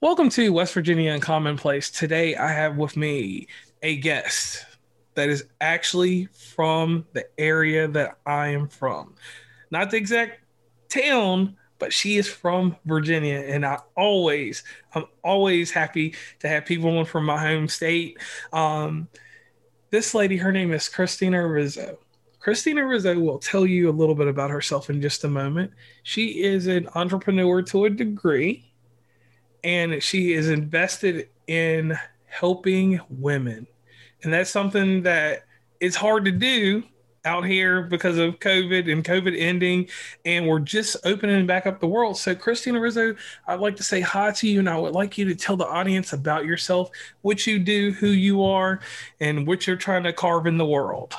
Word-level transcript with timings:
Welcome 0.00 0.28
to 0.30 0.52
West 0.52 0.74
Virginia 0.74 1.18
Uncommonplace. 1.18 1.92
Today 1.92 2.36
I 2.36 2.52
have 2.52 2.76
with 2.76 2.96
me 2.96 3.48
a 3.82 3.96
guest 3.96 4.64
that 5.14 5.28
is 5.28 5.46
actually 5.60 6.26
from 6.26 7.04
the 7.14 7.26
area 7.38 7.88
that 7.88 8.18
I 8.24 8.48
am 8.48 8.68
from. 8.68 9.14
Not 9.72 9.90
the 9.90 9.96
exact 9.96 10.40
town, 10.88 11.56
but 11.80 11.92
she 11.92 12.16
is 12.16 12.28
from 12.28 12.76
Virginia. 12.84 13.40
And 13.40 13.66
I 13.66 13.78
always, 13.96 14.62
I'm 14.94 15.06
always 15.24 15.72
happy 15.72 16.14
to 16.40 16.48
have 16.48 16.64
people 16.64 17.04
from 17.04 17.24
my 17.24 17.40
home 17.40 17.66
state. 17.66 18.18
Um, 18.52 19.08
this 19.90 20.14
lady, 20.14 20.36
her 20.36 20.52
name 20.52 20.72
is 20.72 20.84
Kristina 20.84 21.50
Rizzo. 21.50 21.98
Kristina 22.40 22.88
Rizzo 22.88 23.18
will 23.18 23.38
tell 23.38 23.66
you 23.66 23.88
a 23.88 23.90
little 23.90 24.14
bit 24.14 24.28
about 24.28 24.50
herself 24.50 24.90
in 24.90 25.02
just 25.02 25.24
a 25.24 25.28
moment. 25.28 25.72
She 26.04 26.44
is 26.44 26.68
an 26.68 26.88
entrepreneur 26.94 27.62
to 27.62 27.86
a 27.86 27.90
degree 27.90 28.67
and 29.68 30.02
she 30.02 30.32
is 30.32 30.48
invested 30.48 31.28
in 31.46 31.94
helping 32.24 32.98
women. 33.10 33.66
And 34.22 34.32
that's 34.32 34.48
something 34.48 35.02
that 35.02 35.44
it's 35.78 35.94
hard 35.94 36.24
to 36.24 36.30
do 36.30 36.82
out 37.26 37.44
here 37.44 37.82
because 37.82 38.16
of 38.16 38.38
COVID 38.38 38.90
and 38.90 39.04
COVID 39.04 39.38
ending, 39.38 39.86
and 40.24 40.48
we're 40.48 40.60
just 40.60 40.96
opening 41.04 41.46
back 41.46 41.66
up 41.66 41.80
the 41.80 41.86
world. 41.86 42.16
So, 42.16 42.34
Kristina 42.34 42.80
Rizzo, 42.80 43.14
I'd 43.46 43.60
like 43.60 43.76
to 43.76 43.82
say 43.82 44.00
hi 44.00 44.30
to 44.30 44.48
you, 44.48 44.60
and 44.60 44.70
I 44.70 44.78
would 44.78 44.94
like 44.94 45.18
you 45.18 45.26
to 45.26 45.34
tell 45.34 45.58
the 45.58 45.66
audience 45.66 46.14
about 46.14 46.46
yourself, 46.46 46.90
what 47.20 47.46
you 47.46 47.58
do, 47.58 47.92
who 47.92 48.08
you 48.08 48.42
are, 48.44 48.80
and 49.20 49.46
what 49.46 49.66
you're 49.66 49.76
trying 49.76 50.04
to 50.04 50.14
carve 50.14 50.46
in 50.46 50.56
the 50.56 50.64
world. 50.64 51.14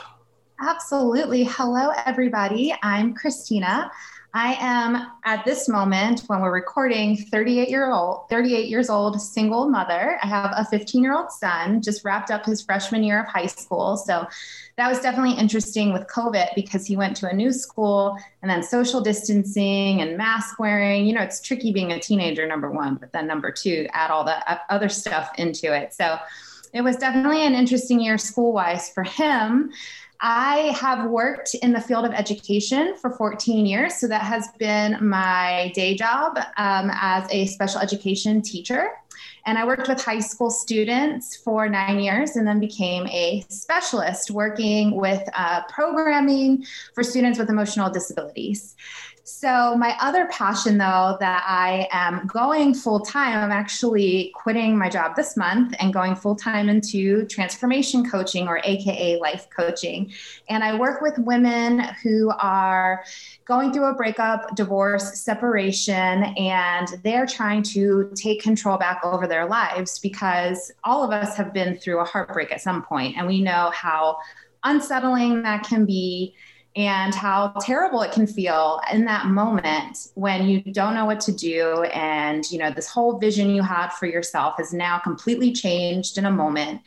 Absolutely. 0.59 1.43
Hello, 1.43 1.91
everybody. 2.07 2.75
I'm 2.81 3.13
Kristina. 3.13 3.91
I 4.33 4.57
am 4.59 5.07
at 5.23 5.43
this 5.43 5.67
moment 5.67 6.21
when 6.27 6.41
we're 6.41 6.53
recording 6.53 7.17
38 7.17 7.67
year 7.67 7.91
old 7.91 8.29
38 8.29 8.67
years 8.67 8.87
old 8.89 9.19
single 9.19 9.67
mother. 9.67 10.19
I 10.21 10.27
have 10.27 10.53
a 10.55 10.65
15 10.65 11.01
year 11.01 11.15
old 11.15 11.31
son 11.31 11.81
just 11.81 12.05
wrapped 12.05 12.29
up 12.29 12.45
his 12.45 12.61
freshman 12.61 13.03
year 13.03 13.21
of 13.21 13.27
high 13.27 13.47
school. 13.47 13.97
So 13.97 14.27
that 14.77 14.87
was 14.87 14.99
definitely 14.99 15.33
interesting 15.33 15.93
with 15.93 16.07
COVID 16.07 16.49
because 16.53 16.85
he 16.85 16.95
went 16.95 17.15
to 17.17 17.29
a 17.29 17.33
new 17.33 17.51
school 17.51 18.17
and 18.43 18.51
then 18.51 18.61
social 18.61 19.01
distancing 19.01 20.01
and 20.01 20.15
mask 20.15 20.59
wearing. 20.59 21.07
You 21.07 21.13
know, 21.13 21.21
it's 21.21 21.41
tricky 21.41 21.71
being 21.71 21.91
a 21.93 21.99
teenager 21.99 22.47
number 22.47 22.69
1, 22.69 22.95
but 22.95 23.11
then 23.11 23.25
number 23.25 23.51
2 23.51 23.87
add 23.93 24.11
all 24.11 24.23
the 24.23 24.37
other 24.71 24.89
stuff 24.89 25.31
into 25.39 25.73
it. 25.73 25.93
So 25.93 26.19
it 26.71 26.81
was 26.81 26.97
definitely 26.97 27.45
an 27.45 27.55
interesting 27.55 27.99
year 27.99 28.19
school 28.19 28.53
wise 28.53 28.91
for 28.91 29.03
him. 29.03 29.71
I 30.21 30.75
have 30.79 31.09
worked 31.09 31.55
in 31.55 31.71
the 31.71 31.79
field 31.79 32.05
of 32.05 32.11
education 32.11 32.95
for 32.97 33.11
14 33.11 33.65
years. 33.65 33.95
So 33.95 34.07
that 34.07 34.23
has 34.23 34.49
been 34.57 34.97
my 35.01 35.71
day 35.73 35.95
job 35.95 36.37
um, 36.57 36.91
as 36.93 37.25
a 37.31 37.45
special 37.47 37.79
education 37.79 38.41
teacher. 38.41 38.89
And 39.45 39.57
I 39.57 39.65
worked 39.65 39.87
with 39.87 40.03
high 40.03 40.19
school 40.19 40.51
students 40.51 41.37
for 41.37 41.69
nine 41.69 41.99
years 41.99 42.35
and 42.35 42.45
then 42.45 42.59
became 42.59 43.07
a 43.07 43.45
specialist 43.49 44.29
working 44.29 44.97
with 44.97 45.27
uh, 45.33 45.63
programming 45.69 46.65
for 46.93 47.03
students 47.03 47.39
with 47.39 47.49
emotional 47.49 47.89
disabilities. 47.89 48.75
So, 49.31 49.75
my 49.75 49.95
other 50.01 50.25
passion, 50.27 50.79
though, 50.79 51.15
that 51.19 51.43
I 51.47 51.87
am 51.91 52.25
going 52.25 52.73
full 52.73 52.99
time, 53.01 53.37
I'm 53.37 53.51
actually 53.51 54.31
quitting 54.33 54.75
my 54.75 54.89
job 54.89 55.15
this 55.15 55.37
month 55.37 55.75
and 55.79 55.93
going 55.93 56.15
full 56.15 56.35
time 56.35 56.67
into 56.67 57.25
transformation 57.27 58.09
coaching 58.09 58.47
or 58.47 58.59
AKA 58.63 59.19
life 59.19 59.47
coaching. 59.55 60.11
And 60.49 60.63
I 60.63 60.75
work 60.75 61.01
with 61.01 61.19
women 61.19 61.79
who 62.01 62.31
are 62.39 63.03
going 63.45 63.71
through 63.71 63.85
a 63.85 63.93
breakup, 63.93 64.55
divorce, 64.55 65.21
separation, 65.21 66.23
and 66.35 66.87
they're 67.03 67.27
trying 67.27 67.61
to 67.63 68.11
take 68.15 68.41
control 68.41 68.77
back 68.77 68.99
over 69.03 69.27
their 69.27 69.45
lives 69.45 69.99
because 69.99 70.71
all 70.83 71.03
of 71.03 71.11
us 71.11 71.37
have 71.37 71.53
been 71.53 71.77
through 71.77 71.99
a 71.99 72.05
heartbreak 72.05 72.51
at 72.51 72.61
some 72.61 72.81
point, 72.81 73.15
and 73.15 73.27
we 73.27 73.41
know 73.41 73.69
how 73.75 74.17
unsettling 74.63 75.43
that 75.43 75.63
can 75.63 75.85
be 75.85 76.33
and 76.79 77.13
how 77.13 77.49
terrible 77.59 78.01
it 78.03 78.13
can 78.13 78.25
feel 78.25 78.79
in 78.93 79.03
that 79.03 79.25
moment 79.25 80.07
when 80.15 80.47
you 80.47 80.61
don't 80.61 80.93
know 80.93 81.03
what 81.03 81.19
to 81.19 81.33
do. 81.33 81.83
And 81.93 82.49
you 82.49 82.57
know 82.57 82.71
this 82.71 82.87
whole 82.87 83.19
vision 83.19 83.49
you 83.49 83.61
had 83.61 83.89
for 83.89 84.05
yourself 84.05 84.55
has 84.59 84.71
now 84.71 84.97
completely 84.97 85.51
changed 85.51 86.17
in 86.17 86.25
a 86.25 86.31
moment. 86.31 86.79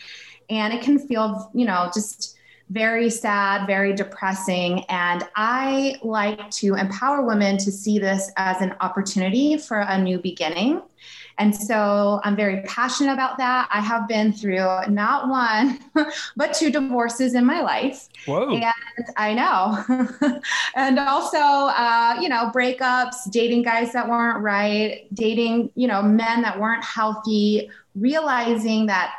And 0.49 0.73
it 0.73 0.81
can 0.81 0.99
feel 0.99 1.51
you 1.55 1.67
know 1.67 1.91
just 1.93 2.39
very 2.71 3.11
sad, 3.11 3.67
very 3.67 3.93
depressing. 3.93 4.85
And 4.89 5.29
I 5.37 5.97
like 6.03 6.51
to 6.53 6.75
empower 6.75 7.27
women 7.27 7.59
to 7.59 7.71
see 7.71 7.99
this 7.99 8.33
as 8.39 8.63
an 8.63 8.75
opportunity 8.81 9.59
for 9.59 9.81
a 9.81 9.99
new 9.99 10.19
beginning 10.19 10.81
and 11.39 11.55
so 11.55 12.21
I'm 12.25 12.37
very 12.37 12.63
passionate 12.63 13.13
about 13.13 13.39
that. 13.39 13.69
I 13.73 13.81
have 13.81 14.07
been 14.09 14.33
through 14.33 14.67
not 14.89 15.29
one, 15.29 15.81
but 16.37 16.55
two 16.55 16.71
divorces 16.71 17.35
in 17.35 17.45
my 17.45 17.61
life. 17.63 18.09
Whoa. 18.27 18.55
And 18.55 18.73
I 19.17 19.35
know. 19.35 20.41
and 20.77 20.99
also, 20.99 21.39
uh, 21.39 22.19
you 22.21 22.29
know, 22.29 22.51
breakups, 22.55 23.31
dating 23.31 23.63
guys 23.63 23.93
that 23.93 24.09
weren't 24.09 24.43
right, 24.43 25.07
dating, 25.15 25.71
you 25.75 25.89
know, 25.89 26.03
men 26.03 26.43
that 26.43 26.59
weren't 26.61 26.85
healthy, 26.85 27.71
realizing 27.95 28.87
that 28.87 29.15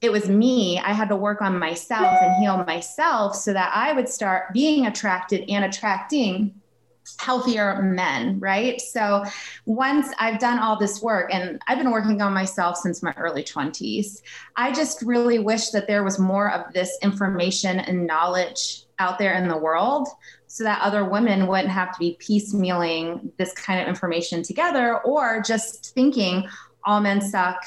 it 0.00 0.10
was 0.10 0.28
me. 0.28 0.80
I 0.80 0.92
had 0.92 1.08
to 1.10 1.16
work 1.16 1.40
on 1.42 1.58
myself 1.58 2.18
and 2.20 2.42
heal 2.42 2.64
myself 2.64 3.36
so 3.36 3.52
that 3.52 3.70
I 3.74 3.92
would 3.92 4.08
start 4.08 4.52
being 4.52 4.86
attracted 4.86 5.48
and 5.48 5.64
attracting 5.64 6.60
healthier 7.18 7.80
men, 7.82 8.38
right? 8.40 8.80
So 8.80 9.24
once 9.66 10.08
I've 10.18 10.38
done 10.38 10.58
all 10.58 10.78
this 10.78 11.02
work 11.02 11.32
and 11.32 11.60
I've 11.66 11.78
been 11.78 11.90
working 11.90 12.20
on 12.22 12.32
myself 12.32 12.76
since 12.76 13.02
my 13.02 13.12
early 13.16 13.44
20s, 13.44 14.22
I 14.56 14.72
just 14.72 15.02
really 15.02 15.38
wish 15.38 15.70
that 15.70 15.86
there 15.86 16.04
was 16.04 16.18
more 16.18 16.50
of 16.50 16.72
this 16.72 16.98
information 17.02 17.80
and 17.80 18.06
knowledge 18.06 18.84
out 18.98 19.18
there 19.18 19.34
in 19.34 19.48
the 19.48 19.56
world 19.56 20.08
so 20.46 20.64
that 20.64 20.82
other 20.82 21.04
women 21.04 21.46
wouldn't 21.46 21.70
have 21.70 21.92
to 21.92 21.98
be 21.98 22.18
piecemealing 22.20 23.30
this 23.38 23.52
kind 23.54 23.80
of 23.80 23.88
information 23.88 24.42
together 24.42 24.98
or 25.00 25.40
just 25.40 25.94
thinking 25.94 26.46
all 26.84 27.00
men 27.00 27.20
suck. 27.20 27.64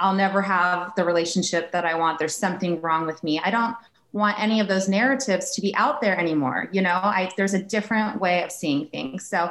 I'll 0.00 0.14
never 0.14 0.40
have 0.40 0.92
the 0.96 1.04
relationship 1.04 1.72
that 1.72 1.84
I 1.84 1.94
want. 1.94 2.18
There's 2.18 2.36
something 2.36 2.80
wrong 2.80 3.06
with 3.06 3.22
me. 3.24 3.40
I 3.40 3.50
don't 3.50 3.74
want 4.12 4.40
any 4.40 4.60
of 4.60 4.68
those 4.68 4.88
narratives 4.88 5.52
to 5.52 5.60
be 5.60 5.74
out 5.76 6.00
there 6.00 6.18
anymore. 6.18 6.68
You 6.72 6.82
know, 6.82 6.94
I, 6.94 7.30
there's 7.36 7.54
a 7.54 7.62
different 7.62 8.20
way 8.20 8.42
of 8.42 8.50
seeing 8.50 8.86
things. 8.88 9.26
So 9.26 9.50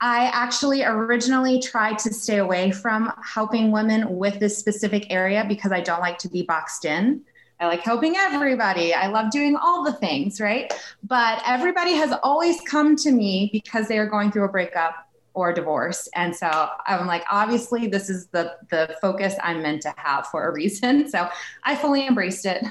I 0.00 0.30
actually 0.32 0.82
originally 0.82 1.60
tried 1.60 1.98
to 2.00 2.12
stay 2.12 2.38
away 2.38 2.72
from 2.72 3.12
helping 3.22 3.70
women 3.70 4.18
with 4.18 4.40
this 4.40 4.58
specific 4.58 5.12
area 5.12 5.44
because 5.46 5.70
I 5.70 5.80
don't 5.80 6.00
like 6.00 6.18
to 6.18 6.28
be 6.28 6.42
boxed 6.42 6.84
in. 6.84 7.22
I 7.60 7.68
like 7.68 7.82
helping 7.82 8.16
everybody. 8.16 8.92
I 8.92 9.06
love 9.06 9.30
doing 9.30 9.54
all 9.54 9.84
the 9.84 9.92
things, 9.92 10.40
right? 10.40 10.72
But 11.04 11.40
everybody 11.46 11.92
has 11.92 12.12
always 12.24 12.60
come 12.62 12.96
to 12.96 13.12
me 13.12 13.50
because 13.52 13.86
they 13.86 13.98
are 13.98 14.06
going 14.06 14.32
through 14.32 14.44
a 14.44 14.48
breakup 14.48 14.96
or 15.34 15.52
divorce. 15.52 16.08
And 16.16 16.34
so 16.34 16.68
I'm 16.86 17.06
like, 17.06 17.24
obviously, 17.30 17.86
this 17.86 18.10
is 18.10 18.26
the 18.26 18.56
the 18.70 18.96
focus 19.00 19.34
I'm 19.42 19.62
meant 19.62 19.82
to 19.82 19.94
have 19.96 20.26
for 20.26 20.48
a 20.48 20.52
reason. 20.52 21.08
So 21.12 21.28
I 21.62 21.76
fully 21.76 22.06
embraced 22.06 22.46
it. 22.46 22.64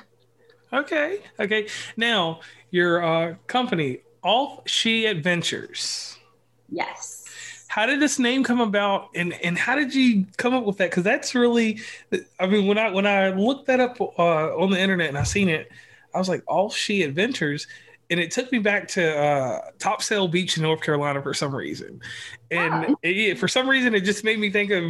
Okay. 0.74 1.20
Okay. 1.40 1.68
Now, 1.98 2.40
your 2.72 3.04
uh, 3.04 3.36
company, 3.48 4.00
All 4.24 4.64
She 4.66 5.06
Adventures. 5.06 6.18
Yes. 6.70 7.26
How 7.68 7.86
did 7.86 8.02
this 8.02 8.20
name 8.20 8.44
come 8.44 8.60
about, 8.60 9.10
and 9.16 9.34
and 9.44 9.58
how 9.58 9.76
did 9.76 9.96
you 9.96 10.26
come 10.38 10.54
up 10.54 10.66
with 10.66 10.78
that? 10.78 10.90
Because 10.90 11.04
that's 11.04 11.34
really, 11.34 11.80
I 12.38 12.46
mean, 12.46 12.68
when 12.68 12.78
I 12.78 12.90
when 12.92 13.06
I 13.06 13.30
looked 13.30 13.68
that 13.68 13.80
up 13.80 14.00
uh, 14.02 14.58
on 14.58 14.72
the 14.72 14.80
internet 14.80 15.08
and 15.08 15.18
I 15.18 15.24
seen 15.24 15.48
it, 15.48 15.72
I 16.14 16.18
was 16.18 16.28
like, 16.28 16.44
All 16.48 16.70
She 16.70 17.04
Adventures, 17.04 17.68
and 18.12 18.20
it 18.20 18.30
took 18.30 18.52
me 18.52 18.60
back 18.60 18.90
to 18.90 19.18
uh, 19.18 19.72
Topsail 19.80 20.28
Beach 20.28 20.58
in 20.58 20.64
North 20.64 20.82
Carolina 20.82 21.22
for 21.24 21.34
some 21.34 21.56
reason, 21.56 22.02
and 22.52 22.88
oh. 22.90 22.96
it, 23.02 23.40
for 23.40 23.48
some 23.48 23.70
reason 23.70 23.96
it 23.96 24.02
just 24.02 24.26
made 24.26 24.38
me 24.38 24.52
think 24.52 24.70
of 24.70 24.84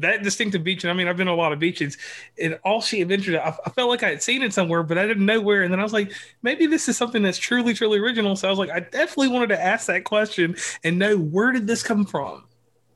that 0.00 0.24
distinctive 0.24 0.64
beach. 0.64 0.82
And 0.82 0.90
I 0.90 0.94
mean, 0.94 1.06
I've 1.06 1.16
been 1.16 1.28
to 1.28 1.32
a 1.32 1.34
lot 1.34 1.52
of 1.52 1.60
beaches, 1.60 1.96
and 2.42 2.58
all 2.64 2.82
she 2.82 3.00
adventured, 3.00 3.36
I, 3.36 3.56
I, 3.64 3.70
felt 3.70 3.88
like 3.88 4.02
I 4.02 4.10
had 4.10 4.22
seen 4.24 4.42
it 4.42 4.52
somewhere, 4.52 4.82
but 4.82 4.98
I 4.98 5.06
didn't 5.06 5.24
know 5.24 5.40
where. 5.40 5.62
And 5.62 5.72
then 5.72 5.78
I 5.78 5.84
was 5.84 5.92
like, 5.92 6.12
maybe 6.42 6.66
this 6.66 6.88
is 6.88 6.96
something 6.96 7.22
that's 7.22 7.38
truly, 7.38 7.74
truly 7.74 8.00
original. 8.00 8.34
So 8.34 8.48
I 8.48 8.50
was 8.50 8.58
like, 8.58 8.70
I 8.70 8.80
definitely 8.80 9.28
wanted 9.28 9.50
to 9.50 9.62
ask 9.62 9.86
that 9.86 10.02
question 10.02 10.56
and 10.82 10.98
know 10.98 11.16
where 11.16 11.52
did 11.52 11.68
this 11.68 11.84
come 11.84 12.04
from. 12.04 12.44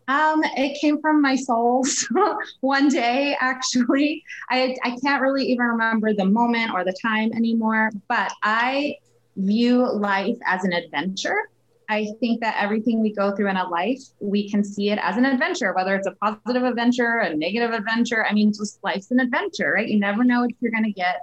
Um, 0.09 0.43
it 0.57 0.79
came 0.81 1.01
from 1.01 1.23
my 1.23 1.37
souls 1.37 2.09
one 2.61 2.89
day, 2.89 3.37
actually. 3.41 4.25
I, 4.51 4.77
I 4.83 4.97
can't 5.03 5.23
really 5.23 5.45
even 5.47 5.67
remember 5.67 6.13
the 6.13 6.25
moment 6.25 6.73
or 6.75 6.85
the 6.85 6.95
time 7.01 7.33
anymore, 7.33 7.91
but 8.09 8.33
I 8.43 8.97
view 9.37 9.91
life 9.91 10.37
as 10.47 10.65
an 10.65 10.73
adventure. 10.73 11.37
I 11.89 12.09
think 12.21 12.41
that 12.41 12.57
everything 12.63 13.03
we 13.03 13.13
go 13.13 13.35
through 13.35 13.51
in 13.51 13.57
a 13.57 13.69
life, 13.69 14.01
we 14.21 14.51
can 14.51 14.65
see 14.65 14.91
it 14.91 14.99
as 15.03 15.17
an 15.17 15.27
adventure, 15.27 15.75
whether 15.75 15.95
it's 15.95 16.07
a 16.07 16.13
positive 16.13 16.63
adventure, 16.63 17.19
a 17.19 17.35
negative 17.35 17.73
adventure. 17.73 18.25
I 18.25 18.33
mean, 18.33 18.53
just 18.53 18.79
life's 18.83 19.11
an 19.11 19.21
adventure, 19.21 19.73
right? 19.75 19.89
You 19.89 19.99
never 19.99 20.25
know 20.25 20.41
what 20.41 20.51
you're 20.61 20.73
going 20.73 20.85
to 20.85 20.93
get 20.93 21.21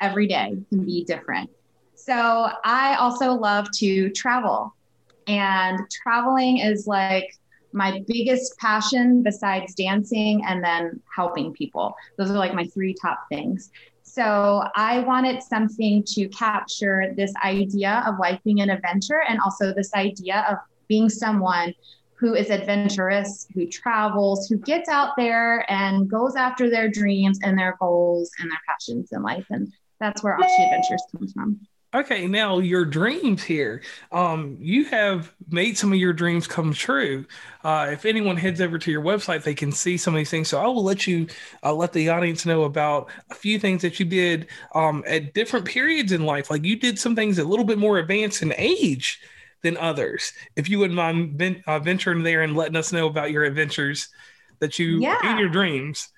every 0.00 0.26
day 0.26 0.52
it 0.52 0.68
can 0.68 0.84
be 0.84 1.04
different. 1.04 1.50
So 1.94 2.50
I 2.64 2.96
also 2.96 3.32
love 3.32 3.68
to 3.78 4.10
travel, 4.10 4.74
and 5.26 5.78
traveling 6.02 6.58
is 6.58 6.86
like 6.86 7.28
my 7.72 8.02
biggest 8.06 8.56
passion 8.58 9.22
besides 9.22 9.74
dancing 9.74 10.44
and 10.46 10.62
then 10.62 11.00
helping 11.14 11.52
people. 11.52 11.94
Those 12.16 12.30
are 12.30 12.38
like 12.38 12.54
my 12.54 12.66
three 12.66 12.94
top 13.00 13.26
things. 13.28 13.70
So 14.16 14.64
I 14.74 15.00
wanted 15.00 15.42
something 15.42 16.02
to 16.14 16.26
capture 16.28 17.12
this 17.14 17.34
idea 17.44 18.02
of 18.06 18.18
life 18.18 18.40
being 18.44 18.62
an 18.62 18.70
adventure 18.70 19.20
and 19.28 19.38
also 19.44 19.74
this 19.74 19.92
idea 19.92 20.46
of 20.50 20.56
being 20.88 21.10
someone 21.10 21.74
who 22.14 22.32
is 22.32 22.48
adventurous, 22.48 23.46
who 23.54 23.66
travels, 23.66 24.48
who 24.48 24.56
gets 24.56 24.88
out 24.88 25.10
there 25.18 25.70
and 25.70 26.08
goes 26.08 26.34
after 26.34 26.70
their 26.70 26.88
dreams 26.88 27.38
and 27.42 27.58
their 27.58 27.76
goals 27.78 28.30
and 28.40 28.50
their 28.50 28.58
passions 28.66 29.12
in 29.12 29.20
life. 29.20 29.44
And 29.50 29.70
that's 30.00 30.24
where 30.24 30.38
Off 30.38 30.46
She 30.48 30.62
Adventures 30.62 31.02
comes 31.14 31.34
from. 31.34 31.60
Okay, 31.96 32.26
now 32.26 32.58
your 32.58 32.84
dreams 32.84 33.42
here. 33.42 33.80
Um, 34.12 34.58
you 34.60 34.84
have 34.84 35.32
made 35.48 35.78
some 35.78 35.94
of 35.94 35.98
your 35.98 36.12
dreams 36.12 36.46
come 36.46 36.74
true. 36.74 37.24
Uh, 37.64 37.88
if 37.90 38.04
anyone 38.04 38.36
heads 38.36 38.60
over 38.60 38.76
to 38.76 38.90
your 38.90 39.00
website, 39.00 39.42
they 39.42 39.54
can 39.54 39.72
see 39.72 39.96
some 39.96 40.12
of 40.12 40.18
these 40.18 40.28
things. 40.28 40.48
So 40.48 40.60
I 40.60 40.66
will 40.66 40.84
let 40.84 41.06
you 41.06 41.26
uh, 41.62 41.72
let 41.72 41.94
the 41.94 42.10
audience 42.10 42.44
know 42.44 42.64
about 42.64 43.08
a 43.30 43.34
few 43.34 43.58
things 43.58 43.80
that 43.80 43.98
you 43.98 44.04
did 44.04 44.48
um, 44.74 45.04
at 45.06 45.32
different 45.32 45.64
periods 45.64 46.12
in 46.12 46.26
life. 46.26 46.50
Like 46.50 46.64
you 46.64 46.76
did 46.76 46.98
some 46.98 47.16
things 47.16 47.38
a 47.38 47.44
little 47.44 47.64
bit 47.64 47.78
more 47.78 47.96
advanced 47.96 48.42
in 48.42 48.52
age 48.58 49.18
than 49.62 49.78
others. 49.78 50.34
If 50.54 50.68
you 50.68 50.78
wouldn't 50.78 50.96
mind 50.98 51.38
ven- 51.38 51.64
uh, 51.66 51.78
venturing 51.78 52.22
there 52.22 52.42
and 52.42 52.54
letting 52.54 52.76
us 52.76 52.92
know 52.92 53.06
about 53.06 53.30
your 53.30 53.44
adventures 53.44 54.10
that 54.58 54.78
you 54.78 55.00
yeah. 55.00 55.30
in 55.30 55.38
your 55.38 55.48
dreams. 55.48 56.10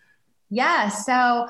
Yeah. 0.51 0.89
So 0.89 1.47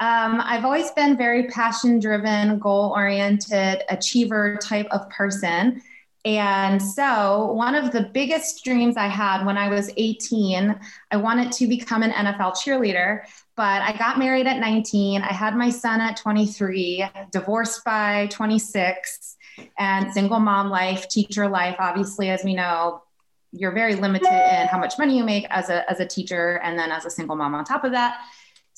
um, 0.00 0.40
I've 0.42 0.64
always 0.64 0.90
been 0.90 1.16
very 1.16 1.46
passion 1.46 2.00
driven, 2.00 2.58
goal 2.58 2.92
oriented, 2.94 3.82
achiever 3.88 4.58
type 4.60 4.88
of 4.90 5.08
person. 5.10 5.80
And 6.24 6.80
so, 6.80 7.52
one 7.52 7.74
of 7.74 7.90
the 7.90 8.10
biggest 8.14 8.64
dreams 8.64 8.96
I 8.96 9.08
had 9.08 9.44
when 9.44 9.58
I 9.58 9.68
was 9.68 9.90
18, 9.96 10.78
I 11.10 11.16
wanted 11.16 11.50
to 11.52 11.66
become 11.66 12.02
an 12.04 12.12
NFL 12.12 12.54
cheerleader, 12.56 13.22
but 13.56 13.82
I 13.82 13.96
got 13.96 14.18
married 14.18 14.46
at 14.46 14.58
19. 14.60 15.22
I 15.22 15.32
had 15.32 15.56
my 15.56 15.68
son 15.68 16.00
at 16.00 16.16
23, 16.16 17.04
divorced 17.32 17.84
by 17.84 18.28
26, 18.30 19.36
and 19.78 20.12
single 20.12 20.38
mom 20.38 20.70
life, 20.70 21.08
teacher 21.08 21.48
life. 21.48 21.76
Obviously, 21.80 22.30
as 22.30 22.44
we 22.44 22.54
know, 22.54 23.02
you're 23.50 23.72
very 23.72 23.96
limited 23.96 24.28
in 24.28 24.68
how 24.68 24.78
much 24.78 24.94
money 24.98 25.16
you 25.16 25.24
make 25.24 25.46
as 25.50 25.70
a, 25.70 25.88
as 25.90 26.00
a 26.00 26.06
teacher 26.06 26.60
and 26.62 26.78
then 26.78 26.90
as 26.90 27.04
a 27.04 27.10
single 27.10 27.36
mom 27.36 27.54
on 27.54 27.64
top 27.64 27.84
of 27.84 27.92
that. 27.92 28.20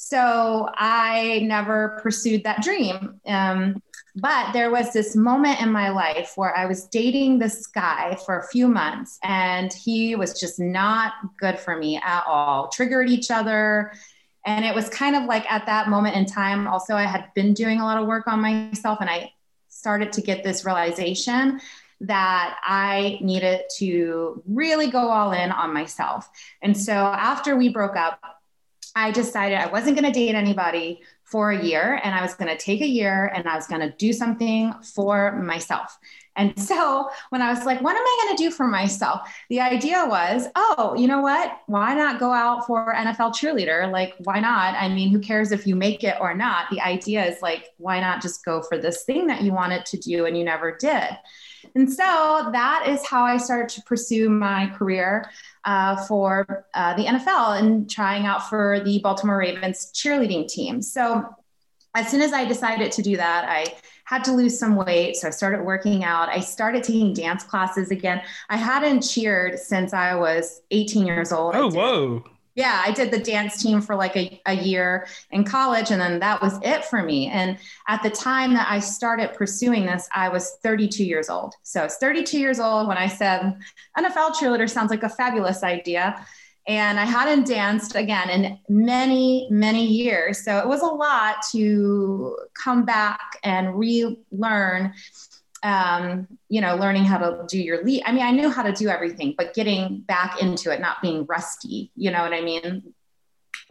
So 0.07 0.69
I 0.75 1.41
never 1.45 1.99
pursued 2.03 2.45
that 2.45 2.63
dream. 2.63 3.21
Um, 3.27 3.83
but 4.15 4.53
there 4.53 4.71
was 4.71 4.93
this 4.93 5.17
moment 5.17 5.63
in 5.63 5.73
my 5.73 5.89
life 5.89 6.35
where 6.37 6.55
I 6.55 6.67
was 6.67 6.85
dating 6.89 7.39
this 7.39 7.67
guy 7.69 8.15
for 8.27 8.39
a 8.39 8.47
few 8.49 8.69
months 8.69 9.19
and 9.23 9.73
he 9.73 10.15
was 10.15 10.39
just 10.39 10.61
not 10.61 11.15
good 11.39 11.59
for 11.59 11.79
me 11.79 11.97
at 11.97 12.23
all, 12.27 12.69
triggered 12.69 13.09
each 13.09 13.31
other. 13.31 13.93
And 14.45 14.67
it 14.67 14.75
was 14.75 14.91
kind 14.91 15.17
of 15.17 15.25
like 15.25 15.51
at 15.51 15.65
that 15.65 15.89
moment 15.89 16.17
in 16.17 16.27
time, 16.27 16.69
also, 16.69 16.97
I 16.97 17.05
had 17.05 17.33
been 17.35 17.55
doing 17.55 17.81
a 17.81 17.85
lot 17.85 17.97
of 17.97 18.07
work 18.07 18.27
on 18.27 18.43
myself 18.43 18.99
and 19.01 19.09
I 19.09 19.33
started 19.69 20.13
to 20.13 20.21
get 20.21 20.45
this 20.45 20.67
realization 20.67 21.63
that 22.03 22.59
I 22.63 23.19
needed 23.23 23.63
to 23.79 24.43
really 24.47 24.91
go 24.91 25.09
all 25.09 25.33
in 25.33 25.51
on 25.51 25.73
myself. 25.73 26.29
And 26.61 26.77
so 26.77 26.93
after 26.93 27.57
we 27.57 27.71
broke 27.71 27.97
up, 27.97 28.21
I 28.97 29.11
decided 29.11 29.59
I 29.59 29.67
wasn't 29.67 29.99
going 29.99 30.11
to 30.11 30.19
date 30.19 30.35
anybody 30.35 31.03
for 31.25 31.51
a 31.51 31.65
year 31.65 32.01
and 32.05 32.15
I 32.15 32.23
was 32.23 32.35
going 32.35 32.55
to 32.55 32.63
take 32.63 32.81
a 32.81 32.87
year 32.87 33.33
and 33.35 33.49
I 33.49 33.57
was 33.57 33.67
going 33.67 33.81
to 33.81 33.91
do 33.97 34.13
something 34.13 34.73
for 34.95 35.41
myself. 35.43 35.99
And 36.37 36.59
so 36.61 37.09
when 37.31 37.43
I 37.43 37.53
was 37.53 37.65
like, 37.65 37.81
what 37.81 37.97
am 37.97 38.03
I 38.03 38.21
going 38.23 38.37
to 38.37 38.43
do 38.45 38.51
for 38.51 38.67
myself? 38.67 39.29
The 39.49 39.61
idea 39.61 40.07
was, 40.09 40.47
oh, 40.55 40.95
you 40.97 41.09
know 41.09 41.21
what? 41.21 41.61
Why 41.67 41.95
not 41.95 42.21
go 42.21 42.33
out 42.33 42.67
for 42.67 42.95
NFL 42.95 43.35
cheerleader? 43.35 43.91
Like, 43.91 44.15
why 44.19 44.39
not? 44.39 44.75
I 44.75 44.89
mean, 44.89 45.11
who 45.11 45.19
cares 45.19 45.51
if 45.51 45.67
you 45.67 45.75
make 45.75 46.05
it 46.05 46.17
or 46.21 46.35
not? 46.35 46.71
The 46.71 46.81
idea 46.81 47.25
is 47.25 47.43
like, 47.43 47.71
why 47.79 48.01
not 48.01 48.23
just 48.23 48.45
go 48.45 48.63
for 48.63 48.79
this 48.79 49.05
thing 49.05 49.27
that 49.27 49.43
you 49.43 49.53
wanted 49.53 49.87
to 49.87 49.97
do 49.97 50.27
and 50.27 50.37
you 50.37 50.45
never 50.45 50.77
did? 50.77 51.09
And 51.75 51.93
so 51.93 52.51
that 52.53 52.87
is 52.89 53.05
how 53.05 53.25
I 53.25 53.37
started 53.37 53.69
to 53.71 53.83
pursue 53.83 54.29
my 54.29 54.69
career 54.69 55.29
uh, 55.65 56.05
for 56.07 56.67
uh, 56.75 56.95
the 56.95 57.05
NFL 57.05 57.59
and 57.59 57.91
trying 57.91 58.27
out 58.27 58.49
for 58.49 58.81
the 58.81 59.01
Baltimore 59.01 59.39
Ravens 59.39 59.91
cheerleading 59.93 60.47
team. 60.47 60.81
So 60.81 61.25
as 61.95 62.09
soon 62.09 62.23
as 62.23 62.33
I 62.33 62.45
decided 62.45 62.93
to 62.93 63.03
do 63.03 63.17
that, 63.17 63.47
I 63.49 63.75
had 64.05 64.23
to 64.25 64.33
lose 64.33 64.59
some 64.59 64.77
weight. 64.77 65.17
So 65.17 65.29
I 65.29 65.31
started 65.31 65.65
working 65.65 66.05
out. 66.05 66.29
I 66.29 66.41
started 66.41 66.85
taking 66.85 67.13
dance 67.13 67.43
classes 67.43 67.91
again. 67.91 68.23
I 68.51 68.57
hadn't 68.57 69.03
cheered 69.03 69.59
since 69.59 69.93
I 69.93 70.15
was 70.15 70.61
18 70.71 71.07
years 71.07 71.33
old. 71.33 71.57
Oh, 71.57 71.71
whoa 71.71 72.25
yeah, 72.55 72.83
I 72.85 72.93
did 72.93 73.11
the 73.11 73.19
dance 73.19 73.61
team 73.61 73.81
for 73.81 73.97
like 73.97 74.17
a, 74.17 74.41
a 74.47 74.55
year 74.55 75.07
in 75.33 75.45
college, 75.45 75.91
and 75.91 76.01
then 76.01 76.21
that 76.21 76.41
was 76.41 76.59
it 76.63 76.85
for 76.85 77.03
me. 77.03 77.29
And 77.29 77.59
at 77.89 78.03
the 78.03 78.11
time 78.11 78.55
that 78.55 78.69
I 78.71 78.79
started 78.79 79.35
pursuing 79.35 79.87
this, 79.87 80.09
I 80.15 80.29
was 80.29 80.57
32 80.63 81.05
years 81.05 81.29
old. 81.29 81.55
So 81.63 81.81
I 81.81 81.85
was 81.85 81.97
32 81.97 82.39
years 82.39 82.61
old 82.61 82.87
when 82.87 82.97
I 82.97 83.09
said, 83.09 83.59
NFL 83.99 84.35
cheerleader 84.35 84.71
sounds 84.71 84.91
like 84.91 85.03
a 85.03 85.09
fabulous 85.09 85.65
idea. 85.65 86.25
And 86.67 86.99
I 86.99 87.05
hadn't 87.05 87.47
danced 87.47 87.95
again 87.95 88.31
in 88.31 88.59
many, 88.69 89.49
many 89.51 89.85
years. 89.85 90.43
So 90.45 90.59
it 90.59 90.67
was 90.67 90.81
a 90.81 90.87
lot 90.87 91.37
to 91.53 92.39
come 92.63 92.85
back 92.85 93.39
and 93.43 93.79
relearn 93.79 94.95
um, 95.65 96.29
you 96.49 96.61
know, 96.61 96.77
learning 96.77 97.05
how 97.05 97.19
to 97.19 97.45
do 97.49 97.59
your 97.59 97.83
lead. 97.83 98.03
I 98.05 98.13
mean, 98.13 98.23
I 98.23 98.31
knew 98.31 98.51
how 98.51 98.63
to 98.63 98.73
do 98.73 98.89
everything, 98.89 99.35
but 99.37 99.55
getting 99.55 100.01
back 100.01 100.41
into 100.41 100.71
it, 100.71 100.81
not 100.81 101.01
being 101.01 101.25
rusty, 101.25 101.91
you 101.97 102.11
know 102.11 102.23
what 102.23 102.35
I 102.35 102.43
mean, 102.43 102.95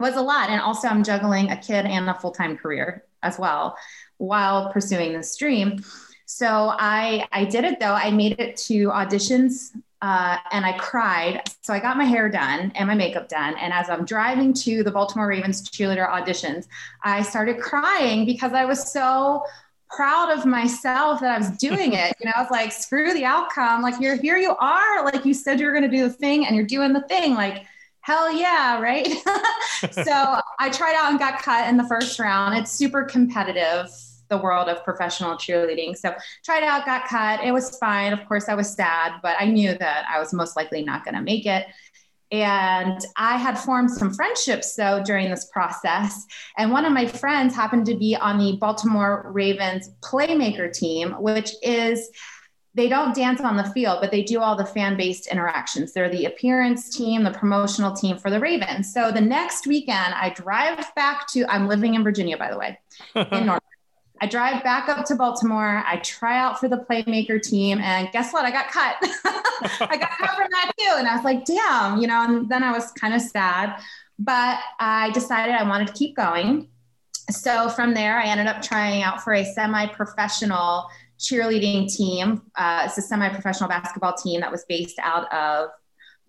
was 0.00 0.16
a 0.16 0.20
lot. 0.20 0.50
And 0.50 0.60
also, 0.60 0.88
I'm 0.88 1.04
juggling 1.04 1.50
a 1.50 1.56
kid 1.56 1.86
and 1.86 2.10
a 2.10 2.14
full 2.14 2.32
time 2.32 2.56
career 2.56 3.04
as 3.22 3.38
well 3.38 3.76
while 4.18 4.72
pursuing 4.72 5.12
this 5.12 5.36
dream. 5.36 5.82
So 6.26 6.74
I 6.76 7.26
I 7.32 7.44
did 7.44 7.64
it 7.64 7.78
though. 7.78 7.94
I 7.94 8.10
made 8.10 8.40
it 8.40 8.56
to 8.68 8.88
auditions 8.88 9.70
uh, 10.02 10.38
and 10.50 10.66
I 10.66 10.76
cried. 10.76 11.42
So 11.62 11.72
I 11.72 11.78
got 11.78 11.96
my 11.96 12.04
hair 12.04 12.28
done 12.28 12.72
and 12.74 12.88
my 12.88 12.94
makeup 12.94 13.28
done. 13.28 13.54
And 13.56 13.72
as 13.72 13.88
I'm 13.88 14.04
driving 14.04 14.52
to 14.54 14.82
the 14.82 14.90
Baltimore 14.90 15.28
Ravens 15.28 15.62
cheerleader 15.62 16.08
auditions, 16.10 16.66
I 17.02 17.22
started 17.22 17.60
crying 17.60 18.26
because 18.26 18.52
I 18.52 18.64
was 18.64 18.92
so 18.92 19.44
proud 19.96 20.30
of 20.30 20.46
myself 20.46 21.20
that 21.20 21.34
I 21.34 21.38
was 21.38 21.50
doing 21.58 21.92
it. 21.92 22.14
You 22.20 22.26
know, 22.26 22.32
I 22.36 22.42
was 22.42 22.50
like, 22.50 22.72
screw 22.72 23.12
the 23.14 23.24
outcome. 23.24 23.82
Like, 23.82 24.00
you're 24.00 24.16
here, 24.16 24.36
you 24.36 24.56
are. 24.56 25.04
Like, 25.04 25.24
you 25.24 25.34
said 25.34 25.60
you 25.60 25.66
were 25.66 25.72
going 25.72 25.88
to 25.88 25.96
do 25.96 26.02
the 26.04 26.12
thing 26.12 26.46
and 26.46 26.56
you're 26.56 26.66
doing 26.66 26.92
the 26.92 27.02
thing. 27.02 27.34
Like, 27.34 27.64
hell 28.00 28.32
yeah, 28.32 28.80
right? 28.80 29.08
so 29.92 30.40
I 30.58 30.70
tried 30.70 30.94
out 30.94 31.10
and 31.10 31.18
got 31.18 31.40
cut 31.40 31.68
in 31.68 31.76
the 31.76 31.84
first 31.84 32.18
round. 32.18 32.56
It's 32.56 32.70
super 32.70 33.04
competitive, 33.04 33.88
the 34.28 34.38
world 34.38 34.68
of 34.68 34.84
professional 34.84 35.36
cheerleading. 35.36 35.96
So 35.96 36.14
tried 36.44 36.64
out, 36.64 36.84
got 36.84 37.06
cut. 37.08 37.42
It 37.42 37.52
was 37.52 37.78
fine. 37.78 38.12
Of 38.12 38.26
course, 38.26 38.48
I 38.48 38.54
was 38.54 38.74
sad, 38.74 39.14
but 39.22 39.36
I 39.40 39.46
knew 39.46 39.76
that 39.78 40.06
I 40.08 40.18
was 40.18 40.32
most 40.34 40.54
likely 40.56 40.84
not 40.84 41.04
going 41.04 41.14
to 41.14 41.22
make 41.22 41.46
it. 41.46 41.66
And 42.42 43.00
I 43.16 43.36
had 43.36 43.56
formed 43.56 43.92
some 43.92 44.12
friendships 44.12 44.74
though 44.74 45.00
during 45.04 45.30
this 45.30 45.44
process. 45.52 46.26
And 46.58 46.72
one 46.72 46.84
of 46.84 46.92
my 46.92 47.06
friends 47.06 47.54
happened 47.54 47.86
to 47.86 47.94
be 47.94 48.16
on 48.16 48.38
the 48.38 48.56
Baltimore 48.60 49.30
Ravens 49.32 49.90
playmaker 50.00 50.72
team, 50.72 51.12
which 51.20 51.52
is 51.62 52.10
they 52.74 52.88
don't 52.88 53.14
dance 53.14 53.40
on 53.40 53.56
the 53.56 53.70
field, 53.70 53.98
but 54.00 54.10
they 54.10 54.24
do 54.24 54.40
all 54.40 54.56
the 54.56 54.66
fan 54.66 54.96
based 54.96 55.28
interactions. 55.28 55.92
They're 55.92 56.10
the 56.10 56.24
appearance 56.24 56.94
team, 56.96 57.22
the 57.22 57.30
promotional 57.30 57.92
team 57.92 58.18
for 58.18 58.32
the 58.32 58.40
Ravens. 58.40 58.92
So 58.92 59.12
the 59.12 59.20
next 59.20 59.68
weekend, 59.68 60.14
I 60.14 60.30
drive 60.30 60.92
back 60.96 61.28
to, 61.34 61.46
I'm 61.48 61.68
living 61.68 61.94
in 61.94 62.02
Virginia, 62.02 62.36
by 62.36 62.50
the 62.50 62.58
way, 62.58 62.80
in 63.14 63.46
North 63.46 63.62
I 64.24 64.26
drive 64.26 64.64
back 64.64 64.88
up 64.88 65.04
to 65.08 65.16
Baltimore. 65.16 65.84
I 65.86 65.96
try 65.96 66.38
out 66.38 66.58
for 66.58 66.66
the 66.66 66.78
playmaker 66.78 67.42
team, 67.42 67.78
and 67.78 68.10
guess 68.10 68.32
what? 68.32 68.46
I 68.46 68.50
got 68.50 68.68
cut. 68.68 68.96
I 69.02 69.98
got 69.98 70.12
cut 70.16 70.30
from 70.30 70.48
that 70.50 70.72
too. 70.78 70.94
And 70.96 71.06
I 71.06 71.14
was 71.14 71.26
like, 71.26 71.44
damn, 71.44 72.00
you 72.00 72.06
know, 72.06 72.24
and 72.24 72.48
then 72.48 72.62
I 72.62 72.72
was 72.72 72.90
kind 72.92 73.12
of 73.12 73.20
sad, 73.20 73.78
but 74.18 74.60
I 74.80 75.10
decided 75.10 75.54
I 75.54 75.68
wanted 75.68 75.88
to 75.88 75.92
keep 75.92 76.16
going. 76.16 76.68
So 77.30 77.68
from 77.68 77.92
there, 77.92 78.18
I 78.18 78.24
ended 78.24 78.46
up 78.46 78.62
trying 78.62 79.02
out 79.02 79.22
for 79.22 79.34
a 79.34 79.44
semi 79.44 79.88
professional 79.88 80.86
cheerleading 81.18 81.94
team. 81.94 82.40
Uh, 82.56 82.84
it's 82.86 82.96
a 82.96 83.02
semi 83.02 83.28
professional 83.28 83.68
basketball 83.68 84.14
team 84.14 84.40
that 84.40 84.50
was 84.50 84.64
based 84.70 84.98
out 85.02 85.30
of 85.34 85.68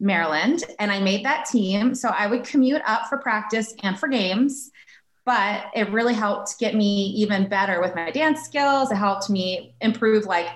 Maryland. 0.02 0.66
And 0.80 0.92
I 0.92 1.00
made 1.00 1.24
that 1.24 1.46
team. 1.46 1.96
So 1.96 2.10
I 2.10 2.28
would 2.28 2.44
commute 2.44 2.82
up 2.86 3.08
for 3.08 3.20
practice 3.20 3.74
and 3.84 3.98
for 3.98 4.10
games 4.10 4.70
but 5.26 5.66
it 5.74 5.92
really 5.92 6.14
helped 6.14 6.60
get 6.60 6.76
me 6.76 7.08
even 7.08 7.50
better 7.50 7.82
with 7.82 7.96
my 7.96 8.12
dance 8.12 8.44
skills. 8.44 8.92
It 8.92 8.96
helped 8.96 9.30
me 9.30 9.74
improve 9.82 10.26
like 10.26 10.50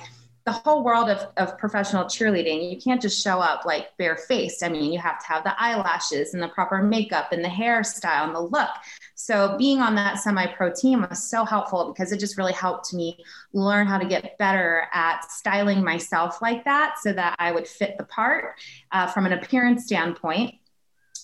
the 0.50 0.54
whole 0.54 0.84
world 0.84 1.10
of, 1.10 1.28
of 1.38 1.58
professional 1.60 2.06
cheerleading, 2.06 2.72
you 2.72 2.80
can't 2.80 3.02
just 3.02 3.24
show 3.24 3.40
up 3.40 3.66
like 3.66 3.96
barefaced. 3.98 4.64
I 4.64 4.70
mean, 4.70 4.92
you 4.92 4.98
have 4.98 5.20
to 5.20 5.28
have 5.28 5.44
the 5.44 5.54
eyelashes 5.62 6.34
and 6.34 6.42
the 6.42 6.48
proper 6.48 6.82
makeup 6.82 7.32
and 7.32 7.44
the 7.44 7.50
hairstyle 7.50 8.26
and 8.26 8.36
the 8.36 8.40
look. 8.40 8.70
So 9.14 9.56
being 9.60 9.80
on 9.80 9.94
that 9.96 10.18
semi-pro 10.18 10.74
team 10.74 11.06
was 11.08 11.30
so 11.30 11.46
helpful 11.46 11.94
because 11.94 12.12
it 12.12 12.20
just 12.20 12.36
really 12.36 12.54
helped 12.54 12.94
me 12.96 13.24
learn 13.54 13.86
how 13.86 14.00
to 14.00 14.08
get 14.08 14.40
better 14.40 14.88
at 14.92 15.30
styling 15.30 15.84
myself 15.84 16.42
like 16.42 16.64
that 16.66 16.96
so 17.00 17.14
that 17.14 17.36
I 17.38 17.52
would 17.52 17.68
fit 17.68 17.98
the 18.00 18.06
part 18.06 18.56
uh, 18.92 19.06
from 19.06 19.28
an 19.28 19.34
appearance 19.34 19.84
standpoint. 19.84 20.56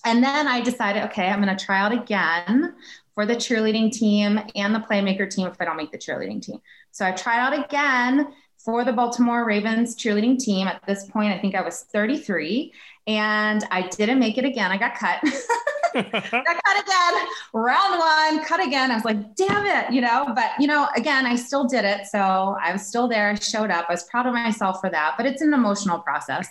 And 0.05 0.23
then 0.23 0.47
I 0.47 0.61
decided, 0.61 1.03
okay, 1.05 1.29
I'm 1.29 1.41
going 1.41 1.55
to 1.55 1.65
try 1.65 1.79
out 1.79 1.93
again 1.93 2.75
for 3.15 3.25
the 3.25 3.35
cheerleading 3.35 3.91
team 3.91 4.39
and 4.55 4.75
the 4.75 4.79
playmaker 4.79 5.27
team 5.29 5.47
if 5.47 5.55
I 5.59 5.65
don't 5.65 5.77
make 5.77 5.91
the 5.91 5.97
cheerleading 5.97 6.41
team. 6.41 6.59
So 6.91 7.05
I 7.05 7.11
tried 7.11 7.39
out 7.39 7.65
again 7.65 8.27
for 8.57 8.83
the 8.83 8.91
Baltimore 8.91 9.45
Ravens 9.45 9.95
cheerleading 9.95 10.37
team. 10.37 10.67
At 10.67 10.81
this 10.85 11.05
point, 11.09 11.33
I 11.33 11.39
think 11.39 11.55
I 11.55 11.61
was 11.61 11.85
33 11.93 12.73
and 13.07 13.63
I 13.71 13.87
didn't 13.87 14.19
make 14.19 14.37
it 14.37 14.45
again. 14.45 14.71
I 14.71 14.77
got 14.77 14.95
cut. 14.95 15.21
got 15.93 16.11
cut 16.11 16.83
again. 16.83 17.25
Round 17.53 17.99
one, 17.99 18.45
cut 18.45 18.65
again. 18.65 18.91
I 18.91 18.95
was 18.95 19.05
like, 19.05 19.35
damn 19.35 19.65
it, 19.65 19.93
you 19.93 20.01
know, 20.01 20.33
but 20.35 20.51
you 20.59 20.67
know, 20.67 20.89
again, 20.95 21.25
I 21.25 21.35
still 21.35 21.65
did 21.65 21.85
it. 21.85 22.07
So 22.07 22.57
I 22.61 22.73
was 22.73 22.85
still 22.85 23.07
there. 23.07 23.29
I 23.29 23.35
showed 23.35 23.71
up. 23.71 23.85
I 23.87 23.93
was 23.93 24.03
proud 24.03 24.25
of 24.25 24.33
myself 24.33 24.81
for 24.81 24.89
that, 24.89 25.13
but 25.15 25.25
it's 25.25 25.41
an 25.41 25.53
emotional 25.53 25.99
process. 25.99 26.47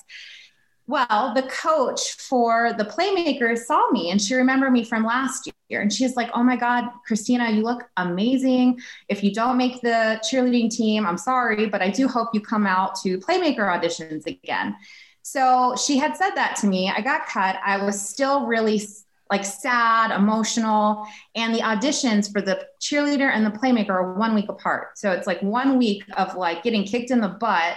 Well, 0.87 1.33
the 1.35 1.45
coach 1.45 2.13
for 2.13 2.75
the 2.75 2.85
playmakers 2.85 3.61
saw 3.61 3.91
me 3.91 4.11
and 4.11 4.21
she 4.21 4.35
remembered 4.35 4.71
me 4.71 4.85
from 4.85 5.05
last 5.05 5.51
year. 5.69 5.81
And 5.81 5.91
she's 5.91 6.15
like, 6.15 6.31
Oh 6.35 6.43
my 6.43 6.57
God, 6.57 6.85
Kristina, 7.09 7.55
you 7.55 7.63
look 7.63 7.89
amazing. 7.97 8.81
If 9.09 9.25
you 9.25 9.33
don't 9.33 9.57
make 9.57 9.81
the 9.81 10.21
cheerleading 10.23 10.71
team, 10.71 11.07
I'm 11.07 11.17
sorry, 11.17 11.67
but 11.67 11.81
I 11.81 11.89
do 11.89 12.07
hope 12.07 12.29
you 12.35 12.41
come 12.41 12.67
out 12.67 12.97
to 13.03 13.19
playmaker 13.19 13.61
auditions 13.61 14.27
again. 14.27 14.77
So 15.23 15.75
she 15.83 15.97
had 15.97 16.17
said 16.19 16.33
that 16.35 16.57
to 16.57 16.67
me. 16.67 16.93
I 16.95 17.01
got 17.01 17.27
cut. 17.27 17.57
I 17.65 17.83
was 17.83 17.99
still 18.09 18.45
really 18.45 18.83
like 19.31 19.45
sad, 19.45 20.11
emotional. 20.11 21.07
And 21.35 21.55
the 21.55 21.61
auditions 21.61 22.31
for 22.31 22.43
the 22.43 22.67
cheerleader 22.79 23.31
and 23.33 23.47
the 23.47 23.51
playmaker 23.51 23.91
are 23.91 24.13
one 24.19 24.35
week 24.35 24.51
apart. 24.51 24.99
So 24.99 25.13
it's 25.13 25.27
like 25.27 25.41
one 25.43 25.79
week 25.79 26.05
of 26.19 26.37
like 26.37 26.63
getting 26.63 26.85
kicked 26.85 27.11
in 27.11 27.23
the 27.23 27.29
butt 27.29 27.75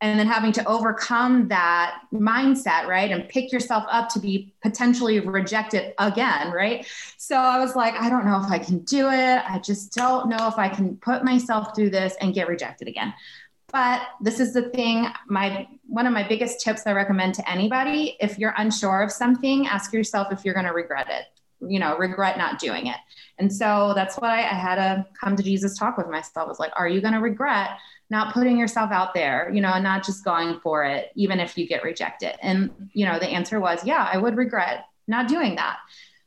and 0.00 0.18
then 0.18 0.26
having 0.26 0.52
to 0.52 0.64
overcome 0.68 1.48
that 1.48 2.02
mindset, 2.12 2.86
right? 2.86 3.10
And 3.10 3.28
pick 3.28 3.52
yourself 3.52 3.84
up 3.90 4.08
to 4.10 4.20
be 4.20 4.54
potentially 4.62 5.18
rejected 5.20 5.92
again, 5.98 6.52
right? 6.52 6.86
So 7.16 7.36
I 7.36 7.58
was 7.58 7.74
like, 7.74 7.94
I 7.94 8.08
don't 8.08 8.24
know 8.24 8.40
if 8.40 8.50
I 8.50 8.58
can 8.58 8.78
do 8.80 9.08
it. 9.08 9.42
I 9.48 9.58
just 9.58 9.92
don't 9.92 10.28
know 10.28 10.46
if 10.46 10.56
I 10.56 10.68
can 10.68 10.96
put 10.98 11.24
myself 11.24 11.74
through 11.74 11.90
this 11.90 12.14
and 12.20 12.32
get 12.32 12.46
rejected 12.46 12.86
again. 12.86 13.12
But 13.72 14.02
this 14.20 14.40
is 14.40 14.54
the 14.54 14.70
thing, 14.70 15.08
my 15.26 15.68
one 15.86 16.06
of 16.06 16.12
my 16.12 16.26
biggest 16.26 16.60
tips 16.60 16.82
I 16.86 16.92
recommend 16.92 17.34
to 17.34 17.50
anybody, 17.50 18.16
if 18.20 18.38
you're 18.38 18.54
unsure 18.56 19.02
of 19.02 19.12
something, 19.12 19.66
ask 19.66 19.92
yourself 19.92 20.28
if 20.32 20.44
you're 20.44 20.54
going 20.54 20.66
to 20.66 20.72
regret 20.72 21.08
it. 21.10 21.24
You 21.60 21.80
know, 21.80 21.96
regret 21.98 22.38
not 22.38 22.60
doing 22.60 22.86
it. 22.86 22.96
And 23.38 23.52
so 23.52 23.92
that's 23.94 24.16
why 24.16 24.38
I 24.38 24.54
had 24.54 24.76
to 24.76 25.06
come 25.20 25.36
to 25.36 25.42
Jesus 25.42 25.76
talk 25.76 25.98
with 25.98 26.08
myself. 26.08 26.46
I 26.46 26.48
was 26.48 26.60
like, 26.60 26.72
are 26.76 26.88
you 26.88 27.00
going 27.00 27.14
to 27.14 27.20
regret 27.20 27.70
not 28.10 28.32
putting 28.32 28.58
yourself 28.58 28.90
out 28.90 29.12
there, 29.14 29.50
you 29.52 29.60
know, 29.60 29.72
and 29.72 29.84
not 29.84 30.04
just 30.04 30.24
going 30.24 30.60
for 30.60 30.84
it, 30.84 31.10
even 31.14 31.40
if 31.40 31.58
you 31.58 31.66
get 31.66 31.82
rejected. 31.82 32.34
And, 32.40 32.70
you 32.92 33.04
know, 33.04 33.18
the 33.18 33.26
answer 33.26 33.60
was, 33.60 33.84
yeah, 33.84 34.08
I 34.10 34.16
would 34.16 34.36
regret 34.36 34.86
not 35.06 35.28
doing 35.28 35.56
that. 35.56 35.78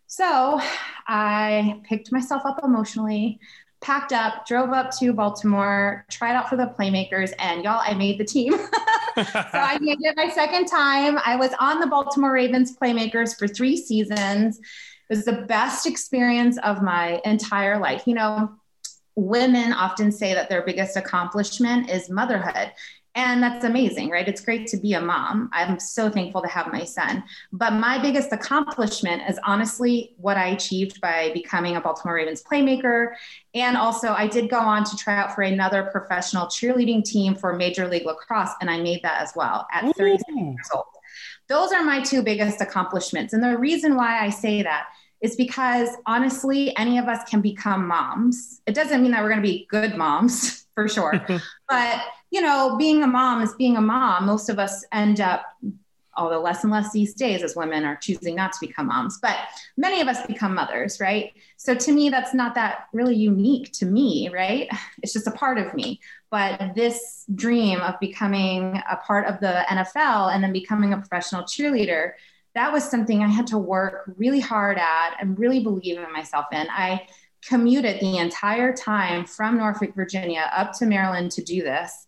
So 0.07 0.59
I 1.07 1.81
picked 1.85 2.11
myself 2.11 2.43
up 2.45 2.59
emotionally, 2.63 3.39
packed 3.79 4.11
up, 4.11 4.45
drove 4.45 4.71
up 4.71 4.91
to 4.99 5.13
Baltimore, 5.13 6.05
tried 6.09 6.35
out 6.35 6.49
for 6.49 6.57
the 6.57 6.73
Playmakers, 6.77 7.31
and 7.39 7.63
y'all, 7.63 7.81
I 7.81 7.93
made 7.93 8.19
the 8.19 8.25
team. 8.25 8.51
so 8.57 8.67
I 9.15 9.77
made 9.81 9.97
it 10.01 10.15
my 10.17 10.29
second 10.29 10.65
time. 10.65 11.17
I 11.25 11.35
was 11.35 11.51
on 11.59 11.79
the 11.79 11.87
Baltimore 11.87 12.33
Ravens 12.33 12.75
Playmakers 12.77 13.37
for 13.37 13.47
three 13.47 13.77
seasons. 13.77 14.59
It 14.59 15.15
was 15.15 15.25
the 15.25 15.45
best 15.47 15.85
experience 15.87 16.57
of 16.59 16.81
my 16.81 17.21
entire 17.25 17.79
life. 17.79 18.03
You 18.05 18.15
know, 18.15 18.51
women 19.15 19.73
often 19.73 20.11
say 20.11 20.33
that 20.33 20.49
their 20.49 20.63
biggest 20.63 20.97
accomplishment 20.97 21.89
is 21.89 22.09
motherhood. 22.09 22.71
And 23.13 23.43
that's 23.43 23.65
amazing, 23.65 24.09
right? 24.09 24.25
It's 24.25 24.39
great 24.39 24.67
to 24.67 24.77
be 24.77 24.93
a 24.93 25.01
mom. 25.01 25.49
I'm 25.51 25.79
so 25.79 26.09
thankful 26.09 26.41
to 26.43 26.47
have 26.47 26.71
my 26.71 26.85
son. 26.85 27.23
But 27.51 27.73
my 27.73 28.01
biggest 28.01 28.31
accomplishment 28.31 29.23
is 29.27 29.37
honestly 29.45 30.15
what 30.17 30.37
I 30.37 30.47
achieved 30.47 31.01
by 31.01 31.31
becoming 31.33 31.75
a 31.75 31.81
Baltimore 31.81 32.15
Ravens 32.15 32.41
playmaker. 32.41 33.09
And 33.53 33.75
also, 33.75 34.13
I 34.13 34.27
did 34.27 34.49
go 34.49 34.59
on 34.59 34.85
to 34.85 34.95
try 34.95 35.17
out 35.17 35.35
for 35.35 35.41
another 35.41 35.89
professional 35.91 36.45
cheerleading 36.45 37.03
team 37.03 37.35
for 37.35 37.53
Major 37.53 37.85
League 37.89 38.05
Lacrosse, 38.05 38.53
and 38.61 38.69
I 38.71 38.79
made 38.79 39.01
that 39.03 39.21
as 39.21 39.33
well 39.35 39.67
at 39.73 39.93
36 39.97 40.23
years 40.33 40.69
old. 40.73 40.85
Those 41.49 41.73
are 41.73 41.83
my 41.83 42.01
two 42.01 42.23
biggest 42.23 42.61
accomplishments. 42.61 43.33
And 43.33 43.43
the 43.43 43.57
reason 43.57 43.97
why 43.97 44.23
I 44.23 44.29
say 44.29 44.61
that 44.63 44.85
is 45.21 45.35
because 45.35 45.89
honestly, 46.05 46.75
any 46.77 46.97
of 46.97 47.07
us 47.07 47.23
can 47.29 47.41
become 47.41 47.87
moms. 47.87 48.61
It 48.65 48.73
doesn't 48.73 49.01
mean 49.01 49.11
that 49.11 49.21
we're 49.21 49.29
going 49.29 49.41
to 49.41 49.47
be 49.47 49.67
good 49.69 49.95
moms 49.95 50.65
for 50.75 50.87
sure. 50.87 51.13
but, 51.69 52.01
you 52.31 52.41
know, 52.41 52.75
being 52.77 53.03
a 53.03 53.07
mom 53.07 53.41
is 53.41 53.53
being 53.53 53.77
a 53.77 53.81
mom. 53.81 54.25
Most 54.25 54.49
of 54.49 54.57
us 54.57 54.83
end 54.91 55.21
up, 55.21 55.43
although 56.17 56.41
less 56.41 56.63
and 56.63 56.73
less 56.73 56.91
these 56.91 57.13
days 57.13 57.43
as 57.43 57.55
women 57.55 57.85
are 57.85 57.97
choosing 57.97 58.35
not 58.35 58.51
to 58.53 58.65
become 58.65 58.87
moms, 58.87 59.19
but 59.21 59.37
many 59.77 60.01
of 60.01 60.07
us 60.07 60.25
become 60.25 60.55
mothers, 60.55 60.99
right? 60.99 61.33
So 61.57 61.75
to 61.75 61.91
me, 61.91 62.09
that's 62.09 62.33
not 62.33 62.55
that 62.55 62.87
really 62.91 63.15
unique 63.15 63.71
to 63.73 63.85
me, 63.85 64.29
right? 64.33 64.69
It's 65.03 65.13
just 65.13 65.27
a 65.27 65.31
part 65.31 65.59
of 65.59 65.73
me. 65.75 65.99
But 66.31 66.75
this 66.75 67.25
dream 67.35 67.81
of 67.81 67.99
becoming 67.99 68.81
a 68.89 68.95
part 68.95 69.27
of 69.27 69.39
the 69.39 69.65
NFL 69.69 70.33
and 70.33 70.43
then 70.43 70.53
becoming 70.53 70.93
a 70.93 70.97
professional 70.97 71.43
cheerleader 71.43 72.13
that 72.55 72.71
was 72.71 72.83
something 72.83 73.23
I 73.23 73.27
had 73.27 73.47
to 73.47 73.57
work 73.57 74.11
really 74.17 74.39
hard 74.39 74.77
at 74.77 75.15
and 75.19 75.39
really 75.39 75.61
believe 75.61 75.97
in 75.97 76.11
myself 76.11 76.45
in. 76.51 76.67
I 76.69 77.07
commuted 77.45 77.99
the 77.99 78.17
entire 78.17 78.73
time 78.73 79.25
from 79.25 79.57
Norfolk, 79.57 79.95
Virginia 79.95 80.51
up 80.55 80.73
to 80.73 80.85
Maryland 80.85 81.31
to 81.31 81.43
do 81.43 81.63
this. 81.63 82.07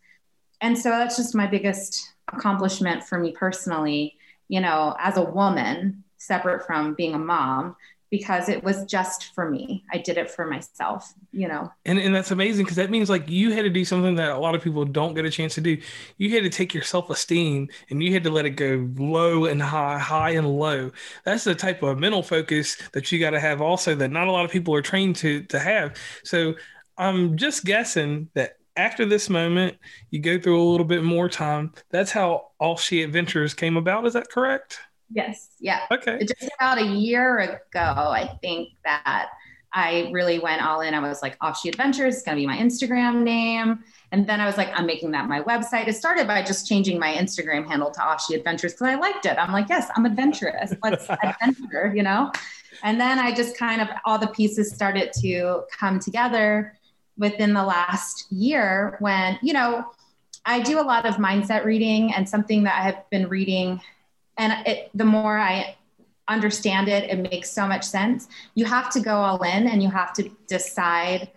And 0.62 0.77
so 0.77 0.89
that's 0.89 1.17
just 1.17 1.35
my 1.35 1.47
biggest 1.47 2.13
accomplishment 2.31 3.03
for 3.03 3.17
me 3.17 3.31
personally, 3.31 4.15
you 4.47 4.62
know, 4.62 4.95
as 5.00 5.17
a 5.17 5.23
woman, 5.23 6.03
separate 6.17 6.65
from 6.65 6.93
being 6.93 7.13
a 7.13 7.19
mom, 7.19 7.75
because 8.13 8.48
it 8.48 8.63
was 8.63 8.86
just 8.86 9.34
for 9.34 9.50
me. 9.50 9.84
I 9.91 9.98
did 9.98 10.20
it 10.20 10.29
for 10.29 10.46
myself, 10.46 11.15
you 11.32 11.48
know. 11.48 11.72
And 11.84 11.98
and 11.98 12.13
that's 12.13 12.29
amazing 12.29 12.63
because 12.63 12.77
that 12.77 12.91
means 12.91 13.10
like 13.10 13.27
you 13.27 13.51
had 13.51 13.63
to 13.63 13.72
do 13.72 13.84
something 13.84 14.13
that 14.17 14.29
a 14.29 14.38
lot 14.38 14.53
of 14.53 14.62
people 14.62 14.86
don't 14.86 15.15
get 15.15 15.25
a 15.25 15.32
chance 15.32 15.55
to 15.55 15.62
do. 15.62 15.82
You 16.20 16.29
had 16.29 16.43
to 16.43 16.50
take 16.51 16.75
your 16.75 16.84
self-esteem 16.84 17.70
and 17.89 18.03
you 18.03 18.13
had 18.13 18.24
to 18.25 18.29
let 18.29 18.46
it 18.46 18.51
go 18.51 18.88
low 19.00 19.46
and 19.46 19.60
high, 19.60 19.98
high 19.98 20.29
and 20.29 20.48
low. 20.48 20.91
That's 21.25 21.43
the 21.43 21.55
type 21.55 21.82
of 21.82 21.98
mental 21.98 22.22
focus 22.22 22.77
that 22.91 23.12
you 23.12 23.17
got 23.17 23.32
to 23.32 23.39
have 23.39 23.62
also 23.62 23.96
that 23.96 24.12
not 24.12 24.27
a 24.27 24.32
lot 24.32 24.46
of 24.46 24.51
people 24.51 24.75
are 24.75 24.84
trained 24.84 25.15
to 25.15 25.41
to 25.46 25.58
have. 25.58 25.98
So 26.24 26.53
I'm 27.00 27.36
just 27.36 27.65
guessing 27.65 28.29
that 28.36 28.58
after 28.77 29.08
this 29.08 29.27
moment, 29.27 29.75
you 30.12 30.20
go 30.20 30.39
through 30.39 30.62
a 30.62 30.70
little 30.70 30.86
bit 30.86 31.03
more 31.03 31.29
time. 31.29 31.74
That's 31.89 32.12
how 32.12 32.51
all 32.60 32.77
She 32.77 33.01
Adventures 33.01 33.55
came 33.55 33.75
about. 33.75 34.05
Is 34.05 34.13
that 34.13 34.29
correct? 34.29 34.77
Yes. 35.13 35.50
Yeah. 35.60 35.82
Okay. 35.91 36.20
Just 36.20 36.50
about 36.60 36.79
a 36.79 36.86
year 36.86 37.39
ago, 37.39 37.60
I 37.74 38.38
think 38.41 38.70
that 38.84 39.29
I 39.74 40.10
really 40.12 40.39
went 40.39 40.63
all 40.63 40.82
in. 40.82 40.93
I 40.93 41.00
was 41.00 41.22
like, 41.22 41.36
Off 41.41 41.60
She 41.60 41.70
Adventures 41.70 42.17
is 42.17 42.24
going 42.24 42.38
to 42.38 42.41
be 42.41 42.46
my 42.46 42.58
Instagram 42.58 43.24
name. 43.24 43.84
And 44.12 44.27
then 44.27 44.39
I 44.39 44.46
was 44.46 44.55
like, 44.55 44.70
I'm 44.74 44.86
making 44.86 45.12
that 45.12 45.27
my 45.27 45.41
website. 45.41 45.88
It 45.88 45.93
started 45.93 46.27
by 46.27 46.43
just 46.43 46.67
changing 46.67 47.00
my 47.00 47.13
Instagram 47.13 47.67
handle 47.67 47.89
to 47.91 48.01
Off 48.03 48.24
She 48.24 48.36
Adventures 48.36 48.74
because 48.74 48.88
I 48.88 48.96
liked 48.96 49.25
it. 49.25 49.38
I'm 49.38 49.51
like, 49.51 49.70
yes, 49.70 49.89
I'm 49.96 50.05
adventurous. 50.05 50.74
Let's 50.84 51.10
adventure, 51.24 51.91
you 51.96 52.03
know? 52.03 52.32
And 52.84 53.00
then 53.01 53.17
I 53.17 53.34
just 53.34 53.58
kind 53.58 53.82
of, 53.82 53.88
all 54.05 54.20
the 54.20 54.27
pieces 54.27 54.72
started 54.72 55.12
to 55.22 55.63
come 55.79 56.00
together 56.00 56.77
within 57.17 57.53
the 57.53 57.63
last 57.63 58.32
year 58.32 58.98
when, 59.00 59.39
you 59.41 59.53
know, 59.53 59.86
I 60.46 60.60
do 60.60 60.79
a 60.79 60.84
lot 60.84 61.05
of 61.05 61.15
mindset 61.15 61.65
reading 61.65 62.13
and 62.13 62.27
something 62.27 62.63
that 62.63 62.79
I 62.79 62.84
have 62.84 63.10
been 63.10 63.27
reading 63.27 63.82
and 64.38 64.68
it, 64.68 64.90
the 64.94 65.06
more 65.06 65.38
I 65.38 65.75
understand 66.28 66.88
it, 66.88 67.10
it 67.10 67.20
makes 67.20 67.52
so 67.52 67.68
much 67.68 67.84
sense. 67.84 68.28
You 68.56 68.66
have 68.66 68.90
to 68.92 69.00
go 69.00 69.16
all 69.16 69.42
in 69.44 69.68
and 69.68 69.84
you 69.84 69.90
have 69.90 70.13
to 70.13 70.30
decide 70.48 71.30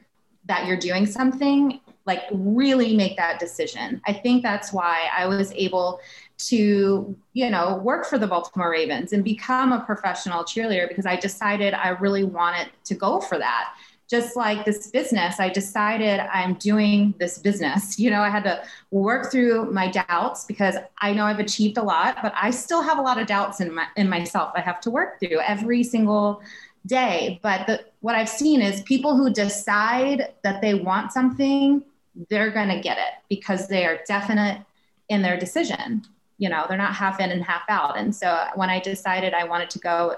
that 0.47 0.67
you're 0.67 0.77
doing 0.77 1.07
something, 1.07 1.81
like 2.07 2.23
really 2.31 2.97
make 2.97 3.17
that 3.17 3.41
decision. 3.41 4.01
I 4.07 4.13
think 4.13 4.43
that's 4.43 4.73
why 4.73 5.09
I 5.17 5.27
was 5.27 5.53
able 5.53 6.01
to, 6.39 7.17
you 7.33 7.51
know, 7.51 7.77
work 7.79 8.07
for 8.07 8.19
the 8.19 8.27
Baltimore 8.27 8.71
Ravens 8.71 9.13
and 9.13 9.25
become 9.25 9.73
a 9.73 9.81
professional 9.81 10.45
cheerleader 10.45 10.89
because 10.89 11.07
I 11.07 11.17
decided 11.17 11.75
I 11.75 11.91
really 11.91 12.25
wanted 12.25 12.69
to 12.85 12.95
go 12.95 13.21
for 13.21 13.39
that 13.39 13.75
just 14.09 14.37
like 14.37 14.65
this 14.65 14.89
business, 14.89 15.41
I 15.41 15.49
decided 15.49 16.21
I'm 16.21 16.55
doing 16.55 17.15
this 17.19 17.39
business. 17.39 17.99
You 17.99 18.11
know, 18.11 18.21
I 18.21 18.31
had 18.31 18.45
to 18.45 18.63
work 18.91 19.33
through 19.33 19.73
my 19.73 19.91
doubts 19.91 20.45
because 20.45 20.77
I 21.01 21.13
know 21.13 21.25
I've 21.25 21.41
achieved 21.41 21.77
a 21.77 21.83
lot, 21.83 22.19
but 22.23 22.33
I 22.37 22.51
still 22.51 22.83
have 22.83 22.99
a 22.99 23.03
lot 23.03 23.21
of 23.21 23.27
doubts 23.27 23.61
in 23.61 23.75
my 23.75 23.87
in 23.97 24.09
myself. 24.09 24.53
I 24.55 24.61
have 24.61 24.81
to 24.83 24.91
work 24.91 25.19
through 25.19 25.41
every 25.41 25.83
single 25.83 26.41
day. 26.87 27.41
But 27.43 27.67
the, 27.67 27.85
what 28.01 28.15
I've 28.15 28.29
seen 28.29 28.63
is 28.63 28.83
people 28.83 29.17
who 29.17 29.31
decide 29.31 30.33
that 30.43 30.61
they 30.61 30.75
want 30.75 31.13
something, 31.13 31.83
they're 32.31 32.51
going 32.51 32.69
to 32.69 32.81
get 32.81 32.99
it 32.99 33.15
because 33.29 33.69
they 33.69 33.85
are 33.85 33.99
definite 34.07 34.65
in 35.09 35.23
their 35.23 35.37
decision. 35.37 36.03
You 36.39 36.49
know, 36.49 36.67
they're 36.69 36.79
not 36.79 36.95
half 36.95 37.19
in 37.19 37.31
and 37.31 37.43
half 37.43 37.63
out. 37.69 37.99
And 37.99 38.15
so 38.15 38.45
when 38.55 38.71
I 38.71 38.79
decided 38.79 39.35
I 39.35 39.45
wanted 39.45 39.71
to 39.71 39.79
go 39.79 40.17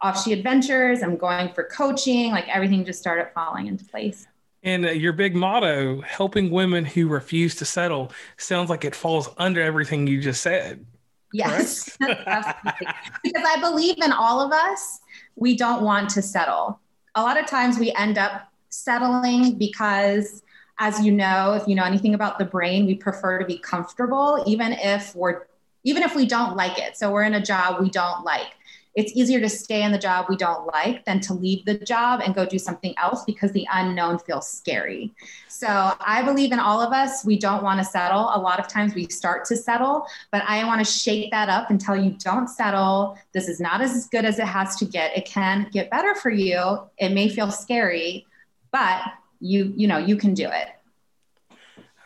off 0.00 0.22
she 0.22 0.32
adventures, 0.32 1.02
I'm 1.02 1.16
going 1.16 1.52
for 1.52 1.64
coaching, 1.64 2.30
like 2.30 2.48
everything 2.48 2.84
just 2.84 3.00
started 3.00 3.28
falling 3.34 3.66
into 3.66 3.84
place. 3.84 4.26
And 4.62 4.84
uh, 4.84 4.90
your 4.90 5.12
big 5.12 5.34
motto, 5.34 6.00
helping 6.00 6.50
women 6.50 6.84
who 6.84 7.08
refuse 7.08 7.54
to 7.56 7.64
settle, 7.64 8.12
sounds 8.36 8.68
like 8.68 8.84
it 8.84 8.94
falls 8.94 9.28
under 9.38 9.62
everything 9.62 10.06
you 10.06 10.20
just 10.20 10.42
said. 10.42 10.84
Yes, 11.32 11.96
because 12.00 13.44
I 13.44 13.58
believe 13.60 13.96
in 14.02 14.12
all 14.12 14.40
of 14.40 14.52
us, 14.52 15.00
we 15.36 15.56
don't 15.56 15.82
want 15.82 16.10
to 16.10 16.22
settle. 16.22 16.80
A 17.14 17.22
lot 17.22 17.38
of 17.38 17.46
times 17.46 17.78
we 17.78 17.92
end 17.92 18.18
up 18.18 18.50
settling 18.68 19.56
because 19.56 20.42
as 20.78 21.04
you 21.04 21.12
know, 21.12 21.54
if 21.54 21.66
you 21.66 21.74
know 21.74 21.84
anything 21.84 22.14
about 22.14 22.38
the 22.38 22.44
brain, 22.44 22.86
we 22.86 22.94
prefer 22.94 23.38
to 23.38 23.44
be 23.44 23.58
comfortable, 23.58 24.42
even 24.46 24.72
if 24.72 25.14
we're 25.14 25.46
even 25.84 26.02
if 26.02 26.16
we 26.16 26.26
don't 26.26 26.56
like 26.56 26.78
it. 26.78 26.96
So 26.96 27.12
we're 27.12 27.22
in 27.22 27.34
a 27.34 27.40
job 27.40 27.80
we 27.80 27.88
don't 27.88 28.24
like. 28.24 28.56
It's 28.96 29.12
easier 29.12 29.40
to 29.40 29.48
stay 29.48 29.82
in 29.82 29.92
the 29.92 29.98
job 29.98 30.26
we 30.28 30.36
don't 30.36 30.66
like 30.66 31.04
than 31.04 31.20
to 31.20 31.34
leave 31.34 31.64
the 31.64 31.78
job 31.78 32.20
and 32.24 32.34
go 32.34 32.44
do 32.46 32.58
something 32.58 32.94
else 32.96 33.24
because 33.24 33.52
the 33.52 33.66
unknown 33.72 34.18
feels 34.18 34.50
scary. 34.50 35.14
So 35.48 35.94
I 36.00 36.22
believe 36.24 36.50
in 36.50 36.58
all 36.58 36.80
of 36.80 36.92
us. 36.92 37.24
We 37.24 37.38
don't 37.38 37.62
want 37.62 37.78
to 37.78 37.84
settle. 37.84 38.30
A 38.34 38.40
lot 38.40 38.58
of 38.58 38.66
times 38.66 38.94
we 38.94 39.06
start 39.08 39.44
to 39.46 39.56
settle, 39.56 40.06
but 40.32 40.42
I 40.48 40.64
want 40.64 40.84
to 40.84 40.90
shake 40.90 41.30
that 41.30 41.48
up 41.48 41.70
and 41.70 41.80
tell 41.80 41.96
you 41.96 42.16
don't 42.18 42.48
settle. 42.48 43.18
This 43.32 43.48
is 43.48 43.60
not 43.60 43.82
as 43.82 44.08
good 44.08 44.24
as 44.24 44.38
it 44.38 44.46
has 44.46 44.76
to 44.76 44.84
get. 44.84 45.16
It 45.16 45.26
can 45.26 45.68
get 45.70 45.90
better 45.90 46.14
for 46.14 46.30
you. 46.30 46.80
It 46.98 47.10
may 47.10 47.28
feel 47.28 47.50
scary, 47.50 48.26
but 48.72 49.02
you 49.40 49.72
you 49.76 49.86
know 49.86 49.98
you 49.98 50.16
can 50.16 50.34
do 50.34 50.48
it 50.48 50.68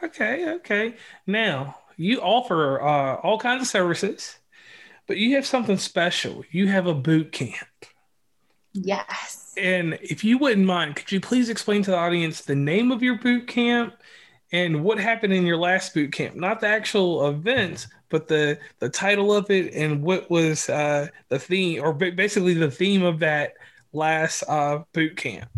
okay 0.02 0.54
okay 0.54 0.94
now 1.26 1.76
you 1.96 2.20
offer 2.20 2.80
uh, 2.80 3.16
all 3.16 3.38
kinds 3.38 3.62
of 3.62 3.68
services 3.68 4.38
but 5.10 5.16
you 5.16 5.34
have 5.34 5.44
something 5.44 5.76
special. 5.76 6.44
You 6.52 6.68
have 6.68 6.86
a 6.86 6.94
boot 6.94 7.32
camp. 7.32 7.66
Yes. 8.72 9.52
And 9.56 9.98
if 10.00 10.22
you 10.22 10.38
wouldn't 10.38 10.64
mind 10.64 10.94
could 10.94 11.10
you 11.10 11.18
please 11.18 11.48
explain 11.48 11.82
to 11.82 11.90
the 11.90 11.96
audience 11.96 12.42
the 12.42 12.54
name 12.54 12.92
of 12.92 13.02
your 13.02 13.18
boot 13.18 13.48
camp 13.48 13.94
and 14.52 14.84
what 14.84 15.00
happened 15.00 15.32
in 15.32 15.44
your 15.44 15.56
last 15.56 15.94
boot 15.94 16.12
camp? 16.12 16.36
Not 16.36 16.60
the 16.60 16.68
actual 16.68 17.26
events 17.26 17.88
but 18.08 18.28
the 18.28 18.56
the 18.78 18.88
title 18.88 19.34
of 19.34 19.50
it 19.50 19.74
and 19.74 20.00
what 20.00 20.30
was 20.30 20.70
uh, 20.70 21.08
the 21.28 21.40
theme 21.40 21.82
or 21.82 21.92
basically 21.92 22.54
the 22.54 22.70
theme 22.70 23.02
of 23.02 23.18
that 23.18 23.54
last 23.92 24.44
uh, 24.46 24.84
boot 24.92 25.16
camp 25.16 25.50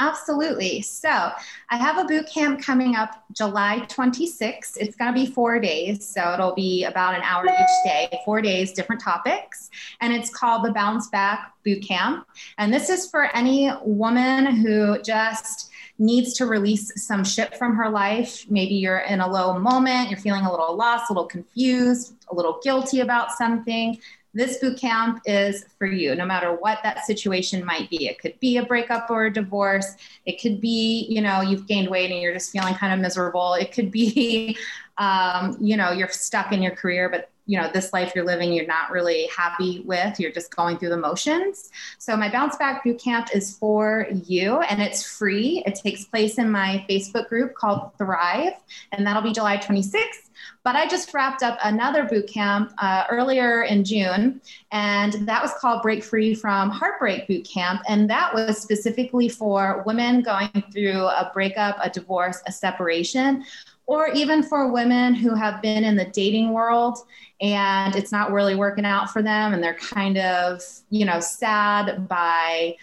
Absolutely. 0.00 0.82
So 0.82 1.08
I 1.08 1.76
have 1.76 1.98
a 1.98 2.04
boot 2.04 2.26
camp 2.26 2.60
coming 2.60 2.96
up 2.96 3.24
July 3.32 3.86
26th. 3.88 4.76
It's 4.76 4.96
going 4.96 5.14
to 5.14 5.18
be 5.18 5.26
four 5.26 5.60
days. 5.60 6.06
So 6.06 6.32
it'll 6.32 6.54
be 6.54 6.84
about 6.84 7.14
an 7.14 7.22
hour 7.22 7.46
each 7.46 7.84
day, 7.84 8.20
four 8.24 8.42
days, 8.42 8.72
different 8.72 9.00
topics. 9.00 9.70
And 10.00 10.12
it's 10.12 10.30
called 10.30 10.64
the 10.64 10.72
Bounce 10.72 11.08
Back 11.08 11.52
Boot 11.64 11.82
Camp. 11.86 12.26
And 12.58 12.74
this 12.74 12.90
is 12.90 13.08
for 13.08 13.24
any 13.36 13.70
woman 13.84 14.46
who 14.46 15.00
just 15.02 15.70
needs 15.98 16.34
to 16.34 16.46
release 16.46 16.90
some 17.06 17.22
shit 17.22 17.56
from 17.56 17.76
her 17.76 17.88
life. 17.88 18.46
Maybe 18.50 18.74
you're 18.74 18.98
in 18.98 19.20
a 19.20 19.30
low 19.30 19.58
moment, 19.60 20.10
you're 20.10 20.18
feeling 20.18 20.44
a 20.44 20.50
little 20.50 20.76
lost, 20.76 21.08
a 21.08 21.12
little 21.12 21.28
confused, 21.28 22.16
a 22.32 22.34
little 22.34 22.58
guilty 22.64 23.00
about 23.00 23.30
something 23.30 23.98
this 24.34 24.58
boot 24.58 24.78
camp 24.78 25.20
is 25.24 25.64
for 25.78 25.86
you, 25.86 26.14
no 26.14 26.26
matter 26.26 26.52
what 26.52 26.80
that 26.82 27.06
situation 27.06 27.64
might 27.64 27.88
be. 27.88 28.08
It 28.08 28.18
could 28.18 28.38
be 28.40 28.56
a 28.56 28.64
breakup 28.64 29.08
or 29.10 29.26
a 29.26 29.32
divorce. 29.32 29.94
It 30.26 30.40
could 30.40 30.60
be, 30.60 31.06
you 31.08 31.20
know, 31.20 31.40
you've 31.40 31.66
gained 31.66 31.88
weight 31.88 32.10
and 32.10 32.20
you're 32.20 32.34
just 32.34 32.50
feeling 32.50 32.74
kind 32.74 32.92
of 32.92 33.00
miserable. 33.00 33.54
It 33.54 33.72
could 33.72 33.90
be, 33.90 34.56
um, 34.98 35.56
you 35.60 35.76
know, 35.76 35.92
you're 35.92 36.08
stuck 36.08 36.52
in 36.52 36.62
your 36.62 36.74
career, 36.74 37.08
but 37.08 37.30
you 37.46 37.60
know 37.60 37.70
this 37.72 37.92
life 37.92 38.12
you're 38.14 38.24
living 38.24 38.52
you're 38.52 38.66
not 38.66 38.90
really 38.90 39.28
happy 39.36 39.82
with 39.86 40.18
you're 40.18 40.32
just 40.32 40.54
going 40.54 40.78
through 40.78 40.90
the 40.90 40.96
motions. 40.96 41.70
So 41.98 42.16
my 42.16 42.30
bounce 42.30 42.56
back 42.56 42.84
boot 42.84 42.98
camp 42.98 43.28
is 43.34 43.56
for 43.56 44.06
you 44.24 44.60
and 44.60 44.80
it's 44.80 45.04
free. 45.04 45.62
It 45.66 45.74
takes 45.74 46.04
place 46.04 46.38
in 46.38 46.50
my 46.50 46.84
facebook 46.88 47.28
group 47.28 47.54
called 47.54 47.96
thrive 47.98 48.54
and 48.92 49.06
that'll 49.06 49.22
be 49.22 49.32
july 49.32 49.56
26th 49.56 50.24
but 50.62 50.76
I 50.76 50.88
just 50.88 51.12
wrapped 51.12 51.42
up 51.42 51.58
another 51.62 52.04
boot 52.04 52.26
camp 52.26 52.72
uh, 52.78 53.04
earlier 53.10 53.64
in 53.64 53.84
June, 53.84 54.40
and 54.72 55.12
that 55.28 55.42
was 55.42 55.52
called 55.60 55.82
Break 55.82 56.02
Free 56.02 56.34
from 56.34 56.70
Heartbreak 56.70 57.28
Boot 57.28 57.44
Camp. 57.44 57.82
And 57.88 58.08
that 58.08 58.32
was 58.32 58.58
specifically 58.58 59.28
for 59.28 59.82
women 59.86 60.22
going 60.22 60.50
through 60.72 61.02
a 61.04 61.30
breakup, 61.34 61.76
a 61.82 61.90
divorce, 61.90 62.42
a 62.46 62.52
separation, 62.52 63.44
or 63.86 64.08
even 64.08 64.42
for 64.42 64.72
women 64.72 65.14
who 65.14 65.34
have 65.34 65.60
been 65.60 65.84
in 65.84 65.96
the 65.96 66.06
dating 66.06 66.52
world 66.52 66.98
and 67.40 67.94
it's 67.96 68.12
not 68.12 68.32
really 68.32 68.54
working 68.54 68.84
out 68.84 69.10
for 69.10 69.22
them 69.22 69.52
and 69.52 69.62
they're 69.62 69.74
kind 69.74 70.16
of, 70.18 70.62
you 70.90 71.04
know, 71.04 71.20
sad 71.20 72.08
by 72.08 72.76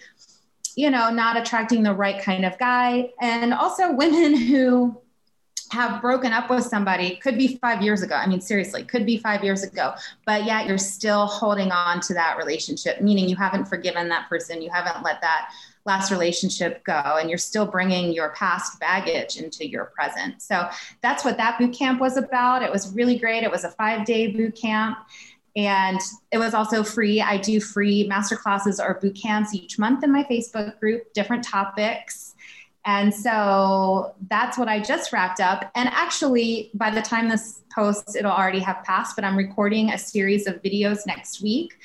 you 0.76 0.90
know, 0.90 1.10
not 1.10 1.36
attracting 1.36 1.82
the 1.82 1.94
right 1.94 2.22
kind 2.22 2.44
of 2.44 2.58
guy. 2.58 3.10
And 3.20 3.52
also 3.52 3.92
women 3.92 4.34
who 4.48 4.98
have 5.70 6.02
broken 6.02 6.32
up 6.32 6.50
with 6.50 6.64
somebody 6.64 7.16
could 7.16 7.38
be 7.38 7.56
five 7.56 7.80
years 7.80 8.02
ago. 8.02 8.14
I 8.14 8.26
mean, 8.26 8.42
seriously, 8.42 8.84
could 8.84 9.06
be 9.06 9.16
five 9.16 9.42
years 9.42 9.62
ago, 9.62 9.94
but 10.26 10.44
yet 10.44 10.66
you're 10.66 10.76
still 10.76 11.26
holding 11.26 11.72
on 11.72 12.00
to 12.00 12.14
that 12.14 12.36
relationship, 12.36 13.00
meaning 13.00 13.26
you 13.26 13.36
haven't 13.36 13.64
forgiven 13.64 14.08
that 14.10 14.28
person, 14.28 14.60
you 14.60 14.70
haven't 14.70 15.02
let 15.02 15.22
that 15.22 15.50
last 15.84 16.10
relationship 16.10 16.84
go, 16.84 16.92
and 16.92 17.28
you're 17.28 17.38
still 17.38 17.66
bringing 17.66 18.12
your 18.12 18.30
past 18.30 18.78
baggage 18.78 19.36
into 19.36 19.68
your 19.68 19.86
present. 19.86 20.40
So 20.40 20.68
that's 21.02 21.24
what 21.24 21.36
that 21.38 21.58
boot 21.58 21.72
camp 21.72 22.00
was 22.00 22.16
about. 22.16 22.62
It 22.62 22.70
was 22.70 22.94
really 22.94 23.18
great. 23.18 23.42
It 23.42 23.50
was 23.50 23.64
a 23.64 23.70
five 23.70 24.04
day 24.04 24.28
boot 24.28 24.56
camp. 24.56 24.98
And 25.54 26.00
it 26.30 26.38
was 26.38 26.54
also 26.54 26.82
free. 26.82 27.20
I 27.20 27.36
do 27.36 27.60
free 27.60 28.06
master 28.06 28.36
classes 28.36 28.80
or 28.80 28.94
boot 29.02 29.14
camps 29.20 29.54
each 29.54 29.78
month 29.78 30.02
in 30.02 30.10
my 30.10 30.24
Facebook 30.24 30.80
group, 30.80 31.12
different 31.12 31.44
topics 31.44 32.32
and 32.84 33.14
so 33.14 34.14
that's 34.28 34.58
what 34.58 34.68
I 34.68 34.80
just 34.80 35.12
wrapped 35.12 35.40
up. 35.40 35.70
And 35.74 35.88
actually, 35.90 36.70
by 36.74 36.90
the 36.90 37.02
time 37.02 37.28
this 37.28 37.62
posts, 37.74 38.16
it'll 38.16 38.32
already 38.32 38.58
have 38.58 38.82
passed, 38.84 39.14
but 39.14 39.24
I'm 39.24 39.36
recording 39.36 39.90
a 39.90 39.98
series 39.98 40.46
of 40.46 40.60
videos 40.62 41.06
next 41.06 41.42
week 41.42 41.78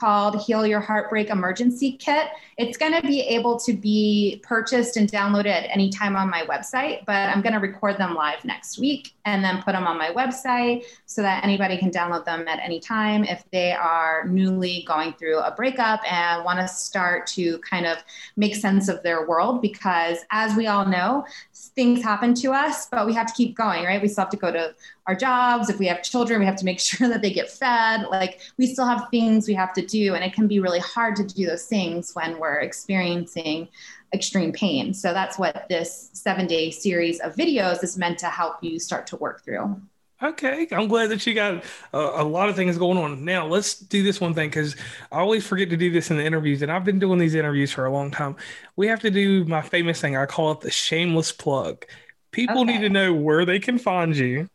called 0.00 0.40
Heal 0.40 0.66
Your 0.66 0.80
Heartbreak 0.80 1.28
Emergency 1.28 1.92
Kit. 1.92 2.28
It's 2.56 2.78
going 2.78 2.92
to 2.92 3.06
be 3.06 3.20
able 3.20 3.58
to 3.60 3.74
be 3.74 4.40
purchased 4.42 4.96
and 4.96 5.10
downloaded 5.10 5.46
at 5.46 5.68
any 5.70 5.90
time 5.90 6.16
on 6.16 6.30
my 6.30 6.42
website, 6.42 7.04
but 7.04 7.28
I'm 7.28 7.42
going 7.42 7.52
to 7.52 7.58
record 7.58 7.98
them 7.98 8.14
live 8.14 8.42
next 8.44 8.78
week 8.78 9.14
and 9.26 9.44
then 9.44 9.62
put 9.62 9.72
them 9.72 9.86
on 9.86 9.98
my 9.98 10.10
website 10.10 10.84
so 11.04 11.20
that 11.22 11.44
anybody 11.44 11.76
can 11.76 11.90
download 11.90 12.24
them 12.24 12.48
at 12.48 12.60
any 12.60 12.80
time 12.80 13.24
if 13.24 13.44
they 13.52 13.72
are 13.72 14.26
newly 14.26 14.84
going 14.86 15.12
through 15.12 15.38
a 15.38 15.54
breakup 15.54 16.00
and 16.10 16.44
want 16.44 16.58
to 16.58 16.68
start 16.68 17.26
to 17.26 17.58
kind 17.58 17.86
of 17.86 17.98
make 18.36 18.54
sense 18.56 18.88
of 18.88 19.02
their 19.02 19.26
world. 19.26 19.60
Because 19.60 20.18
as 20.30 20.56
we 20.56 20.66
all 20.66 20.86
know, 20.86 21.26
things 21.52 22.02
happen 22.02 22.34
to 22.34 22.52
us, 22.52 22.86
but 22.90 23.06
we 23.06 23.12
have 23.12 23.26
to 23.26 23.34
keep 23.34 23.54
going, 23.54 23.84
right? 23.84 24.00
We 24.00 24.08
still 24.08 24.24
have 24.24 24.30
to 24.30 24.36
go 24.36 24.50
to 24.50 24.74
our 25.06 25.14
jobs. 25.14 25.68
If 25.68 25.78
we 25.78 25.86
have 25.86 26.02
children, 26.02 26.40
we 26.40 26.46
have 26.46 26.56
to 26.56 26.64
make 26.64 26.80
sure 26.90 27.08
that 27.08 27.22
they 27.22 27.32
get 27.32 27.50
fed. 27.50 28.06
Like 28.10 28.40
we 28.56 28.66
still 28.66 28.86
have 28.86 29.08
things 29.10 29.46
we 29.46 29.54
have 29.54 29.72
to 29.74 29.82
do. 29.90 30.14
And 30.14 30.24
it 30.24 30.32
can 30.32 30.46
be 30.46 30.60
really 30.60 30.80
hard 30.80 31.16
to 31.16 31.24
do 31.24 31.46
those 31.46 31.66
things 31.66 32.12
when 32.14 32.38
we're 32.38 32.60
experiencing 32.60 33.68
extreme 34.12 34.52
pain. 34.52 34.92
So 34.94 35.12
that's 35.12 35.38
what 35.38 35.66
this 35.68 36.10
seven 36.12 36.46
day 36.46 36.70
series 36.70 37.20
of 37.20 37.34
videos 37.34 37.82
is 37.82 37.96
meant 37.96 38.18
to 38.20 38.26
help 38.26 38.62
you 38.62 38.78
start 38.78 39.06
to 39.08 39.16
work 39.16 39.44
through. 39.44 39.80
Okay, 40.22 40.68
I'm 40.70 40.86
glad 40.86 41.08
that 41.10 41.26
you 41.26 41.32
got 41.32 41.64
a, 41.94 41.98
a, 41.98 42.24
lot 42.24 42.50
of 42.50 42.56
things 42.56 42.76
going 42.76 42.98
on. 42.98 43.24
Now, 43.24 43.46
let's 43.46 43.76
do 43.76 44.02
this 44.02 44.20
one 44.20 44.34
thing 44.34 44.50
because 44.50 44.76
I 45.10 45.18
always 45.18 45.46
forget 45.46 45.70
to 45.70 45.78
do 45.78 45.90
this 45.90 46.10
in 46.10 46.18
the 46.18 46.24
interviews, 46.24 46.60
and 46.60 46.70
I've 46.70 46.84
been 46.84 46.98
doing 46.98 47.18
these 47.18 47.34
interviews 47.34 47.72
for 47.72 47.86
a 47.86 47.90
long 47.90 48.10
time. 48.10 48.36
We 48.76 48.86
have 48.88 49.00
to 49.00 49.10
do 49.10 49.46
my 49.46 49.62
famous 49.62 49.98
thing. 49.98 50.18
I 50.18 50.26
call 50.26 50.52
it 50.52 50.60
the 50.60 50.70
shameless 50.70 51.32
plug. 51.32 51.86
People 52.32 52.60
okay. 52.60 52.72
need 52.72 52.80
to 52.82 52.90
know 52.90 53.14
where 53.14 53.46
they 53.46 53.58
can 53.58 53.78
find 53.78 54.14
you. 54.14 54.46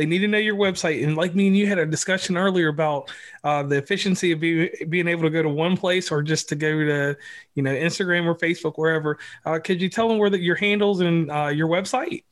They 0.00 0.06
need 0.06 0.20
to 0.20 0.28
know 0.28 0.38
your 0.38 0.56
website. 0.56 1.04
And 1.04 1.14
like 1.14 1.34
me 1.34 1.48
and 1.48 1.54
you 1.54 1.66
had 1.66 1.78
a 1.78 1.84
discussion 1.84 2.38
earlier 2.38 2.68
about 2.68 3.10
uh, 3.44 3.64
the 3.64 3.76
efficiency 3.76 4.32
of 4.32 4.40
be, 4.40 4.70
being 4.88 5.06
able 5.06 5.24
to 5.24 5.28
go 5.28 5.42
to 5.42 5.48
one 5.50 5.76
place 5.76 6.10
or 6.10 6.22
just 6.22 6.48
to 6.48 6.54
go 6.54 6.70
to, 6.70 7.14
you 7.54 7.62
know, 7.62 7.70
Instagram 7.70 8.24
or 8.24 8.34
Facebook, 8.34 8.78
wherever. 8.78 9.18
Uh, 9.44 9.58
could 9.62 9.78
you 9.78 9.90
tell 9.90 10.08
them 10.08 10.16
where 10.16 10.30
the, 10.30 10.38
your 10.38 10.56
handles 10.56 11.00
and 11.00 11.30
uh, 11.30 11.48
your 11.48 11.68
website? 11.68 12.24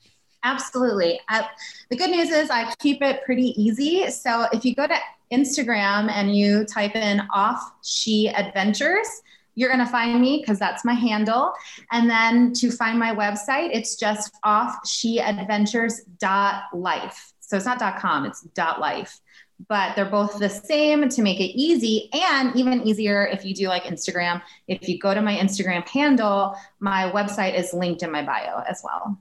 Absolutely. 0.44 1.20
Uh, 1.28 1.42
the 1.90 1.96
good 1.96 2.08
news 2.08 2.30
is 2.30 2.48
I 2.48 2.72
keep 2.78 3.02
it 3.02 3.22
pretty 3.26 3.52
easy. 3.62 4.10
So 4.12 4.46
if 4.50 4.64
you 4.64 4.74
go 4.74 4.86
to 4.86 4.96
Instagram 5.30 6.10
and 6.10 6.34
you 6.34 6.64
type 6.64 6.96
in 6.96 7.20
off 7.34 7.60
she 7.84 8.30
adventures, 8.30 9.08
you're 9.56 9.68
going 9.68 9.84
to 9.84 9.92
find 9.92 10.18
me 10.22 10.38
because 10.40 10.58
that's 10.58 10.86
my 10.86 10.94
handle. 10.94 11.52
And 11.92 12.08
then 12.08 12.54
to 12.54 12.70
find 12.70 12.98
my 12.98 13.14
website, 13.14 13.72
it's 13.74 13.96
just 13.96 14.32
offsheadventures.life. 14.42 17.32
So 17.48 17.56
it's 17.56 17.64
not 17.64 17.78
.com, 17.98 18.26
it's 18.26 18.46
.life. 18.78 19.20
But 19.68 19.96
they're 19.96 20.04
both 20.04 20.38
the 20.38 20.50
same 20.50 21.08
to 21.08 21.22
make 21.22 21.40
it 21.40 21.58
easy 21.58 22.10
and 22.12 22.54
even 22.54 22.86
easier 22.86 23.26
if 23.26 23.44
you 23.44 23.54
do 23.54 23.68
like 23.68 23.84
Instagram. 23.84 24.40
If 24.68 24.88
you 24.88 24.98
go 24.98 25.14
to 25.14 25.22
my 25.22 25.34
Instagram 25.34 25.88
handle, 25.88 26.54
my 26.78 27.10
website 27.10 27.58
is 27.58 27.72
linked 27.72 28.02
in 28.02 28.12
my 28.12 28.22
bio 28.22 28.62
as 28.68 28.82
well. 28.84 29.18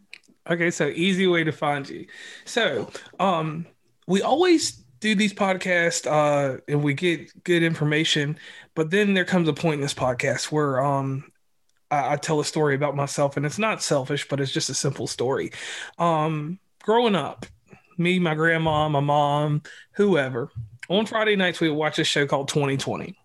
Okay, 0.48 0.70
so 0.70 0.88
easy 0.88 1.26
way 1.26 1.44
to 1.44 1.52
find 1.52 1.90
you. 1.90 2.06
So, 2.46 2.92
um, 3.20 3.66
we 4.08 4.22
always 4.22 4.84
do 5.00 5.14
these 5.14 5.34
podcasts 5.34 6.08
uh 6.08 6.60
and 6.68 6.84
we 6.84 6.94
get 6.94 7.44
good 7.44 7.62
information, 7.64 8.38
but 8.76 8.90
then 8.90 9.14
there 9.14 9.26
comes 9.26 9.48
a 9.48 9.54
point 9.54 9.76
in 9.76 9.82
this 9.82 9.94
podcast 9.94 10.52
where 10.52 10.84
um 10.84 11.32
I, 11.92 12.14
I 12.14 12.16
tell 12.18 12.40
a 12.40 12.46
story 12.46 12.76
about 12.76 12.96
myself 12.96 13.38
and 13.38 13.46
it's 13.46 13.60
not 13.60 13.84
selfish, 13.84 14.28
but 14.28 14.40
it's 14.40 14.52
just 14.52 14.70
a 14.70 14.74
simple 14.74 15.06
story. 15.08 15.52
Um, 16.00 16.60
growing 16.82 17.16
up, 17.16 17.46
me, 17.98 18.20
my 18.20 18.36
grandma, 18.36 18.90
my 18.90 19.00
mom, 19.00 19.62
whoever, 19.94 20.52
on 20.90 21.06
Friday 21.06 21.36
nights 21.36 21.60
we 21.60 21.70
would 21.70 21.78
watch 21.78 22.00
a 22.00 22.04
show 22.04 22.26
called 22.26 22.48
2020. 22.50 23.18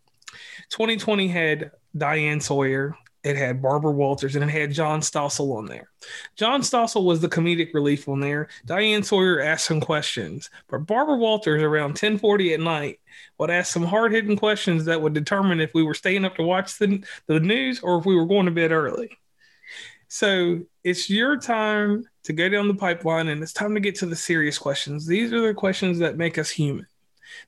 2020 0.71 1.29
had 1.29 1.71
Diane 1.97 2.41
Sawyer, 2.41 2.97
it 3.25 3.37
had 3.37 3.63
Barbara 3.63 3.93
Walters, 3.93 4.35
and 4.35 4.45
it 4.45 4.51
had 4.51 4.73
John 4.73 5.01
Stossel 5.01 5.57
on 5.57 5.67
there. 5.67 5.89
John 6.35 6.61
Stossel 6.63 7.05
was 7.05 7.21
the 7.21 7.29
comedic 7.29 7.73
relief 7.73 8.09
on 8.09 8.21
there. 8.21 8.49
Diane 8.67 9.05
Sawyer 9.05 9.41
asked 9.41 9.67
some 9.67 9.81
questions, 9.81 10.51
but 10.69 10.87
Barbara 10.87 11.17
Walters 11.17 11.63
around 11.63 11.91
1040 11.91 12.55
at 12.55 12.61
night 12.61 12.99
would 13.39 13.51
ask 13.51 13.73
some 13.73 13.85
hard-hitting 13.85 14.37
questions 14.37 14.87
that 14.87 15.01
would 15.01 15.13
determine 15.13 15.61
if 15.61 15.73
we 15.73 15.85
were 15.85 15.95
staying 15.95 16.25
up 16.25 16.35
to 16.37 16.43
watch 16.43 16.79
the, 16.79 17.05
the 17.27 17.39
news 17.39 17.81
or 17.81 17.99
if 17.99 18.07
we 18.07 18.17
were 18.17 18.27
going 18.27 18.47
to 18.47 18.53
bed 18.53 18.73
early. 18.73 19.11
So 20.09 20.63
it's 20.83 21.09
your 21.09 21.39
time 21.39 22.05
to 22.25 22.33
go 22.33 22.49
down 22.49 22.69
the 22.69 22.75
pipeline 22.75 23.29
and 23.29 23.43
it's 23.43 23.53
time 23.53 23.75
to 23.75 23.81
get 23.81 23.97
to 23.97 24.07
the 24.07 24.17
serious 24.17 24.59
questions. 24.59 25.07
These 25.07 25.33
are 25.33 25.47
the 25.47 25.55
questions 25.55 25.99
that 25.99 26.17
make 26.17 26.39
us 26.39 26.51
human. 26.51 26.87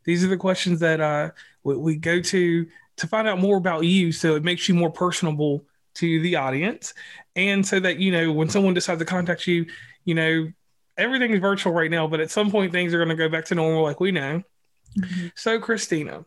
These 0.05 0.25
are 0.25 0.29
the 0.29 0.37
questions 0.37 0.81
that 0.81 1.01
uh, 1.01 1.31
we, 1.63 1.77
we 1.77 1.97
go 1.97 2.21
to 2.21 2.67
to 2.97 3.07
find 3.07 3.27
out 3.27 3.41
more 3.41 3.57
about 3.57 3.85
you 3.85 4.13
so 4.13 4.37
it 4.37 4.45
makes 4.45 4.69
you 4.69 4.75
more 4.75 4.91
personable 4.91 5.65
to 5.95 6.21
the 6.21 6.37
audience 6.37 6.95
and 7.37 7.67
so 7.67 7.81
that 7.81 7.99
you 7.99 8.13
know 8.13 8.33
when 8.33 8.49
someone 8.49 8.75
decides 8.75 8.99
to 8.99 9.05
contact 9.05 9.47
you 9.47 9.67
you 10.05 10.15
know 10.15 10.49
everything 10.97 11.33
is 11.33 11.41
virtual 11.41 11.73
right 11.73 11.91
now 11.91 12.07
but 12.07 12.21
at 12.21 12.31
some 12.31 12.51
point 12.51 12.73
things 12.73 12.95
are 12.95 12.99
going 12.99 13.09
to 13.09 13.17
go 13.17 13.29
back 13.29 13.45
to 13.45 13.55
normal 13.55 13.83
like 13.83 14.01
we 14.01 14.13
know 14.13 14.43
mm-hmm. 14.99 15.27
so 15.35 15.59
kristina 15.59 16.25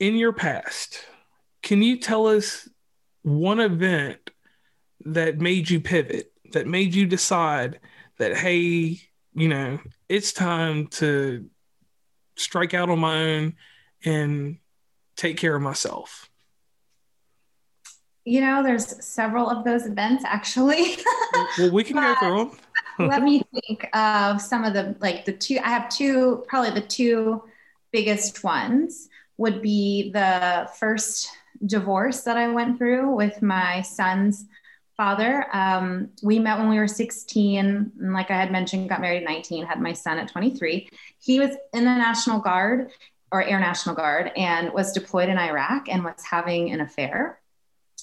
in 0.00 0.16
your 0.16 0.32
past 0.32 1.04
can 1.62 1.82
you 1.82 1.98
tell 1.98 2.26
us 2.26 2.68
one 3.22 3.60
event 3.60 4.30
that 5.04 5.38
made 5.38 5.68
you 5.70 5.80
pivot 5.80 6.32
that 6.52 6.66
made 6.66 6.94
you 6.94 7.06
decide 7.06 7.80
that 8.18 8.36
hey 8.36 9.00
you 9.34 9.48
know 9.48 9.78
it's 10.08 10.32
time 10.32 10.86
to 10.86 11.48
strike 12.36 12.74
out 12.74 12.90
on 12.90 12.98
my 12.98 13.22
own 13.22 13.54
and 14.04 14.58
take 15.16 15.36
care 15.36 15.54
of 15.54 15.62
myself? 15.62 16.30
You 18.24 18.40
know, 18.42 18.62
there's 18.62 19.04
several 19.04 19.48
of 19.48 19.64
those 19.64 19.86
events 19.86 20.24
actually. 20.26 20.98
well, 21.58 21.70
we 21.70 21.84
can 21.84 21.96
go 21.96 22.14
through 22.20 22.50
them. 22.98 23.08
let 23.08 23.22
me 23.22 23.42
think 23.66 23.88
of 23.94 24.40
some 24.40 24.64
of 24.64 24.74
the 24.74 24.96
like 25.00 25.24
the 25.24 25.32
two. 25.32 25.58
I 25.62 25.68
have 25.68 25.88
two, 25.88 26.44
probably 26.48 26.70
the 26.70 26.86
two 26.86 27.42
biggest 27.90 28.44
ones 28.44 29.08
would 29.38 29.62
be 29.62 30.10
the 30.12 30.68
first 30.78 31.28
divorce 31.64 32.22
that 32.22 32.36
I 32.36 32.48
went 32.48 32.78
through 32.78 33.14
with 33.14 33.40
my 33.40 33.82
son's 33.82 34.44
father. 34.98 35.46
Um, 35.54 36.10
we 36.22 36.38
met 36.38 36.58
when 36.58 36.68
we 36.68 36.76
were 36.76 36.88
16. 36.88 37.58
And 37.98 38.12
like 38.12 38.30
I 38.30 38.38
had 38.38 38.52
mentioned, 38.52 38.90
got 38.90 39.00
married 39.00 39.22
at 39.22 39.28
19, 39.28 39.64
had 39.64 39.80
my 39.80 39.94
son 39.94 40.18
at 40.18 40.28
23. 40.28 40.90
He 41.20 41.40
was 41.40 41.56
in 41.72 41.84
the 41.84 41.94
National 41.94 42.40
Guard 42.40 42.90
or 43.30 43.42
Air 43.42 43.60
National 43.60 43.94
Guard 43.94 44.32
and 44.36 44.72
was 44.72 44.92
deployed 44.92 45.28
in 45.28 45.38
Iraq 45.38 45.88
and 45.88 46.04
was 46.04 46.22
having 46.28 46.72
an 46.72 46.80
affair. 46.80 47.40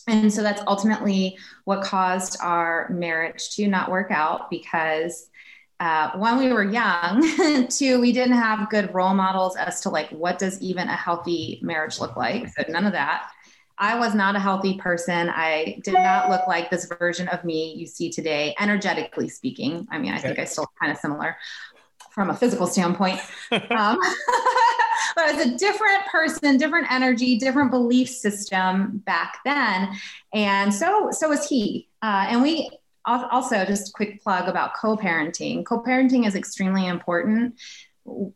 And 0.08 0.34
so 0.34 0.41
that's 0.41 0.62
ultimately 0.67 1.38
what 1.65 1.84
caused 1.84 2.38
our 2.41 2.88
marriage 2.89 3.49
to 3.55 3.67
not 3.67 3.91
work 3.91 4.12
out 4.12 4.49
because 4.49 5.29
uh, 5.81 6.12
one, 6.12 6.38
we 6.39 6.53
were 6.53 6.63
young, 6.63 7.67
two, 7.69 7.99
we 7.99 8.13
didn't 8.13 8.38
have 8.38 8.69
good 8.69 8.93
role 8.93 9.13
models 9.13 9.58
as 9.58 9.81
to 9.81 9.89
like 9.89 10.10
what 10.12 10.39
does 10.39 10.62
even 10.62 10.88
a 10.88 10.95
healthy 10.95 11.60
marriage 11.62 11.99
look 11.99 12.15
like. 12.15 12.47
So 12.49 12.63
none 12.69 12.86
of 12.86 12.93
that. 12.93 13.29
I 13.77 13.99
was 13.99 14.15
not 14.15 14.35
a 14.35 14.39
healthy 14.39 14.77
person. 14.77 15.29
I 15.29 15.79
did 15.83 15.95
not 15.95 16.29
look 16.29 16.47
like 16.47 16.69
this 16.69 16.85
version 16.85 17.27
of 17.27 17.43
me 17.43 17.73
you 17.73 17.85
see 17.85 18.09
today, 18.09 18.55
energetically 18.59 19.27
speaking. 19.27 19.88
I 19.91 19.97
mean, 19.97 20.11
I 20.11 20.19
okay. 20.19 20.27
think 20.29 20.39
I 20.39 20.45
still 20.45 20.67
kind 20.79 20.91
of 20.91 20.97
similar 20.97 21.35
from 22.11 22.29
a 22.29 22.35
physical 22.35 22.67
standpoint. 22.67 23.19
um, 23.51 23.59
but 25.15 25.29
it's 25.29 25.45
a 25.45 25.57
different 25.57 26.05
person, 26.09 26.57
different 26.57 26.89
energy, 26.89 27.38
different 27.38 27.71
belief 27.71 28.09
system 28.09 29.03
back 29.05 29.39
then. 29.43 29.89
And 30.33 30.73
so, 30.73 31.09
so 31.11 31.29
was 31.29 31.47
he. 31.47 31.89
Uh, 32.01 32.27
and 32.29 32.41
we 32.41 32.69
also 33.05 33.65
just 33.65 33.93
quick 33.93 34.23
plug 34.23 34.47
about 34.47 34.75
co-parenting. 34.75 35.65
Co-parenting 35.65 36.25
is 36.25 36.35
extremely 36.35 36.88
important. 36.88 37.59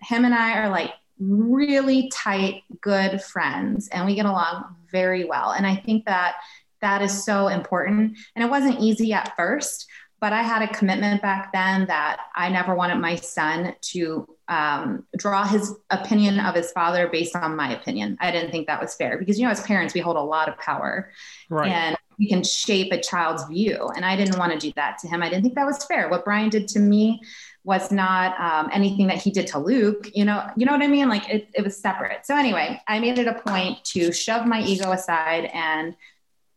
Him 0.01 0.25
and 0.25 0.35
I 0.35 0.57
are 0.59 0.69
like 0.69 0.91
really 1.19 2.09
tight, 2.09 2.63
good 2.81 3.21
friends, 3.21 3.87
and 3.89 4.05
we 4.05 4.15
get 4.15 4.25
along 4.25 4.75
very 4.91 5.25
well. 5.25 5.51
And 5.51 5.67
I 5.67 5.75
think 5.75 6.05
that 6.05 6.35
that 6.81 7.01
is 7.01 7.25
so 7.25 7.47
important. 7.47 8.17
And 8.35 8.43
it 8.43 8.49
wasn't 8.49 8.79
easy 8.79 9.13
at 9.13 9.35
first, 9.35 9.87
but 10.21 10.33
I 10.33 10.41
had 10.41 10.61
a 10.61 10.73
commitment 10.73 11.21
back 11.21 11.51
then 11.53 11.85
that 11.87 12.19
I 12.35 12.49
never 12.49 12.75
wanted 12.75 12.99
my 12.99 13.15
son 13.15 13.75
to 13.81 14.27
um, 14.47 15.05
draw 15.17 15.45
his 15.45 15.75
opinion 15.89 16.39
of 16.39 16.55
his 16.55 16.71
father 16.71 17.07
based 17.07 17.35
on 17.35 17.55
my 17.55 17.73
opinion. 17.73 18.17
I 18.19 18.31
didn't 18.31 18.51
think 18.51 18.67
that 18.67 18.81
was 18.81 18.95
fair 18.95 19.17
because, 19.17 19.39
you 19.39 19.45
know, 19.45 19.51
as 19.51 19.61
parents, 19.61 19.93
we 19.93 19.99
hold 20.01 20.17
a 20.17 20.21
lot 20.21 20.49
of 20.49 20.57
power 20.57 21.11
right. 21.49 21.69
and 21.69 21.97
we 22.17 22.27
can 22.27 22.43
shape 22.43 22.91
a 22.91 22.99
child's 22.99 23.45
view. 23.45 23.89
And 23.95 24.03
I 24.03 24.17
didn't 24.17 24.37
want 24.37 24.51
to 24.51 24.59
do 24.59 24.73
that 24.75 24.97
to 24.99 25.07
him. 25.07 25.23
I 25.23 25.29
didn't 25.29 25.43
think 25.43 25.55
that 25.55 25.65
was 25.65 25.85
fair. 25.85 26.09
What 26.09 26.25
Brian 26.25 26.49
did 26.49 26.67
to 26.69 26.79
me 26.79 27.21
was 27.63 27.91
not 27.91 28.39
um, 28.39 28.69
anything 28.71 29.07
that 29.07 29.17
he 29.17 29.31
did 29.31 29.47
to 29.47 29.59
Luke. 29.59 30.09
You 30.13 30.25
know, 30.25 30.49
you 30.55 30.65
know 30.65 30.71
what 30.71 30.81
I 30.81 30.87
mean? 30.87 31.09
Like 31.09 31.29
it, 31.29 31.49
it 31.53 31.63
was 31.63 31.77
separate. 31.77 32.25
So 32.25 32.35
anyway, 32.35 32.81
I 32.87 32.99
made 32.99 33.19
it 33.19 33.27
a 33.27 33.33
point 33.33 33.83
to 33.85 34.11
shove 34.11 34.45
my 34.45 34.61
ego 34.61 34.91
aside 34.91 35.49
and 35.53 35.95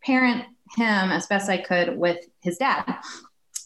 parent 0.04 0.44
him 0.76 1.10
as 1.10 1.26
best 1.26 1.50
I 1.50 1.58
could 1.58 1.96
with 1.96 2.18
his 2.40 2.56
dad 2.56 2.98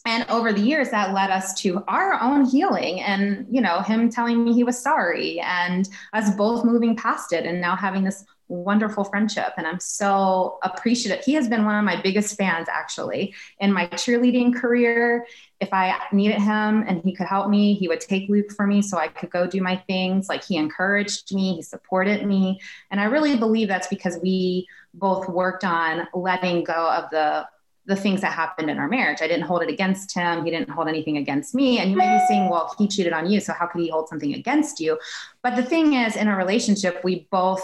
and 0.07 0.25
over 0.29 0.53
the 0.53 0.61
years 0.61 0.89
that 0.89 1.13
led 1.13 1.29
us 1.29 1.53
to 1.53 1.83
our 1.87 2.19
own 2.21 2.45
healing 2.45 3.01
and 3.01 3.45
you 3.51 3.61
know 3.61 3.81
him 3.81 4.09
telling 4.09 4.43
me 4.43 4.53
he 4.53 4.63
was 4.63 4.81
sorry 4.81 5.39
and 5.41 5.89
us 6.13 6.33
both 6.35 6.63
moving 6.63 6.95
past 6.95 7.33
it 7.33 7.45
and 7.45 7.59
now 7.59 7.75
having 7.75 8.03
this 8.03 8.23
wonderful 8.47 9.03
friendship 9.03 9.53
and 9.57 9.67
i'm 9.67 9.79
so 9.79 10.57
appreciative 10.63 11.23
he 11.23 11.33
has 11.33 11.47
been 11.47 11.65
one 11.65 11.75
of 11.75 11.83
my 11.83 12.01
biggest 12.01 12.37
fans 12.37 12.67
actually 12.71 13.33
in 13.59 13.71
my 13.73 13.87
cheerleading 13.87 14.55
career 14.55 15.25
if 15.59 15.73
i 15.73 15.93
needed 16.11 16.39
him 16.39 16.83
and 16.87 17.01
he 17.03 17.13
could 17.13 17.27
help 17.27 17.49
me 17.49 17.73
he 17.73 17.87
would 17.87 17.99
take 17.99 18.29
luke 18.29 18.51
for 18.51 18.65
me 18.65 18.81
so 18.81 18.97
i 18.97 19.07
could 19.07 19.29
go 19.29 19.45
do 19.45 19.61
my 19.61 19.75
things 19.87 20.29
like 20.29 20.43
he 20.43 20.55
encouraged 20.55 21.33
me 21.33 21.55
he 21.55 21.61
supported 21.61 22.25
me 22.25 22.59
and 22.91 23.01
i 23.01 23.03
really 23.03 23.35
believe 23.35 23.67
that's 23.67 23.87
because 23.87 24.17
we 24.23 24.65
both 24.93 25.27
worked 25.27 25.63
on 25.63 26.07
letting 26.13 26.63
go 26.63 26.89
of 26.91 27.09
the 27.11 27.45
the 27.87 27.95
things 27.95 28.19
that 28.19 28.33
happened 28.33 28.69
in 28.69 28.77
our 28.77 28.89
marriage. 28.89 29.21
I 29.21 29.29
didn't 29.29 29.45
hold 29.45 29.63
it 29.63 29.69
against 29.69 30.13
him. 30.13 30.43
He 30.43 30.51
didn't 30.51 30.69
hold 30.69 30.89
anything 30.89 31.17
against 31.17 31.55
me. 31.55 31.79
And 31.79 31.89
you 31.89 31.95
may 31.95 32.17
be 32.17 32.25
saying, 32.27 32.49
well, 32.49 32.75
he 32.77 32.85
cheated 32.85 33.13
on 33.13 33.29
you. 33.29 33.39
So 33.39 33.53
how 33.53 33.65
could 33.65 33.81
he 33.81 33.89
hold 33.89 34.09
something 34.09 34.33
against 34.33 34.81
you? 34.81 34.99
But 35.41 35.55
the 35.55 35.63
thing 35.63 35.93
is, 35.93 36.17
in 36.17 36.27
a 36.27 36.35
relationship, 36.35 37.01
we 37.05 37.27
both 37.31 37.63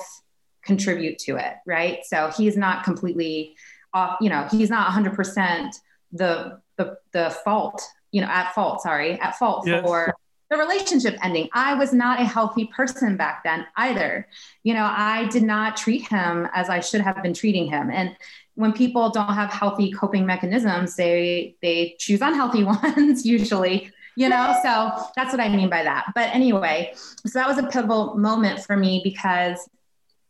contribute 0.64 1.18
to 1.20 1.36
it, 1.36 1.56
right? 1.66 2.00
So 2.06 2.32
he's 2.36 2.58
not 2.58 2.84
completely 2.84 3.56
off, 3.94 4.18
you 4.22 4.30
know, 4.30 4.48
he's 4.50 4.70
not 4.70 4.92
100% 4.92 5.70
the, 6.12 6.60
the, 6.78 6.98
the 7.12 7.30
fault, 7.44 7.82
you 8.12 8.22
know, 8.22 8.28
at 8.28 8.54
fault, 8.54 8.82
sorry, 8.82 9.20
at 9.20 9.38
fault 9.38 9.68
yes. 9.68 9.84
for 9.84 10.14
the 10.54 10.58
relationship 10.58 11.18
ending. 11.24 11.50
I 11.54 11.74
was 11.74 11.94
not 11.94 12.22
a 12.22 12.26
healthy 12.26 12.66
person 12.76 13.18
back 13.18 13.44
then 13.44 13.66
either. 13.76 14.28
You 14.64 14.76
know, 14.76 14.86
I 14.86 15.28
did 15.30 15.44
not 15.44 15.76
treat 15.76 16.08
him 16.08 16.48
as 16.54 16.70
I 16.70 16.80
should 16.80 17.02
have 17.02 17.22
been 17.24 17.34
treating 17.34 17.68
him. 17.68 17.90
And 17.90 18.16
when 18.56 18.72
people 18.72 19.10
don't 19.10 19.34
have 19.34 19.52
healthy 19.52 19.92
coping 19.92 20.26
mechanisms, 20.26 20.96
they 20.96 21.56
they 21.62 21.96
choose 21.98 22.22
unhealthy 22.22 22.64
ones 22.96 23.26
usually, 23.26 23.92
you 24.16 24.30
know. 24.30 24.56
So 24.64 25.10
that's 25.16 25.32
what 25.32 25.40
I 25.40 25.50
mean 25.50 25.70
by 25.70 25.84
that. 25.84 26.12
But 26.14 26.30
anyway, 26.34 26.94
so 26.96 27.40
that 27.40 27.48
was 27.48 27.58
a 27.58 27.64
pivotal 27.64 28.16
moment 28.16 28.64
for 28.64 28.78
me 28.78 29.02
because 29.04 29.58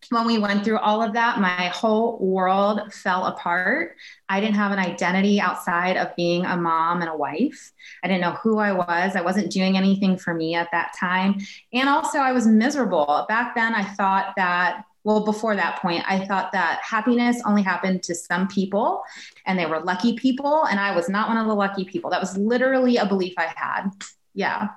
when 0.09 0.25
we 0.25 0.37
went 0.37 0.63
through 0.63 0.79
all 0.79 1.01
of 1.01 1.13
that, 1.13 1.39
my 1.39 1.67
whole 1.67 2.17
world 2.19 2.93
fell 2.93 3.25
apart. 3.25 3.95
I 4.29 4.39
didn't 4.39 4.55
have 4.55 4.71
an 4.71 4.79
identity 4.79 5.39
outside 5.39 5.97
of 5.97 6.15
being 6.15 6.45
a 6.45 6.57
mom 6.57 7.01
and 7.01 7.09
a 7.09 7.15
wife. 7.15 7.71
I 8.03 8.07
didn't 8.07 8.21
know 8.21 8.37
who 8.43 8.59
I 8.59 8.71
was. 8.71 9.15
I 9.15 9.21
wasn't 9.21 9.51
doing 9.51 9.77
anything 9.77 10.17
for 10.17 10.33
me 10.33 10.55
at 10.55 10.69
that 10.71 10.93
time. 10.99 11.39
And 11.71 11.89
also, 11.89 12.19
I 12.19 12.31
was 12.31 12.47
miserable. 12.47 13.25
Back 13.27 13.55
then, 13.55 13.73
I 13.73 13.83
thought 13.83 14.33
that 14.37 14.85
well, 15.05 15.25
before 15.25 15.55
that 15.57 15.81
point, 15.81 16.03
I 16.07 16.25
thought 16.25 16.53
that 16.53 16.79
happiness 16.81 17.41
only 17.45 17.61
happened 17.61 18.03
to 18.03 18.15
some 18.15 18.47
people 18.47 19.03
and 19.45 19.59
they 19.59 19.65
were 19.65 19.81
lucky 19.81 20.15
people. 20.15 20.63
And 20.63 20.79
I 20.79 20.95
was 20.95 21.09
not 21.09 21.27
one 21.27 21.37
of 21.37 21.45
the 21.45 21.53
lucky 21.53 21.83
people. 21.83 22.09
That 22.09 22.21
was 22.21 22.37
literally 22.37 22.95
a 22.97 23.05
belief 23.05 23.33
I 23.37 23.51
had. 23.53 23.89
Yeah, 24.33 24.69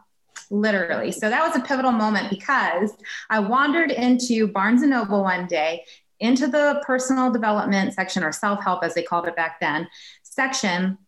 literally. 0.51 1.13
So 1.13 1.29
that 1.29 1.47
was 1.47 1.57
a 1.57 1.61
pivotal 1.61 1.93
moment 1.93 2.31
because 2.31 2.91
I 3.31 3.39
wandered 3.41 3.91
into 3.91 4.49
Barnes 4.49 4.83
and 4.83 4.91
Noble 4.91 5.23
one 5.23 5.47
day 5.47 5.85
into 6.21 6.47
the 6.47 6.83
personal 6.87 7.31
development 7.31 7.93
section 7.93 8.23
or 8.23 8.33
self 8.33 8.63
help, 8.63 8.83
as 8.83 8.95
they 8.95 9.03
called 9.03 9.27
it 9.29 9.37
back 9.37 9.61
then, 9.61 9.87
section 10.23 10.99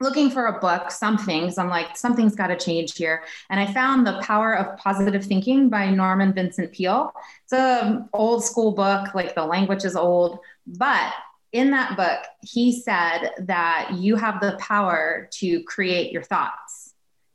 looking 0.00 0.30
for 0.30 0.46
a 0.46 0.58
book, 0.60 0.90
something. 0.90 1.52
I'm 1.58 1.68
like, 1.68 1.96
something's 1.96 2.34
got 2.34 2.46
to 2.46 2.56
change 2.56 2.96
here. 2.96 3.22
And 3.50 3.60
I 3.60 3.70
found 3.70 4.06
The 4.06 4.18
Power 4.22 4.56
of 4.56 4.78
Positive 4.78 5.24
Thinking 5.24 5.68
by 5.68 5.90
Norman 5.90 6.32
Vincent 6.32 6.72
Peale. 6.72 7.12
It's 7.44 7.52
an 7.52 8.08
old 8.14 8.42
school 8.42 8.72
book, 8.72 9.14
like 9.14 9.34
the 9.34 9.44
language 9.44 9.84
is 9.84 9.96
old, 9.96 10.38
but 10.66 11.12
in 11.52 11.70
that 11.72 11.96
book, 11.96 12.20
he 12.42 12.80
said 12.80 13.30
that 13.40 13.92
you 13.94 14.16
have 14.16 14.40
the 14.40 14.56
power 14.58 15.28
to 15.32 15.62
create 15.64 16.12
your 16.12 16.22
thoughts. 16.22 16.79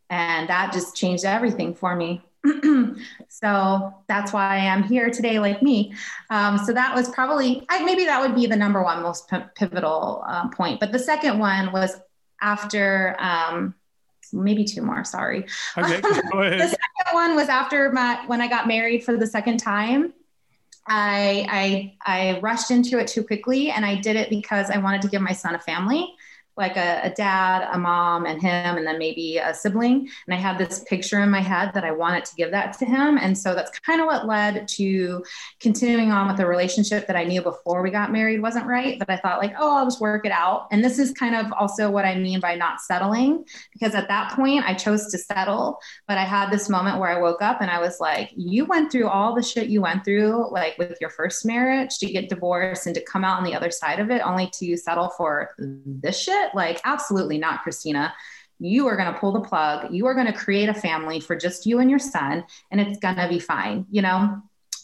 And 0.09 0.49
that 0.49 0.71
just 0.71 0.95
changed 0.95 1.25
everything 1.25 1.73
for 1.73 1.95
me. 1.95 2.21
so 3.29 3.93
that's 4.07 4.31
why 4.33 4.57
I'm 4.57 4.83
here 4.83 5.09
today, 5.09 5.39
like 5.39 5.61
me. 5.61 5.93
Um, 6.29 6.57
so 6.59 6.73
that 6.73 6.93
was 6.93 7.09
probably, 7.09 7.65
I, 7.69 7.83
maybe 7.83 8.05
that 8.05 8.21
would 8.21 8.35
be 8.35 8.45
the 8.45 8.55
number 8.55 8.83
one 8.83 9.01
most 9.01 9.29
p- 9.29 9.37
pivotal 9.55 10.23
uh, 10.27 10.49
point. 10.49 10.79
But 10.79 10.91
the 10.91 10.99
second 10.99 11.39
one 11.39 11.71
was 11.71 11.95
after, 12.41 13.15
um, 13.19 13.73
maybe 14.31 14.63
two 14.63 14.81
more, 14.81 15.03
sorry. 15.03 15.45
Okay, 15.77 16.01
the 16.01 16.67
second 16.67 17.13
one 17.13 17.35
was 17.35 17.49
after 17.49 17.91
my, 17.91 18.23
when 18.27 18.41
I 18.41 18.47
got 18.47 18.67
married 18.67 19.03
for 19.03 19.17
the 19.17 19.27
second 19.27 19.57
time. 19.57 20.13
I, 20.87 21.95
I 22.05 22.35
I 22.35 22.39
rushed 22.41 22.69
into 22.69 22.99
it 22.99 23.07
too 23.07 23.23
quickly, 23.23 23.71
and 23.71 23.83
I 23.83 23.95
did 23.95 24.15
it 24.15 24.29
because 24.29 24.69
I 24.69 24.77
wanted 24.77 25.01
to 25.01 25.07
give 25.07 25.19
my 25.19 25.31
son 25.31 25.55
a 25.55 25.59
family 25.59 26.14
like 26.57 26.77
a, 26.77 27.01
a, 27.03 27.09
dad, 27.09 27.67
a 27.71 27.77
mom, 27.77 28.25
and 28.25 28.41
him, 28.41 28.77
and 28.77 28.87
then 28.87 28.97
maybe 28.97 29.37
a 29.37 29.53
sibling. 29.53 30.07
And 30.25 30.33
I 30.33 30.37
had 30.37 30.57
this 30.57 30.83
picture 30.87 31.19
in 31.19 31.29
my 31.29 31.41
head 31.41 31.71
that 31.73 31.83
I 31.83 31.91
wanted 31.91 32.23
to 32.25 32.35
give 32.35 32.51
that 32.51 32.77
to 32.79 32.85
him. 32.85 33.17
And 33.17 33.37
so 33.37 33.53
that's 33.53 33.77
kind 33.79 33.99
of 33.99 34.07
what 34.07 34.25
led 34.25 34.67
to 34.69 35.23
continuing 35.59 36.11
on 36.11 36.27
with 36.27 36.39
a 36.39 36.45
relationship 36.45 37.07
that 37.07 37.15
I 37.17 37.25
knew 37.25 37.41
before 37.41 37.81
we 37.81 37.91
got 37.91 38.11
married 38.11 38.41
wasn't 38.41 38.67
right. 38.67 38.97
But 38.97 39.09
I 39.09 39.17
thought, 39.17 39.41
like, 39.41 39.53
oh, 39.59 39.77
I'll 39.77 39.85
just 39.85 39.99
work 39.99 40.25
it 40.25 40.31
out. 40.31 40.67
And 40.71 40.83
this 40.83 40.97
is 40.97 41.11
kind 41.11 41.35
of 41.35 41.51
also 41.53 41.91
what 41.91 42.05
I 42.05 42.15
mean 42.15 42.39
by 42.39 42.55
not 42.55 42.79
settling, 42.79 43.43
because 43.73 43.93
at 43.93 44.07
that 44.07 44.31
point 44.31 44.63
I 44.65 44.73
chose 44.75 45.11
to 45.11 45.17
settle. 45.17 45.79
But 46.07 46.17
I 46.17 46.23
had 46.23 46.51
this 46.51 46.69
moment 46.69 46.99
where 46.99 47.09
I 47.09 47.21
woke 47.21 47.41
up 47.41 47.61
and 47.61 47.69
I 47.69 47.79
was 47.79 47.99
like, 47.99 48.31
you 48.35 48.65
went 48.65 48.91
through 48.91 49.09
all 49.09 49.35
the 49.35 49.43
shit 49.43 49.67
you 49.67 49.81
went 49.81 50.05
through, 50.05 50.51
like 50.51 50.77
with 50.77 50.97
your 51.01 51.09
first 51.09 51.45
marriage 51.45 51.97
to 51.97 52.05
get 52.05 52.29
divorced 52.29 52.85
and 52.85 52.95
to 52.95 53.01
come 53.01 53.25
out 53.25 53.37
on 53.37 53.43
the 53.43 53.55
other 53.55 53.71
side 53.71 53.99
of 53.99 54.09
it, 54.09 54.21
only 54.21 54.49
to 54.53 54.77
settle 54.77 55.09
for 55.09 55.53
this 55.57 56.17
shit 56.17 56.44
it? 56.45 56.55
Like, 56.55 56.81
absolutely 56.85 57.37
not, 57.37 57.63
Kristina. 57.63 58.11
You 58.59 58.87
are 58.87 58.95
going 58.95 59.13
to 59.13 59.19
pull 59.19 59.33
the 59.33 59.41
plug. 59.41 59.93
You 59.93 60.05
are 60.07 60.13
going 60.13 60.27
to 60.27 60.33
create 60.33 60.69
a 60.69 60.73
family 60.73 61.19
for 61.19 61.35
just 61.35 61.65
you 61.65 61.79
and 61.79 61.89
your 61.89 61.99
son, 61.99 62.45
and 62.71 62.79
it's 62.79 62.99
going 62.99 63.15
to 63.17 63.27
be 63.27 63.39
fine. 63.39 63.85
You 63.91 64.01
know, 64.01 64.41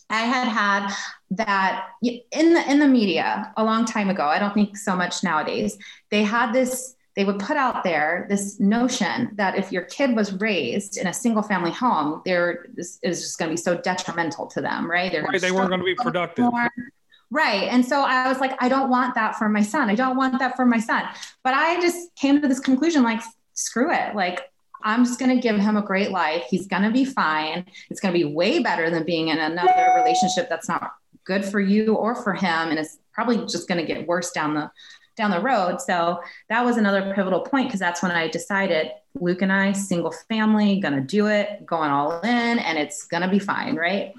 I 0.10 0.21
had 0.21 0.47
had 0.47 0.93
that 1.32 1.88
in 2.02 2.54
the 2.54 2.69
in 2.69 2.80
the 2.80 2.88
media 2.88 3.54
a 3.56 3.63
long 3.63 3.86
time 3.86 4.10
ago. 4.10 4.26
I 4.26 4.39
don't 4.39 4.54
think 4.54 4.78
so 4.78 4.95
much 4.95 5.24
nowadays. 5.24 5.78
They 6.10 6.24
had 6.24 6.52
this 6.52 6.95
they 7.15 7.26
would 7.26 7.39
put 7.39 7.58
out 7.58 7.84
there 7.84 8.26
this 8.30 8.60
notion 8.60 9.32
that 9.36 9.58
if 9.58 9.71
your 9.71 9.84
kid 9.84 10.15
was 10.15 10.34
raised 10.34 10.97
in 10.97 11.08
a 11.08 11.13
single 11.13 11.43
family 11.43 11.71
home, 11.71 12.21
there 12.26 12.67
is 12.78 13.00
just 13.02 13.38
going 13.38 13.50
to 13.50 13.54
be 13.54 13.62
so 13.62 13.76
detrimental 13.76 14.47
to 14.47 14.62
them, 14.62 14.89
right? 14.89 15.12
They're 15.12 15.24
right 15.24 15.41
they 15.41 15.52
weren't 15.52 15.69
going 15.69 15.82
to 15.82 15.86
be 15.86 15.95
productive. 15.95 16.45
More. 16.45 16.69
Right. 17.31 17.63
And 17.63 17.85
so 17.85 18.01
I 18.01 18.27
was 18.27 18.39
like, 18.39 18.61
I 18.61 18.67
don't 18.67 18.89
want 18.89 19.15
that 19.15 19.37
for 19.37 19.47
my 19.47 19.61
son. 19.61 19.89
I 19.89 19.95
don't 19.95 20.17
want 20.17 20.37
that 20.39 20.55
for 20.57 20.65
my 20.65 20.79
son. 20.79 21.03
But 21.43 21.53
I 21.53 21.79
just 21.79 22.13
came 22.15 22.41
to 22.41 22.47
this 22.47 22.59
conclusion 22.59 23.03
like, 23.03 23.21
screw 23.53 23.91
it. 23.91 24.15
Like, 24.15 24.51
I'm 24.83 25.05
just 25.05 25.17
going 25.17 25.33
to 25.33 25.41
give 25.41 25.57
him 25.57 25.77
a 25.77 25.81
great 25.81 26.11
life. 26.11 26.43
He's 26.49 26.67
going 26.67 26.83
to 26.83 26.91
be 26.91 27.05
fine. 27.05 27.65
It's 27.89 28.01
going 28.01 28.13
to 28.13 28.19
be 28.19 28.25
way 28.25 28.59
better 28.59 28.89
than 28.89 29.05
being 29.05 29.29
in 29.29 29.39
another 29.39 29.93
relationship 29.95 30.49
that's 30.49 30.67
not 30.67 30.91
good 31.23 31.45
for 31.45 31.59
you 31.59 31.95
or 31.95 32.15
for 32.15 32.33
him. 32.33 32.69
And 32.69 32.77
it's 32.77 32.97
probably 33.13 33.37
just 33.37 33.67
going 33.67 33.79
to 33.79 33.85
get 33.85 34.07
worse 34.07 34.31
down 34.31 34.53
the 34.53 34.69
down 35.17 35.31
the 35.31 35.41
road. 35.41 35.81
So 35.81 36.21
that 36.49 36.65
was 36.65 36.77
another 36.77 37.13
pivotal 37.13 37.41
point 37.41 37.67
because 37.67 37.79
that's 37.79 38.01
when 38.01 38.11
I 38.11 38.27
decided 38.27 38.91
Luke 39.19 39.41
and 39.41 39.51
I, 39.51 39.73
single 39.73 40.11
family, 40.29 40.79
gonna 40.79 41.01
do 41.01 41.27
it, 41.27 41.65
going 41.65 41.91
all 41.91 42.21
in, 42.21 42.59
and 42.59 42.77
it's 42.77 43.05
gonna 43.07 43.29
be 43.29 43.39
fine, 43.39 43.75
right? 43.75 44.13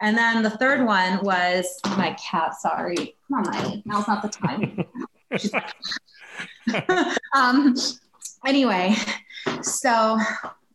And 0.00 0.16
then 0.16 0.42
the 0.42 0.50
third 0.50 0.84
one 0.84 1.22
was 1.24 1.80
my 1.96 2.14
cat. 2.14 2.54
Sorry, 2.60 3.16
come 3.28 3.38
on, 3.38 3.50
Miley. 3.50 3.82
Now's 3.84 4.08
not 4.08 4.22
the 4.22 4.28
time. 4.28 4.84
um, 7.34 7.74
anyway, 8.46 8.94
so 9.62 10.18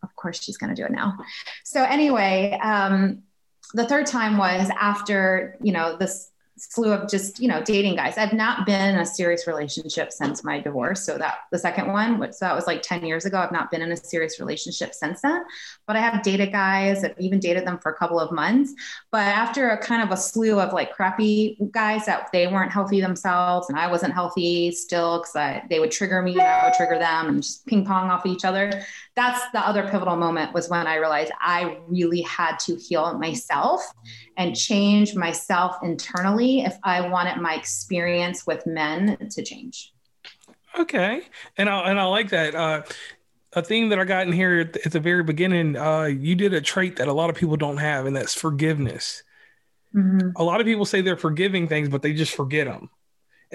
of 0.03 0.15
course 0.15 0.43
she's 0.43 0.57
going 0.57 0.73
to 0.73 0.81
do 0.81 0.85
it 0.85 0.91
now. 0.91 1.17
So 1.63 1.83
anyway, 1.83 2.59
um, 2.61 3.23
the 3.73 3.85
third 3.85 4.05
time 4.05 4.37
was 4.37 4.69
after 4.79 5.57
you 5.61 5.71
know 5.71 5.97
this 5.97 6.31
slew 6.57 6.93
of 6.93 7.09
just 7.09 7.39
you 7.39 7.47
know 7.47 7.61
dating 7.63 7.95
guys. 7.95 8.17
I've 8.17 8.33
not 8.33 8.65
been 8.65 8.95
in 8.95 9.01
a 9.01 9.05
serious 9.05 9.47
relationship 9.47 10.11
since 10.11 10.43
my 10.43 10.59
divorce. 10.59 11.05
So 11.05 11.17
that 11.17 11.39
the 11.51 11.59
second 11.59 11.91
one 11.91 12.31
so 12.33 12.45
that 12.45 12.55
was 12.55 12.67
like 12.67 12.81
10 12.81 13.05
years 13.05 13.25
ago. 13.25 13.37
I've 13.37 13.51
not 13.51 13.71
been 13.71 13.81
in 13.81 13.91
a 13.91 13.97
serious 13.97 14.39
relationship 14.39 14.93
since 14.93 15.21
then 15.21 15.43
but 15.87 15.95
i 15.95 15.99
have 15.99 16.23
dated 16.23 16.51
guys. 16.51 17.03
I've 17.03 17.19
even 17.19 17.39
dated 17.39 17.65
them 17.65 17.77
for 17.77 17.91
a 17.91 17.95
couple 17.95 18.19
of 18.19 18.31
months. 18.31 18.73
But 19.11 19.27
after 19.27 19.69
a 19.69 19.77
kind 19.77 20.01
of 20.01 20.11
a 20.11 20.17
slew 20.17 20.59
of 20.59 20.73
like 20.73 20.93
crappy 20.93 21.57
guys 21.71 22.05
that 22.05 22.29
they 22.31 22.47
weren't 22.47 22.71
healthy 22.71 23.01
themselves 23.01 23.69
and 23.69 23.77
i 23.77 23.87
wasn't 23.89 24.13
healthy 24.13 24.71
still 24.71 25.19
because 25.19 25.61
they 25.69 25.79
would 25.79 25.91
trigger 25.91 26.21
me 26.21 26.33
and 26.33 26.41
i 26.41 26.65
would 26.65 26.73
trigger 26.73 26.97
them 26.97 27.27
and 27.27 27.43
just 27.43 27.65
ping 27.65 27.85
pong 27.85 28.09
off 28.09 28.25
each 28.25 28.45
other 28.45 28.83
that's 29.15 29.49
the 29.51 29.59
other 29.59 29.83
pivotal 29.89 30.15
moment 30.15 30.53
was 30.53 30.69
when 30.69 30.87
i 30.87 30.95
realized 30.95 31.31
i 31.41 31.77
really 31.87 32.21
had 32.21 32.57
to 32.57 32.75
heal 32.75 33.17
myself 33.17 33.81
and 34.37 34.55
change 34.55 35.15
myself 35.15 35.77
internally 35.83 36.61
if 36.61 36.77
I 36.83 37.07
wanted 37.09 37.41
my 37.41 37.55
experience 37.55 38.45
with 38.45 38.65
men 38.65 39.17
to 39.29 39.43
change. 39.43 39.93
Okay, 40.77 41.21
and 41.57 41.69
I 41.69 41.89
and 41.89 41.99
I 41.99 42.03
like 42.05 42.29
that. 42.29 42.53
Uh, 42.53 42.83
a 43.53 43.61
thing 43.61 43.89
that 43.89 43.99
I 43.99 44.03
got 44.03 44.27
in 44.27 44.33
here 44.33 44.59
at 44.59 44.73
the, 44.73 44.85
at 44.85 44.91
the 44.91 44.99
very 44.99 45.23
beginning, 45.23 45.77
uh, 45.77 46.03
you 46.03 46.35
did 46.35 46.53
a 46.53 46.59
trait 46.59 46.97
that 46.97 47.07
a 47.07 47.13
lot 47.13 47.29
of 47.29 47.37
people 47.37 47.55
don't 47.55 47.77
have, 47.77 48.05
and 48.05 48.15
that's 48.15 48.33
forgiveness. 48.33 49.23
Mm-hmm. 49.95 50.31
A 50.35 50.43
lot 50.43 50.59
of 50.59 50.65
people 50.65 50.83
say 50.83 50.99
they're 50.99 51.15
forgiving 51.15 51.69
things, 51.69 51.87
but 51.87 52.01
they 52.01 52.13
just 52.13 52.35
forget 52.35 52.67
them. 52.67 52.89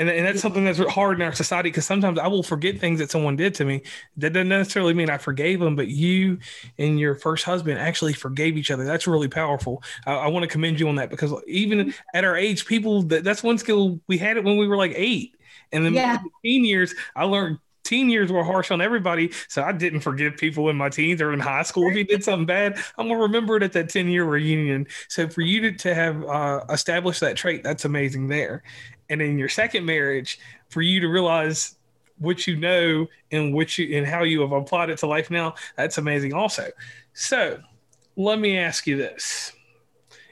And, 0.01 0.09
and 0.09 0.27
that's 0.27 0.41
something 0.41 0.65
that's 0.65 0.79
hard 0.79 1.21
in 1.21 1.27
our 1.27 1.35
society 1.35 1.69
because 1.69 1.85
sometimes 1.85 2.19
I 2.19 2.27
will 2.27 2.43
forget 2.43 2.81
things 2.81 3.01
that 3.01 3.11
someone 3.11 3.37
did 3.37 3.55
to 3.57 3.67
me. 3.67 3.83
That 4.17 4.33
doesn't 4.33 4.49
necessarily 4.49 4.95
mean 4.95 5.11
I 5.11 5.19
forgave 5.19 5.61
them, 5.61 5.77
but 5.77 5.89
you 5.89 6.39
and 6.79 6.99
your 6.99 7.15
first 7.15 7.45
husband 7.45 7.79
actually 7.79 8.15
forgave 8.15 8.57
each 8.57 8.71
other. 8.71 8.87
That's 8.87 9.07
really 9.07 9.29
powerful. 9.29 9.83
I, 10.07 10.13
I 10.15 10.27
want 10.29 10.45
to 10.45 10.49
commend 10.49 10.81
you 10.81 10.89
on 10.89 10.95
that 10.95 11.11
because 11.11 11.35
even 11.47 11.93
at 12.15 12.25
our 12.25 12.35
age, 12.35 12.65
people 12.65 13.03
that, 13.05 13.25
that's 13.25 13.43
one 13.43 13.59
skill 13.59 14.01
we 14.07 14.17
had 14.17 14.39
it 14.39 14.45
when 14.45 14.57
we 14.57 14.67
were 14.67 14.79
like 14.79 14.95
eight. 14.97 15.37
And 15.71 15.85
then 15.85 15.93
yeah. 15.93 16.19
teen 16.43 16.65
years, 16.65 16.95
I 17.15 17.25
learned 17.25 17.59
teen 17.85 18.09
years 18.09 18.33
were 18.33 18.45
harsh 18.45 18.71
on 18.71 18.81
everybody. 18.81 19.33
So 19.49 19.63
I 19.63 19.73
didn't 19.73 20.01
forgive 20.01 20.37
people 20.37 20.71
in 20.71 20.77
my 20.77 20.89
teens 20.89 21.21
or 21.21 21.33
in 21.33 21.41
high 21.41 21.65
school. 21.65 21.89
If 21.91 21.97
you 21.97 22.05
did 22.05 22.25
something 22.25 22.47
bad, 22.47 22.79
I'm 22.97 23.09
going 23.09 23.19
to 23.19 23.23
remember 23.25 23.57
it 23.57 23.63
at 23.63 23.73
that 23.73 23.91
10 23.91 24.09
year 24.09 24.25
reunion. 24.25 24.87
So 25.09 25.29
for 25.29 25.43
you 25.43 25.61
to, 25.63 25.73
to 25.73 25.95
have 25.95 26.25
uh, 26.25 26.65
established 26.71 27.21
that 27.21 27.37
trait, 27.37 27.63
that's 27.63 27.85
amazing 27.85 28.29
there 28.29 28.63
and 29.11 29.21
in 29.21 29.39
your 29.39 29.49
second 29.49 29.85
marriage 29.85 30.39
for 30.69 30.81
you 30.81 31.01
to 31.01 31.09
realize 31.09 31.77
what 32.19 32.47
you 32.47 32.57
know 32.57 33.07
and 33.33 33.53
what 33.55 33.77
you 33.77 33.97
and 33.97 34.07
how 34.07 34.23
you 34.23 34.41
have 34.41 34.53
applied 34.53 34.91
it 34.91 34.99
to 34.99 35.07
life 35.07 35.31
now 35.31 35.55
that's 35.77 35.99
amazing 35.99 36.33
also. 36.33 36.71
So 37.13 37.61
let 38.17 38.39
me 38.39 38.57
ask 38.57 38.87
you 38.87 38.97
this. 38.97 39.53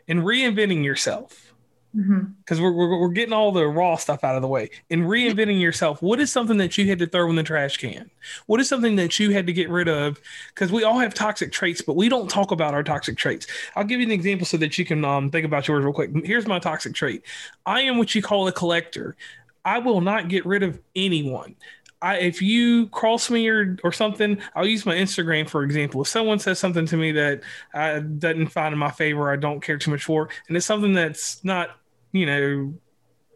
In 0.06 0.22
reinventing 0.22 0.84
yourself 0.84 1.47
because 1.94 2.58
mm-hmm. 2.58 2.62
we're, 2.62 2.72
we're, 2.72 3.00
we're 3.00 3.08
getting 3.08 3.32
all 3.32 3.50
the 3.50 3.66
raw 3.66 3.96
stuff 3.96 4.22
out 4.22 4.36
of 4.36 4.42
the 4.42 4.48
way. 4.48 4.70
And 4.90 5.04
reinventing 5.04 5.60
yourself 5.60 6.02
what 6.02 6.20
is 6.20 6.30
something 6.30 6.58
that 6.58 6.76
you 6.76 6.86
had 6.86 6.98
to 6.98 7.06
throw 7.06 7.28
in 7.30 7.36
the 7.36 7.42
trash 7.42 7.76
can? 7.78 8.10
What 8.46 8.60
is 8.60 8.68
something 8.68 8.96
that 8.96 9.18
you 9.18 9.30
had 9.30 9.46
to 9.46 9.52
get 9.52 9.70
rid 9.70 9.88
of? 9.88 10.20
Because 10.54 10.70
we 10.70 10.84
all 10.84 10.98
have 10.98 11.14
toxic 11.14 11.52
traits 11.52 11.80
but 11.80 11.96
we 11.96 12.08
don't 12.08 12.28
talk 12.28 12.50
about 12.50 12.74
our 12.74 12.82
toxic 12.82 13.16
traits. 13.16 13.46
I'll 13.74 13.84
give 13.84 14.00
you 14.00 14.06
an 14.06 14.12
example 14.12 14.46
so 14.46 14.56
that 14.58 14.78
you 14.78 14.84
can 14.84 15.04
um, 15.04 15.30
think 15.30 15.46
about 15.46 15.66
yours 15.66 15.84
real 15.84 15.94
quick. 15.94 16.10
Here's 16.24 16.46
my 16.46 16.58
toxic 16.58 16.94
trait. 16.94 17.22
I 17.64 17.82
am 17.82 17.98
what 17.98 18.14
you 18.14 18.22
call 18.22 18.46
a 18.48 18.52
collector. 18.52 19.16
I 19.64 19.78
will 19.78 20.00
not 20.00 20.28
get 20.28 20.46
rid 20.46 20.62
of 20.62 20.78
anyone. 20.94 21.56
I, 22.00 22.18
if 22.18 22.40
you 22.40 22.86
cross 22.88 23.28
me 23.28 23.48
or, 23.48 23.76
or 23.82 23.92
something, 23.92 24.38
I'll 24.54 24.66
use 24.66 24.86
my 24.86 24.94
Instagram 24.94 25.48
for 25.48 25.64
example. 25.64 26.02
If 26.02 26.08
someone 26.08 26.38
says 26.38 26.58
something 26.58 26.86
to 26.86 26.96
me 26.96 27.12
that 27.12 27.42
I 27.74 27.98
doesn't 27.98 28.48
find 28.48 28.72
in 28.72 28.78
my 28.78 28.90
favor, 28.90 29.32
I 29.32 29.36
don't 29.36 29.60
care 29.60 29.78
too 29.78 29.90
much 29.90 30.04
for, 30.04 30.28
and 30.46 30.56
it's 30.56 30.66
something 30.66 30.92
that's 30.92 31.42
not 31.44 31.77
you 32.12 32.26
know, 32.26 32.74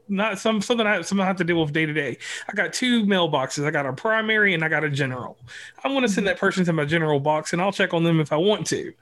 not 0.08 0.38
some 0.38 0.60
something 0.60 0.86
I 0.86 1.00
something 1.02 1.22
I 1.22 1.26
have 1.26 1.36
to 1.36 1.44
deal 1.44 1.60
with 1.60 1.72
day 1.72 1.86
to 1.86 1.92
day. 1.92 2.18
I 2.48 2.52
got 2.52 2.72
two 2.72 3.04
mailboxes. 3.04 3.66
I 3.66 3.70
got 3.70 3.86
a 3.86 3.92
primary 3.92 4.54
and 4.54 4.64
I 4.64 4.68
got 4.68 4.84
a 4.84 4.90
general. 4.90 5.38
I'm 5.82 5.92
going 5.92 6.02
to 6.02 6.08
send 6.08 6.26
that 6.26 6.38
person 6.38 6.64
to 6.66 6.72
my 6.72 6.84
general 6.84 7.20
box 7.20 7.52
and 7.52 7.62
I'll 7.62 7.72
check 7.72 7.94
on 7.94 8.04
them 8.04 8.20
if 8.20 8.32
I 8.32 8.36
want 8.36 8.66
to. 8.68 8.92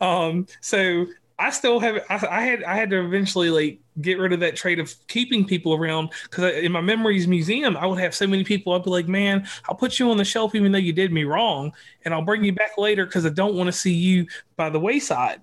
Um, 0.00 0.46
so 0.60 1.06
I 1.38 1.50
still 1.50 1.80
have 1.80 1.96
I, 2.08 2.26
I, 2.30 2.40
had 2.42 2.62
I 2.62 2.76
had 2.76 2.90
to 2.90 3.04
eventually 3.04 3.50
like 3.50 3.80
get 4.00 4.18
rid 4.18 4.32
of 4.32 4.40
that 4.40 4.56
trait 4.56 4.78
of 4.78 4.94
keeping 5.08 5.44
people 5.44 5.74
around 5.74 6.10
because 6.24 6.54
in 6.54 6.70
my 6.70 6.80
memories 6.80 7.26
museum 7.26 7.76
I 7.76 7.86
would 7.86 7.98
have 7.98 8.14
so 8.14 8.26
many 8.26 8.44
people 8.44 8.72
I'd 8.72 8.84
be 8.84 8.90
like 8.90 9.08
man 9.08 9.46
I'll 9.68 9.74
put 9.74 9.98
you 9.98 10.10
on 10.10 10.16
the 10.16 10.24
shelf 10.24 10.54
even 10.54 10.70
though 10.70 10.78
you 10.78 10.92
did 10.92 11.12
me 11.12 11.24
wrong 11.24 11.72
and 12.04 12.14
I'll 12.14 12.22
bring 12.22 12.44
you 12.44 12.52
back 12.52 12.78
later 12.78 13.04
because 13.04 13.26
I 13.26 13.30
don't 13.30 13.54
want 13.54 13.66
to 13.66 13.72
see 13.72 13.92
you 13.94 14.26
by 14.56 14.70
the 14.70 14.78
wayside 14.78 15.40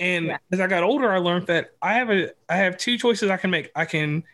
and 0.00 0.26
yeah. 0.26 0.38
as 0.52 0.60
I 0.60 0.66
got 0.66 0.82
older, 0.82 1.12
I 1.12 1.18
learned 1.18 1.46
that 1.46 1.72
I 1.80 1.94
have 1.94 2.10
a 2.10 2.30
I 2.48 2.56
have 2.56 2.76
two 2.76 2.98
choices 2.98 3.30
I 3.30 3.36
can 3.36 3.50
make. 3.50 3.70
I 3.74 3.84
can 3.84 4.24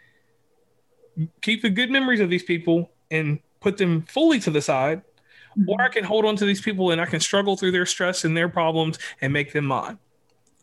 keep 1.43 1.63
the 1.63 1.71
good 1.71 1.91
memories 1.91 2.21
of 2.21 2.31
these 2.31 2.43
people 2.43 2.91
and 3.11 3.41
put 3.61 3.77
them 3.77 4.03
fully 4.03 4.41
to 4.41 4.51
the 4.51 4.63
side, 4.63 5.03
mm-hmm. 5.59 5.69
or 5.69 5.83
I 5.83 5.89
can 5.89 6.05
hold 6.05 6.25
on 6.25 6.37
to 6.37 6.45
these 6.45 6.61
people 6.61 6.91
and 6.91 7.01
I 7.01 7.07
can 7.07 7.21
struggle 7.21 7.57
through 7.57 7.73
their 7.73 7.87
stress 7.87 8.25
and 8.25 8.37
their 8.37 8.49
problems 8.49 8.99
and 9.21 9.33
make 9.33 9.53
them 9.53 9.67
mine. 9.67 9.99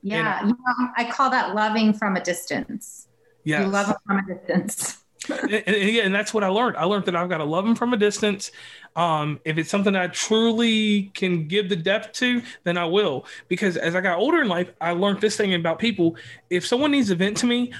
Yeah, 0.02 0.42
you 0.42 0.50
know, 0.50 0.90
I 0.96 1.10
call 1.10 1.30
that 1.32 1.54
loving 1.54 1.94
from 1.94 2.16
a 2.16 2.24
distance. 2.24 3.08
Yeah, 3.44 3.64
you 3.64 3.68
love 3.68 3.88
them 3.88 3.98
from 4.06 4.18
a 4.18 4.36
distance. 4.36 5.04
and, 5.30 5.52
and, 5.52 5.76
yeah, 5.76 6.04
and 6.04 6.14
that's 6.14 6.34
what 6.34 6.44
I 6.44 6.48
learned. 6.48 6.78
I 6.78 6.86
learned 6.86 7.06
that 7.06 7.16
I've 7.16 7.30
got 7.30 7.38
to 7.38 7.44
love 7.44 7.66
them 7.66 7.76
from 7.76 7.94
a 7.94 7.98
distance. 7.98 8.52
Um, 8.98 9.40
if 9.46 9.60
it's 9.60 9.70
something 9.70 9.96
I 9.96 10.08
truly 10.08 11.12
can 11.14 11.48
give 11.48 11.70
the 11.70 11.76
depth 11.76 12.14
to, 12.14 12.42
then 12.64 12.78
I 12.78 12.86
will. 12.86 13.26
Because 13.48 13.78
as 13.78 13.96
I 13.96 14.02
got 14.02 14.18
older 14.18 14.42
in 14.42 14.48
life, 14.48 14.72
I 14.82 14.92
learned 14.92 15.22
this 15.22 15.38
thing 15.38 15.54
about 15.54 15.78
people. 15.78 16.18
If 16.50 16.66
someone 16.66 16.92
needs 16.92 17.10
to 17.10 17.16
vent 17.16 17.38
to 17.38 17.46
me, 17.46 17.72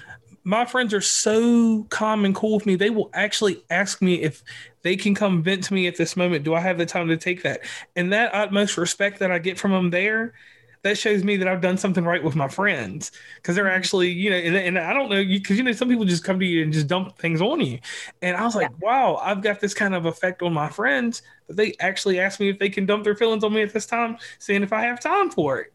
my 0.44 0.64
friends 0.64 0.94
are 0.94 1.02
so 1.02 1.84
calm 1.90 2.24
and 2.24 2.34
cool 2.34 2.56
with 2.56 2.66
me. 2.68 2.76
They 2.76 2.92
will 2.92 3.10
actually 3.14 3.64
ask 3.70 4.02
me 4.02 4.22
if 4.22 4.44
they 4.84 4.96
can 4.96 5.16
come 5.16 5.44
vent 5.44 5.66
to 5.66 5.74
me 5.74 5.88
at 5.88 5.98
this 5.98 6.16
moment. 6.16 6.46
Do 6.46 6.54
I 6.54 6.62
have 6.62 6.78
the 6.78 6.86
time 6.86 7.10
to 7.10 7.18
take 7.18 7.44
that? 7.44 7.62
And 7.96 8.14
that 8.14 8.34
utmost 8.34 8.78
respect 8.78 9.20
that 9.20 9.32
I 9.32 9.40
get 9.40 9.60
from 9.60 9.72
them 9.72 9.90
there 9.90 10.36
that 10.84 10.98
shows 10.98 11.24
me 11.24 11.38
that 11.38 11.48
I've 11.48 11.62
done 11.62 11.78
something 11.78 12.04
right 12.04 12.24
with 12.24 12.36
my 12.36 12.48
friends 12.48 13.12
because 13.36 13.56
they're 13.56 13.66
mm-hmm. 13.66 13.76
actually, 13.76 14.12
you 14.12 14.30
know, 14.30 14.38
and, 14.38 14.56
and 14.56 14.80
I 14.80 14.94
don't 14.94 15.10
know, 15.10 15.24
because 15.24 15.58
you 15.58 15.64
know, 15.64 15.72
some 15.72 15.90
people 15.90 16.06
just 16.06 16.24
come 16.24 16.40
to 16.40 16.46
you 16.46 16.64
and 16.64 16.72
just 16.72 16.88
dump 16.88 17.18
things 17.18 17.42
on 17.42 17.62
you. 17.62 17.80
And 18.22 18.38
I 18.38 18.44
was 18.44 18.56
like, 18.56 18.70
yeah. 18.70 18.78
wow, 18.82 19.16
I've 19.22 19.42
got 19.42 19.60
this 19.60 19.74
kind 19.74 19.96
of 19.96 20.06
effect 20.06 20.42
on 20.42 20.54
my 20.54 20.70
friends 20.70 21.22
that 21.48 21.56
they 21.56 21.74
actually 21.80 22.20
ask 22.20 22.40
me 22.40 22.50
if 22.50 22.60
they 22.60 22.70
can 22.70 22.86
dump 22.86 23.04
their 23.04 23.16
feelings 23.16 23.44
on 23.44 23.54
me 23.54 23.62
at 23.62 23.74
this 23.74 23.86
time, 23.86 24.18
seeing 24.40 24.64
if 24.64 24.74
I 24.74 24.82
have 24.82 25.00
time 25.00 25.30
for 25.30 25.60
it. 25.60 25.74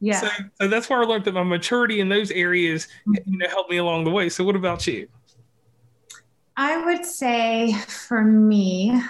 Yeah. 0.00 0.20
So, 0.20 0.28
so 0.60 0.68
that's 0.68 0.90
where 0.90 1.00
I 1.00 1.04
learned 1.04 1.24
that 1.26 1.32
my 1.32 1.44
maturity 1.44 2.00
in 2.00 2.08
those 2.08 2.30
areas, 2.32 2.88
mm-hmm. 3.06 3.30
you 3.30 3.38
know, 3.38 3.48
helped 3.48 3.70
me 3.70 3.76
along 3.76 4.04
the 4.04 4.10
way. 4.10 4.28
So 4.28 4.42
what 4.44 4.56
about 4.56 4.86
you? 4.86 5.08
I 6.56 6.84
would 6.84 7.06
say 7.06 7.72
for 7.88 8.22
me, 8.22 9.00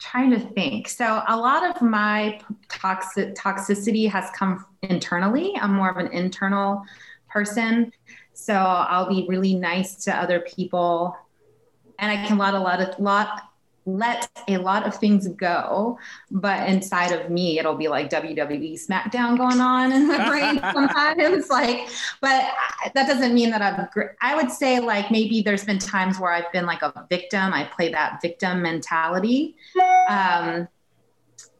trying 0.00 0.30
to 0.30 0.40
think. 0.40 0.88
So 0.88 1.22
a 1.28 1.36
lot 1.36 1.64
of 1.64 1.82
my 1.82 2.40
toxic 2.68 3.34
toxicity 3.34 4.10
has 4.10 4.30
come 4.34 4.64
internally. 4.82 5.54
I'm 5.60 5.74
more 5.74 5.90
of 5.90 5.98
an 5.98 6.10
internal 6.12 6.82
person. 7.28 7.92
So 8.32 8.54
I'll 8.54 9.08
be 9.08 9.26
really 9.28 9.54
nice 9.54 10.02
to 10.04 10.16
other 10.16 10.40
people 10.40 11.16
and 11.98 12.10
I 12.10 12.26
can 12.26 12.38
let 12.38 12.54
a 12.54 12.58
lot 12.58 12.80
of 12.80 12.98
lot 12.98 13.49
let 13.96 14.28
a 14.48 14.58
lot 14.58 14.86
of 14.86 14.94
things 14.94 15.28
go, 15.28 15.98
but 16.30 16.68
inside 16.68 17.12
of 17.12 17.30
me, 17.30 17.58
it'll 17.58 17.76
be 17.76 17.88
like 17.88 18.10
WWE 18.10 18.74
SmackDown 18.74 19.36
going 19.36 19.60
on 19.60 19.92
in 19.92 20.08
my 20.08 20.28
brain 20.28 20.60
sometimes. 20.72 21.48
like, 21.48 21.88
but 22.20 22.52
that 22.94 23.06
doesn't 23.06 23.34
mean 23.34 23.50
that 23.50 23.62
I've. 23.62 23.88
I 24.20 24.36
would 24.36 24.50
say 24.50 24.80
like 24.80 25.10
maybe 25.10 25.42
there's 25.42 25.64
been 25.64 25.78
times 25.78 26.18
where 26.18 26.32
I've 26.32 26.50
been 26.52 26.66
like 26.66 26.82
a 26.82 27.06
victim. 27.08 27.52
I 27.52 27.64
play 27.64 27.90
that 27.90 28.20
victim 28.20 28.62
mentality. 28.62 29.56
Um, 30.08 30.68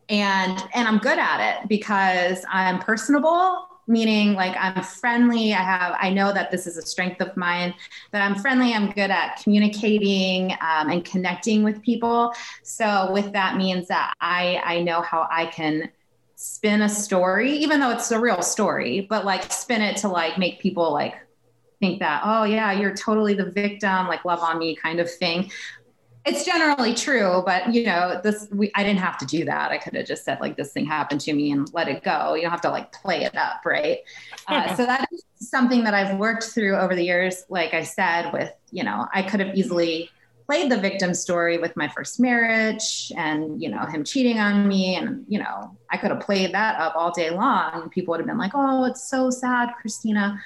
and 0.08 0.62
and 0.74 0.88
I'm 0.88 0.98
good 0.98 1.18
at 1.18 1.54
it 1.62 1.68
because 1.68 2.44
I'm 2.50 2.80
personable 2.80 3.69
meaning 3.90 4.34
like 4.34 4.56
I'm 4.58 4.82
friendly. 4.82 5.52
I 5.52 5.62
have, 5.62 5.96
I 5.98 6.10
know 6.10 6.32
that 6.32 6.50
this 6.50 6.66
is 6.66 6.76
a 6.76 6.82
strength 6.82 7.20
of 7.20 7.36
mine, 7.36 7.74
that 8.12 8.22
I'm 8.22 8.38
friendly. 8.38 8.72
I'm 8.72 8.90
good 8.92 9.10
at 9.10 9.42
communicating 9.42 10.52
um, 10.52 10.90
and 10.90 11.04
connecting 11.04 11.62
with 11.62 11.82
people. 11.82 12.32
So 12.62 13.10
with 13.12 13.32
that 13.32 13.56
means 13.56 13.88
that 13.88 14.14
I, 14.20 14.62
I 14.64 14.82
know 14.82 15.02
how 15.02 15.28
I 15.30 15.46
can 15.46 15.90
spin 16.36 16.82
a 16.82 16.88
story, 16.88 17.52
even 17.52 17.80
though 17.80 17.90
it's 17.90 18.10
a 18.12 18.18
real 18.18 18.40
story, 18.40 19.06
but 19.10 19.24
like 19.24 19.52
spin 19.52 19.82
it 19.82 19.96
to 19.98 20.08
like 20.08 20.38
make 20.38 20.60
people 20.60 20.92
like 20.92 21.14
think 21.80 21.98
that, 21.98 22.22
oh 22.24 22.44
yeah, 22.44 22.72
you're 22.72 22.94
totally 22.94 23.34
the 23.34 23.50
victim, 23.50 24.06
like 24.06 24.24
love 24.24 24.40
on 24.40 24.58
me 24.58 24.76
kind 24.76 25.00
of 25.00 25.12
thing 25.12 25.50
it's 26.26 26.44
generally 26.44 26.94
true, 26.94 27.42
but 27.46 27.72
you 27.72 27.84
know, 27.84 28.20
this 28.22 28.48
we 28.52 28.70
I 28.74 28.84
didn't 28.84 29.00
have 29.00 29.16
to 29.18 29.26
do 29.26 29.44
that. 29.46 29.70
I 29.70 29.78
could 29.78 29.94
have 29.94 30.06
just 30.06 30.24
said 30.24 30.40
like 30.40 30.56
this 30.56 30.72
thing 30.72 30.84
happened 30.84 31.20
to 31.22 31.32
me 31.32 31.50
and 31.50 31.72
let 31.72 31.88
it 31.88 32.02
go. 32.02 32.34
You 32.34 32.42
don't 32.42 32.50
have 32.50 32.60
to 32.62 32.70
like 32.70 32.92
play 32.92 33.24
it 33.24 33.36
up, 33.36 33.64
right? 33.64 34.00
Uh, 34.46 34.74
so 34.74 34.84
that 34.84 35.08
is 35.12 35.24
something 35.36 35.82
that 35.84 35.94
I've 35.94 36.18
worked 36.18 36.44
through 36.44 36.76
over 36.76 36.94
the 36.94 37.04
years. 37.04 37.44
Like 37.48 37.72
I 37.72 37.84
said, 37.84 38.32
with 38.32 38.52
you 38.70 38.84
know, 38.84 39.06
I 39.14 39.22
could 39.22 39.40
have 39.40 39.54
easily 39.54 40.10
played 40.46 40.70
the 40.70 40.76
victim 40.76 41.14
story 41.14 41.58
with 41.58 41.76
my 41.76 41.86
first 41.86 42.18
marriage 42.18 43.12
and 43.16 43.62
you 43.62 43.70
know 43.70 43.86
him 43.86 44.02
cheating 44.02 44.40
on 44.40 44.66
me 44.66 44.96
and 44.96 45.24
you 45.28 45.38
know 45.38 45.76
i 45.90 45.96
could 45.96 46.10
have 46.10 46.18
played 46.18 46.52
that 46.52 46.74
up 46.80 46.92
all 46.96 47.12
day 47.12 47.30
long 47.30 47.82
and 47.82 47.90
people 47.92 48.10
would 48.10 48.18
have 48.18 48.26
been 48.26 48.36
like 48.36 48.50
oh 48.54 48.84
it's 48.84 49.08
so 49.08 49.30
sad 49.30 49.68
kristina 49.80 50.36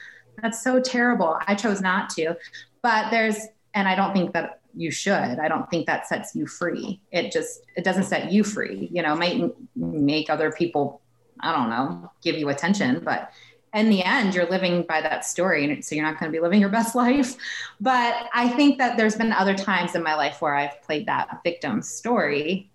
that's 0.42 0.62
so 0.62 0.78
terrible 0.78 1.38
i 1.46 1.54
chose 1.54 1.80
not 1.80 2.10
to 2.10 2.36
but 2.82 3.10
there's 3.10 3.46
and 3.72 3.88
i 3.88 3.94
don't 3.94 4.12
think 4.12 4.34
that 4.34 4.60
you 4.76 4.90
should. 4.90 5.38
I 5.38 5.48
don't 5.48 5.68
think 5.70 5.86
that 5.86 6.06
sets 6.06 6.34
you 6.34 6.46
free. 6.46 7.00
It 7.12 7.32
just 7.32 7.62
it 7.76 7.84
doesn't 7.84 8.04
set 8.04 8.32
you 8.32 8.44
free. 8.44 8.88
You 8.92 9.02
know, 9.02 9.14
might 9.16 9.54
make 9.76 10.30
other 10.30 10.50
people 10.52 11.00
I 11.40 11.52
don't 11.52 11.68
know, 11.68 12.10
give 12.22 12.36
you 12.36 12.48
attention, 12.48 13.02
but 13.04 13.30
in 13.74 13.90
the 13.90 14.04
end 14.04 14.34
you're 14.34 14.48
living 14.48 14.82
by 14.82 15.00
that 15.00 15.24
story 15.24 15.64
and 15.64 15.84
so 15.84 15.96
you're 15.96 16.04
not 16.04 16.18
going 16.20 16.30
to 16.30 16.36
be 16.36 16.40
living 16.40 16.60
your 16.60 16.68
best 16.80 16.94
life. 16.94 17.34
But 17.80 18.28
I 18.32 18.48
think 18.48 18.78
that 18.78 18.96
there's 18.96 19.16
been 19.16 19.32
other 19.32 19.54
times 19.54 19.94
in 19.94 20.02
my 20.02 20.14
life 20.14 20.40
where 20.40 20.54
I've 20.54 20.80
played 20.82 21.06
that 21.06 21.40
victim 21.44 21.82
story 21.82 22.70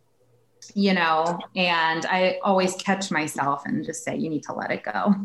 you 0.75 0.93
know, 0.93 1.39
and 1.55 2.05
I 2.05 2.39
always 2.43 2.75
catch 2.75 3.12
myself 3.12 3.65
and 3.65 3.83
just 3.83 4.03
say, 4.03 4.15
you 4.15 4.29
need 4.29 4.43
to 4.43 4.53
let 4.53 4.71
it 4.71 4.83
go. 4.83 5.15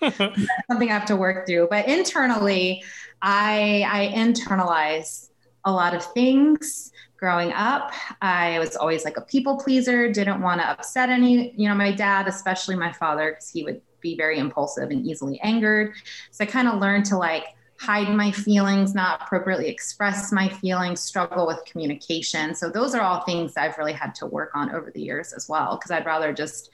something 0.70 0.88
I 0.88 0.92
have 0.92 1.06
to 1.06 1.16
work 1.16 1.46
through. 1.46 1.68
But 1.70 1.88
internally, 1.88 2.82
I 3.20 3.84
I 3.88 4.12
internalize 4.16 5.28
a 5.64 5.72
lot 5.72 5.94
of 5.94 6.04
things 6.12 6.92
growing 7.16 7.52
up. 7.52 7.92
I 8.20 8.58
was 8.58 8.76
always 8.76 9.04
like 9.04 9.16
a 9.16 9.20
people 9.20 9.56
pleaser, 9.58 10.10
didn't 10.10 10.40
want 10.40 10.60
to 10.60 10.68
upset 10.68 11.08
any, 11.08 11.52
you 11.56 11.68
know, 11.68 11.74
my 11.74 11.92
dad, 11.92 12.26
especially 12.26 12.74
my 12.74 12.92
father, 12.92 13.30
because 13.30 13.48
he 13.48 13.62
would 13.62 13.80
be 14.00 14.16
very 14.16 14.38
impulsive 14.38 14.90
and 14.90 15.06
easily 15.06 15.40
angered. 15.40 15.94
So 16.32 16.44
I 16.44 16.46
kind 16.46 16.66
of 16.66 16.80
learned 16.80 17.04
to 17.06 17.16
like 17.16 17.44
hide 17.78 18.12
my 18.14 18.30
feelings, 18.30 18.94
not 18.94 19.22
appropriately 19.22 19.68
express 19.68 20.32
my 20.32 20.48
feelings, 20.48 21.00
struggle 21.00 21.46
with 21.46 21.64
communication. 21.64 22.54
So 22.54 22.70
those 22.70 22.94
are 22.94 23.02
all 23.02 23.22
things 23.22 23.56
I've 23.56 23.78
really 23.78 23.92
had 23.92 24.14
to 24.16 24.26
work 24.26 24.50
on 24.54 24.74
over 24.74 24.90
the 24.90 25.00
years 25.00 25.32
as 25.32 25.48
well, 25.48 25.76
because 25.76 25.90
I'd 25.90 26.06
rather 26.06 26.32
just 26.32 26.70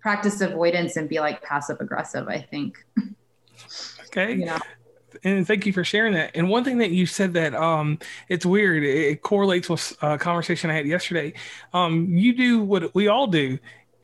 practice 0.00 0.40
avoidance 0.40 0.96
and 0.96 1.08
be 1.08 1.20
like 1.20 1.42
passive 1.42 1.80
aggressive, 1.80 2.28
I 2.28 2.40
think. 2.40 2.84
Okay. 4.06 4.32
You 4.34 4.44
know? 4.44 4.58
And 5.24 5.46
thank 5.46 5.66
you 5.66 5.72
for 5.72 5.84
sharing 5.84 6.14
that. 6.14 6.32
And 6.34 6.48
one 6.48 6.64
thing 6.64 6.78
that 6.78 6.90
you 6.90 7.06
said 7.06 7.34
that 7.34 7.54
um, 7.54 7.98
it's 8.28 8.44
weird. 8.44 8.82
It, 8.82 8.96
it, 8.96 9.22
correlates 9.22 9.68
with 9.68 9.96
a 10.02 10.18
conversation 10.18 10.70
I 10.70 10.74
had 10.74 10.86
yesterday. 10.86 11.34
Um, 11.72 12.06
you 12.10 12.34
do 12.34 12.62
what 12.62 12.94
we 12.94 13.08
all 13.08 13.26
do, 13.26 13.58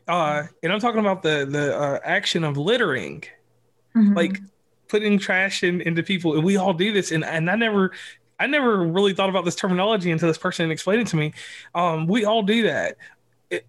uh, 0.07 0.45
and 0.63 0.73
I'm 0.73 0.81
talking 0.81 1.01
about 1.01 1.23
the 1.23 1.47
the 1.49 1.77
uh, 1.77 1.99
action 2.05 2.45
of 2.45 2.57
littering, 2.57 3.25
mm-hmm. 3.97 4.15
like 4.15 4.39
putting 4.89 5.19
trash 5.19 5.63
in, 5.65 5.81
into 5.81 6.03
people. 6.03 6.35
And 6.35 6.45
we 6.45 6.57
all 6.57 6.73
do 6.73 6.93
this, 6.93 7.11
and 7.13 7.25
and 7.25 7.51
I 7.51 7.57
never. 7.57 7.93
I 8.41 8.47
never 8.47 8.87
really 8.87 9.15
thought 9.15 9.31
about 9.31 9.45
this 9.45 9.57
terminology 9.57 10.13
until 10.13 10.29
this 10.29 10.39
person 10.39 10.71
explained 10.71 11.01
it 11.03 11.09
to 11.09 11.17
me. 11.17 11.33
Um, 11.75 12.07
we 12.07 12.25
all 12.25 12.45
do 12.45 12.63
that. 12.69 12.97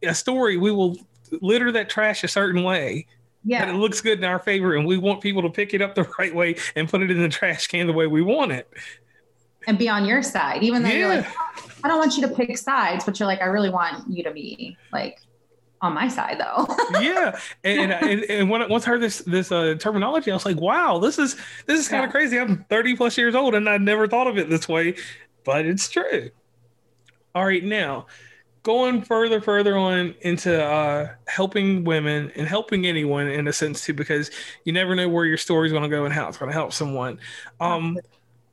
A 0.03 0.13
story, 0.13 0.57
we 0.57 0.71
will 0.71 0.95
litter 1.41 1.71
that 1.71 1.89
trash 1.89 2.23
a 2.23 2.27
certain 2.27 2.61
way 2.61 3.07
yeah. 3.43 3.69
It 3.69 3.73
looks 3.73 4.01
good 4.01 4.17
in 4.17 4.25
our 4.25 4.39
favor, 4.39 4.75
and 4.75 4.85
we 4.85 4.97
want 4.97 5.21
people 5.21 5.41
to 5.43 5.49
pick 5.49 5.73
it 5.73 5.81
up 5.81 5.95
the 5.95 6.03
right 6.19 6.33
way 6.33 6.55
and 6.75 6.89
put 6.89 7.01
it 7.01 7.11
in 7.11 7.21
the 7.21 7.29
trash 7.29 7.67
can 7.67 7.87
the 7.87 7.93
way 7.93 8.07
we 8.07 8.21
want 8.21 8.51
it. 8.51 8.71
And 9.67 9.77
be 9.77 9.89
on 9.89 10.05
your 10.05 10.23
side, 10.23 10.63
even 10.63 10.83
though 10.83 10.89
yeah. 10.89 10.97
you're 10.97 11.09
like, 11.09 11.27
I 11.83 11.87
don't 11.87 11.99
want 11.99 12.17
you 12.17 12.27
to 12.27 12.33
pick 12.33 12.57
sides, 12.57 13.05
but 13.05 13.19
you're 13.19 13.27
like, 13.27 13.41
I 13.41 13.45
really 13.45 13.69
want 13.69 14.09
you 14.09 14.23
to 14.23 14.31
be 14.31 14.77
like 14.91 15.19
on 15.81 15.93
my 15.93 16.07
side 16.07 16.39
though. 16.39 16.65
yeah, 17.01 17.39
and, 17.63 17.91
and 17.91 18.23
and 18.23 18.49
when 18.49 18.61
I 18.61 18.67
once 18.67 18.85
heard 18.85 19.01
this 19.01 19.19
this 19.19 19.51
uh, 19.51 19.75
terminology, 19.79 20.31
I 20.31 20.33
was 20.33 20.45
like, 20.45 20.59
wow, 20.59 20.99
this 20.99 21.19
is 21.19 21.35
this 21.65 21.79
is 21.79 21.87
kind 21.87 22.03
of 22.03 22.09
yeah. 22.09 22.11
crazy. 22.11 22.39
I'm 22.39 22.65
30 22.69 22.95
plus 22.95 23.17
years 23.17 23.35
old, 23.35 23.55
and 23.55 23.69
I 23.69 23.77
never 23.77 24.07
thought 24.07 24.27
of 24.27 24.37
it 24.37 24.49
this 24.49 24.67
way, 24.67 24.95
but 25.43 25.65
it's 25.65 25.89
true. 25.89 26.29
All 27.35 27.45
right, 27.45 27.63
now 27.63 28.07
going 28.69 29.01
further 29.01 29.41
further 29.41 29.75
on 29.75 30.13
into 30.21 30.63
uh, 30.63 31.09
helping 31.25 31.83
women 31.83 32.31
and 32.35 32.47
helping 32.47 32.85
anyone 32.85 33.27
in 33.27 33.47
a 33.47 33.51
sense 33.51 33.83
too 33.83 33.95
because 33.95 34.29
you 34.63 34.71
never 34.71 34.93
know 34.93 35.09
where 35.09 35.25
your 35.25 35.37
story 35.37 35.65
is 35.65 35.71
going 35.71 35.81
to 35.81 35.89
go 35.89 36.05
and 36.05 36.13
how 36.13 36.27
it's 36.27 36.37
going 36.37 36.51
to 36.51 36.53
help 36.53 36.71
someone 36.71 37.17
um, 37.59 37.97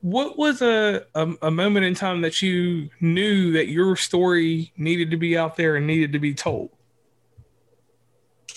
what 0.00 0.38
was 0.38 0.62
a, 0.62 1.04
a, 1.14 1.28
a 1.42 1.50
moment 1.50 1.84
in 1.84 1.94
time 1.94 2.22
that 2.22 2.40
you 2.40 2.88
knew 2.98 3.52
that 3.52 3.68
your 3.68 3.94
story 3.94 4.72
needed 4.78 5.10
to 5.10 5.18
be 5.18 5.36
out 5.36 5.54
there 5.54 5.76
and 5.76 5.86
needed 5.86 6.14
to 6.14 6.18
be 6.18 6.32
told 6.32 6.70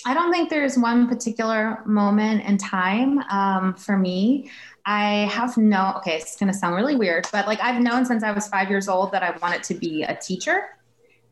I 0.06 0.14
don't 0.14 0.32
think 0.32 0.50
there's 0.50 0.78
one 0.78 1.10
particular 1.10 1.84
moment 1.86 2.46
in 2.46 2.58
time 2.58 3.20
um, 3.30 3.74
for 3.74 3.98
me. 3.98 4.50
I 4.86 5.28
have 5.30 5.58
no, 5.58 5.94
okay, 5.98 6.16
it's 6.16 6.38
going 6.38 6.50
to 6.50 6.58
sound 6.58 6.74
really 6.74 6.96
weird, 6.96 7.28
but 7.34 7.48
like 7.48 7.60
I've 7.60 7.82
known 7.82 8.06
since 8.06 8.24
I 8.24 8.32
was 8.32 8.48
five 8.48 8.70
years 8.70 8.88
old 8.88 9.12
that 9.12 9.24
I 9.24 9.38
wanted 9.42 9.62
to 9.64 9.74
be 9.74 10.04
a 10.04 10.16
teacher. 10.16 10.70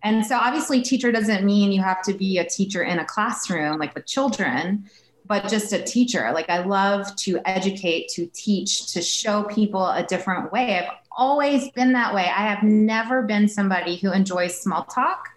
And 0.03 0.25
so 0.25 0.37
obviously 0.37 0.81
teacher 0.81 1.11
doesn't 1.11 1.43
mean 1.43 1.71
you 1.71 1.81
have 1.81 2.01
to 2.03 2.13
be 2.13 2.37
a 2.37 2.45
teacher 2.45 2.83
in 2.83 2.99
a 2.99 3.05
classroom 3.05 3.79
like 3.79 3.95
with 3.95 4.05
children, 4.05 4.85
but 5.25 5.47
just 5.47 5.73
a 5.73 5.81
teacher. 5.81 6.31
Like 6.33 6.49
I 6.49 6.63
love 6.63 7.15
to 7.17 7.39
educate, 7.45 8.09
to 8.09 8.27
teach, 8.27 8.93
to 8.93 9.01
show 9.01 9.43
people 9.43 9.87
a 9.87 10.03
different 10.03 10.51
way. 10.51 10.79
I've 10.79 10.91
always 11.11 11.71
been 11.71 11.93
that 11.93 12.13
way. 12.13 12.25
I 12.25 12.47
have 12.47 12.63
never 12.63 13.23
been 13.23 13.47
somebody 13.47 13.97
who 13.97 14.11
enjoys 14.11 14.59
small 14.59 14.83
talk. 14.83 15.27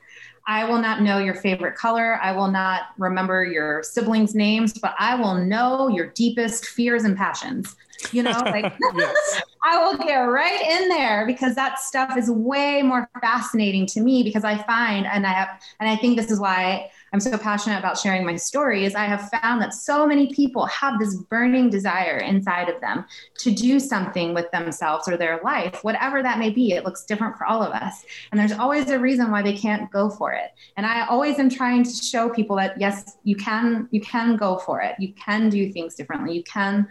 I 0.46 0.64
will 0.64 0.78
not 0.78 1.02
know 1.02 1.18
your 1.18 1.34
favorite 1.34 1.76
color. 1.76 2.18
I 2.22 2.32
will 2.32 2.50
not 2.50 2.82
remember 2.98 3.44
your 3.44 3.82
siblings' 3.82 4.34
names, 4.34 4.72
but 4.78 4.94
I 4.98 5.14
will 5.14 5.34
know 5.34 5.88
your 5.88 6.08
deepest 6.08 6.66
fears 6.66 7.04
and 7.04 7.16
passions. 7.16 7.76
You 8.12 8.22
know, 8.22 8.40
like 8.44 8.64
I 9.62 9.82
will 9.84 9.98
get 9.98 10.16
right 10.16 10.80
in 10.80 10.88
there 10.88 11.26
because 11.26 11.54
that 11.54 11.78
stuff 11.78 12.16
is 12.16 12.30
way 12.30 12.82
more 12.82 13.08
fascinating 13.20 13.86
to 13.86 14.00
me 14.00 14.22
because 14.22 14.44
I 14.44 14.62
find 14.64 15.06
and 15.06 15.26
I 15.26 15.32
have 15.32 15.60
and 15.80 15.88
I 15.88 15.96
think 15.96 16.16
this 16.16 16.30
is 16.30 16.40
why 16.40 16.90
I'm 17.12 17.20
so 17.20 17.36
passionate 17.36 17.78
about 17.78 17.98
sharing 17.98 18.24
my 18.24 18.36
stories. 18.36 18.94
I 18.94 19.04
have 19.04 19.28
found 19.30 19.60
that 19.60 19.74
so 19.74 20.06
many 20.06 20.32
people 20.32 20.66
have 20.66 20.98
this 20.98 21.16
burning 21.16 21.68
desire 21.68 22.18
inside 22.18 22.68
of 22.68 22.80
them 22.80 23.04
to 23.38 23.50
do 23.50 23.80
something 23.80 24.32
with 24.32 24.50
themselves 24.52 25.08
or 25.08 25.16
their 25.16 25.40
life, 25.42 25.82
whatever 25.82 26.22
that 26.22 26.38
may 26.38 26.50
be. 26.50 26.72
It 26.72 26.84
looks 26.84 27.04
different 27.04 27.36
for 27.36 27.46
all 27.46 27.62
of 27.62 27.72
us. 27.72 28.04
And 28.30 28.38
there's 28.38 28.52
always 28.52 28.90
a 28.90 28.98
reason 28.98 29.30
why 29.30 29.42
they 29.42 29.56
can't 29.56 29.90
go 29.90 30.08
for 30.08 30.32
it. 30.32 30.52
And 30.76 30.86
I 30.86 31.06
always 31.06 31.38
am 31.38 31.50
trying 31.50 31.82
to 31.82 31.90
show 31.90 32.30
people 32.30 32.56
that 32.56 32.80
yes, 32.80 33.16
you 33.24 33.34
can 33.34 33.88
you 33.90 34.00
can 34.00 34.36
go 34.36 34.58
for 34.58 34.80
it. 34.80 34.94
You 34.98 35.12
can 35.14 35.48
do 35.48 35.72
things 35.72 35.96
differently. 35.96 36.36
You 36.36 36.44
can 36.44 36.86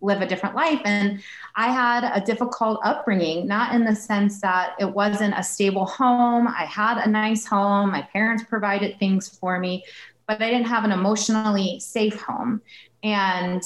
live 0.00 0.20
a 0.20 0.26
different 0.26 0.54
life. 0.54 0.80
And 0.84 1.22
I 1.56 1.68
had 1.68 2.04
a 2.04 2.24
difficult 2.24 2.80
upbringing, 2.84 3.46
not 3.46 3.74
in 3.74 3.84
the 3.84 3.94
sense 3.94 4.40
that 4.40 4.74
it 4.78 4.90
wasn't 4.90 5.34
a 5.36 5.42
stable 5.42 5.86
home. 5.86 6.48
I 6.48 6.64
had 6.64 6.98
a 6.98 7.08
nice 7.08 7.46
home, 7.46 7.90
my 7.90 8.02
parents 8.02 8.44
provided 8.44 8.98
things 8.98 9.28
for 9.28 9.58
me, 9.58 9.84
but 10.26 10.42
I 10.42 10.50
didn't 10.50 10.66
have 10.66 10.84
an 10.84 10.92
emotionally 10.92 11.80
safe 11.80 12.20
home. 12.20 12.60
And 13.02 13.62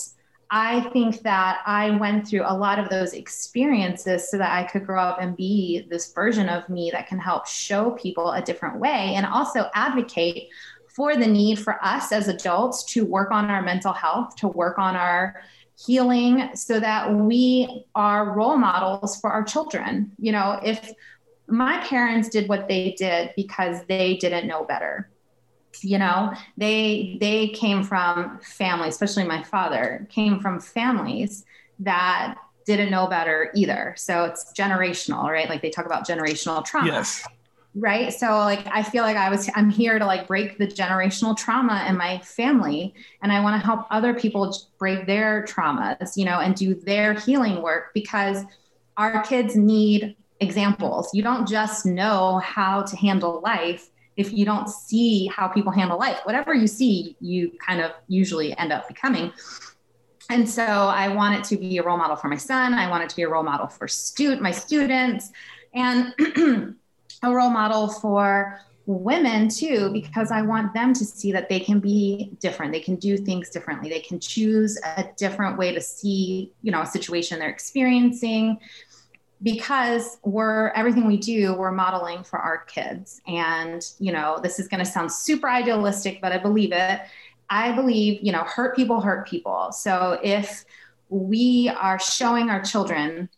I 0.51 0.81
think 0.93 1.21
that 1.23 1.61
I 1.67 1.91
went 1.91 2.27
through 2.27 2.45
a 2.47 2.57
lot 2.57 2.79
of 2.79 2.89
those 2.89 3.13
experiences 3.13 4.31
so 4.31 4.39
that 4.39 4.53
I 4.53 4.65
could 4.65 4.87
grow 4.87 5.03
up 5.03 5.21
and 5.21 5.37
be 5.37 5.87
this 5.91 6.13
version 6.13 6.49
of 6.49 6.69
me 6.71 6.91
that 6.93 7.07
can 7.07 7.19
help 7.19 7.47
show 7.47 7.91
people 7.93 8.33
a 8.33 8.41
different 8.41 8.81
way 8.81 9.15
and 9.15 9.27
also 9.27 9.67
advocate 9.75 10.49
for 10.89 11.17
the 11.17 11.27
need 11.27 11.59
for 11.59 11.79
us 11.85 12.13
as 12.13 12.29
adults 12.29 12.83
to 12.85 13.05
work 13.05 13.31
on 13.31 13.51
our 13.51 13.63
mental 13.63 13.93
health, 13.93 14.35
to 14.37 14.49
work 14.49 14.79
on 14.79 14.97
our 14.97 15.43
healing 15.87 16.51
so 16.55 16.81
that 16.81 17.15
we 17.15 17.87
are 17.95 18.33
role 18.35 18.57
models 18.57 19.21
for 19.21 19.31
our 19.31 19.45
children. 19.45 20.13
You 20.19 20.33
know, 20.33 20.61
if 20.63 20.93
my 21.47 21.79
parents 21.87 22.29
did 22.29 22.49
what 22.49 22.69
they 22.69 22.95
did 22.99 23.33
because 23.37 23.85
they 23.89 24.17
didn't 24.17 24.47
know 24.47 24.65
better 24.65 25.11
you 25.83 25.97
know 25.99 26.33
they 26.57 27.17
they 27.21 27.49
came 27.49 27.85
from 27.85 28.41
families 28.41 28.95
especially 28.95 29.23
my 29.23 29.43
father 29.45 30.09
came 30.11 30.41
from 30.41 30.59
families 30.59 31.45
that 31.79 32.35
didn't 32.69 32.91
know 32.91 33.07
better 33.07 33.51
either. 33.55 33.95
So 33.97 34.25
it's 34.25 34.53
generational 34.53 35.25
right? 35.25 35.49
Like 35.49 35.63
they 35.63 35.71
talk 35.71 35.87
about 35.87 36.07
generational 36.07 36.63
trauma. 36.65 36.89
Yes 36.89 37.27
right? 37.75 38.13
So 38.13 38.27
like 38.39 38.67
i 38.69 38.83
feel 38.83 39.05
like 39.05 39.17
i 39.17 39.29
was 39.31 39.49
i'm 39.55 39.71
here 39.71 39.99
to 39.99 40.05
like 40.05 40.27
break 40.27 40.59
the 40.59 40.67
generational 40.67 41.37
trauma 41.37 41.85
in 41.89 41.97
my 41.97 42.19
family 42.21 42.95
and 43.23 43.31
i 43.31 43.41
want 43.41 43.61
to 43.61 43.65
help 43.65 43.87
other 43.91 44.15
people 44.15 44.57
break 44.79 45.07
their 45.07 45.45
traumas 45.45 46.17
you 46.17 46.25
know 46.25 46.41
and 46.41 46.55
do 46.55 46.75
their 46.75 47.13
healing 47.15 47.63
work 47.63 47.93
because 47.95 48.45
our 48.97 49.23
kids 49.23 49.55
need 49.55 50.17
examples. 50.41 51.11
You 51.15 51.23
don't 51.23 51.49
just 51.49 51.87
know 51.87 52.39
how 52.39 52.83
to 52.83 52.97
handle 52.97 53.41
life 53.41 53.91
if 54.17 54.33
you 54.33 54.45
don't 54.45 54.69
see 54.69 55.29
how 55.29 55.47
people 55.47 55.71
handle 55.71 55.99
life. 55.99 56.19
Whatever 56.25 56.53
you 56.53 56.67
see 56.67 57.17
you 57.21 57.53
kind 57.65 57.81
of 57.81 57.93
usually 58.09 58.57
end 58.59 58.73
up 58.73 58.89
becoming. 58.89 59.33
And 60.31 60.47
so 60.49 60.63
i 60.63 61.09
want 61.09 61.39
it 61.39 61.45
to 61.45 61.57
be 61.57 61.79
a 61.79 61.83
role 61.83 61.97
model 61.97 62.17
for 62.17 62.29
my 62.29 62.37
son. 62.37 62.75
I 62.75 62.91
want 62.91 63.05
it 63.05 63.09
to 63.11 63.17
be 63.17 63.23
a 63.23 63.29
role 63.29 63.45
model 63.45 63.69
for 63.69 63.89
student 63.89 64.43
my 64.43 64.51
students. 64.51 65.31
And 65.75 66.15
a 67.23 67.35
role 67.35 67.51
model 67.51 67.89
for 67.89 68.61
women 68.89 69.49
too 69.51 69.91
because 69.93 70.31
i 70.31 70.41
want 70.41 70.73
them 70.73 70.95
to 70.95 71.05
see 71.05 71.31
that 71.31 71.47
they 71.51 71.61
can 71.61 71.79
be 71.79 72.31
different. 72.41 72.73
They 72.73 72.81
can 72.81 72.97
do 72.97 73.19
things 73.19 73.51
differently. 73.51 73.91
They 73.91 74.01
can 74.01 74.19
choose 74.19 74.81
a 74.97 75.05
different 75.19 75.59
way 75.59 75.75
to 75.75 75.81
see 75.81 76.53
you 76.63 76.73
know 76.73 76.81
a 76.81 76.87
situation 76.87 77.39
they're 77.39 77.51
experiencing. 77.51 78.59
Because 79.41 80.19
we're 80.25 80.71
everything 80.71 81.07
we 81.07 81.17
do 81.19 81.55
we're 81.55 81.71
modeling 81.71 82.25
for 82.25 82.39
our 82.39 82.65
kids. 82.65 83.21
And 83.27 83.85
you 83.99 84.11
know 84.11 84.41
this 84.43 84.59
is 84.59 84.69
going 84.69 84.83
to 84.83 84.91
sound 84.91 85.13
super 85.13 85.49
idealistic 85.49 86.21
but 86.23 86.33
i 86.33 86.39
believe 86.39 86.73
it. 86.73 87.01
I 87.51 87.73
believe 87.73 88.21
you 88.23 88.33
know 88.33 88.45
hurt 88.45 88.75
people 88.75 89.03
hurt 89.03 89.29
people. 89.29 89.71
So 89.73 90.19
if 90.23 90.65
we 91.11 91.71
are 91.79 91.99
showing 91.99 92.49
our 92.49 92.63
children 92.63 93.29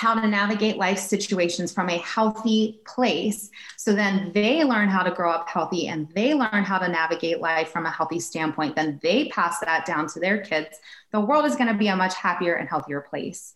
how 0.00 0.14
to 0.14 0.26
navigate 0.26 0.78
life 0.78 0.98
situations 0.98 1.70
from 1.74 1.90
a 1.90 1.98
healthy 1.98 2.80
place. 2.86 3.50
So 3.76 3.92
then 3.92 4.32
they 4.32 4.64
learn 4.64 4.88
how 4.88 5.02
to 5.02 5.10
grow 5.10 5.30
up 5.30 5.46
healthy 5.46 5.88
and 5.88 6.08
they 6.14 6.32
learn 6.32 6.64
how 6.64 6.78
to 6.78 6.88
navigate 6.88 7.40
life 7.40 7.68
from 7.68 7.84
a 7.84 7.90
healthy 7.90 8.18
standpoint. 8.18 8.76
Then 8.76 8.98
they 9.02 9.28
pass 9.28 9.60
that 9.60 9.84
down 9.84 10.08
to 10.08 10.18
their 10.18 10.38
kids. 10.38 10.78
The 11.12 11.20
world 11.20 11.44
is 11.44 11.54
going 11.54 11.68
to 11.68 11.74
be 11.74 11.88
a 11.88 11.96
much 11.96 12.14
happier 12.14 12.54
and 12.54 12.66
healthier 12.66 13.02
place. 13.02 13.52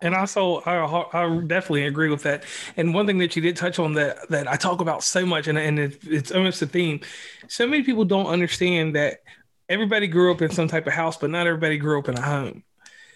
And 0.00 0.14
also, 0.14 0.60
I, 0.60 0.84
I, 1.12 1.40
definitely 1.40 1.86
agree 1.86 2.08
with 2.08 2.22
that. 2.22 2.44
And 2.76 2.94
one 2.94 3.08
thing 3.08 3.18
that 3.18 3.34
you 3.34 3.42
did 3.42 3.56
touch 3.56 3.80
on 3.80 3.94
that 3.94 4.28
that 4.30 4.46
I 4.46 4.54
talk 4.56 4.80
about 4.80 5.02
so 5.02 5.26
much, 5.26 5.48
and, 5.48 5.58
and 5.58 5.78
it, 5.78 5.98
it's 6.02 6.30
almost 6.32 6.62
a 6.62 6.66
theme. 6.66 7.00
So 7.48 7.66
many 7.66 7.82
people 7.82 8.04
don't 8.04 8.26
understand 8.26 8.94
that 8.94 9.22
everybody 9.68 10.06
grew 10.06 10.32
up 10.32 10.42
in 10.42 10.50
some 10.50 10.68
type 10.68 10.86
of 10.86 10.92
house, 10.92 11.16
but 11.16 11.30
not 11.30 11.46
everybody 11.46 11.78
grew 11.78 11.98
up 11.98 12.08
in 12.08 12.16
a 12.16 12.20
home. 12.20 12.64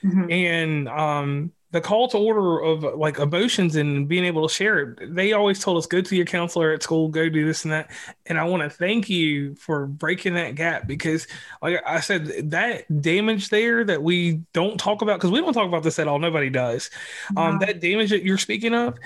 Mm-hmm. 0.05 0.31
And 0.31 0.89
um, 0.89 1.53
the 1.73 1.81
call 1.81 2.09
to 2.09 2.17
order 2.17 2.61
of 2.61 2.83
like 2.97 3.19
emotions 3.19 3.75
and 3.75 4.09
being 4.09 4.25
able 4.25 4.47
to 4.47 4.55
share 4.55 4.79
it. 4.79 5.15
They 5.15 5.33
always 5.33 5.63
told 5.63 5.79
us 5.79 5.87
go 5.87 6.01
to 6.01 6.17
your 6.17 6.25
counselor 6.25 6.73
at 6.73 6.83
school, 6.83 7.09
go 7.09 7.29
do 7.29 7.45
this 7.45 7.65
and 7.65 7.73
that. 7.73 7.91
And 8.27 8.39
I 8.39 8.45
want 8.45 8.63
to 8.63 8.71
thank 8.71 9.11
you 9.11 9.57
for 9.57 9.87
breaking 9.87 10.35
that 10.35 10.55
gap 10.55 10.87
because, 10.87 11.27
like 11.61 11.83
I 11.85 12.01
said, 12.01 12.51
that 12.51 13.03
damage 13.03 13.49
there 13.49 13.85
that 13.85 14.03
we 14.03 14.43
don't 14.53 14.79
talk 14.79 15.03
about 15.03 15.19
because 15.19 15.33
we 15.33 15.41
don't 15.41 15.53
talk 15.53 15.67
about 15.67 15.83
this 15.83 15.99
at 15.99 16.07
all. 16.07 16.21
Nobody 16.21 16.51
does. 16.51 16.89
Um, 17.37 17.59
that 17.59 17.81
damage 17.81 18.11
that 18.11 18.23
you're 18.23 18.39
speaking 18.39 18.75
of, 18.75 18.99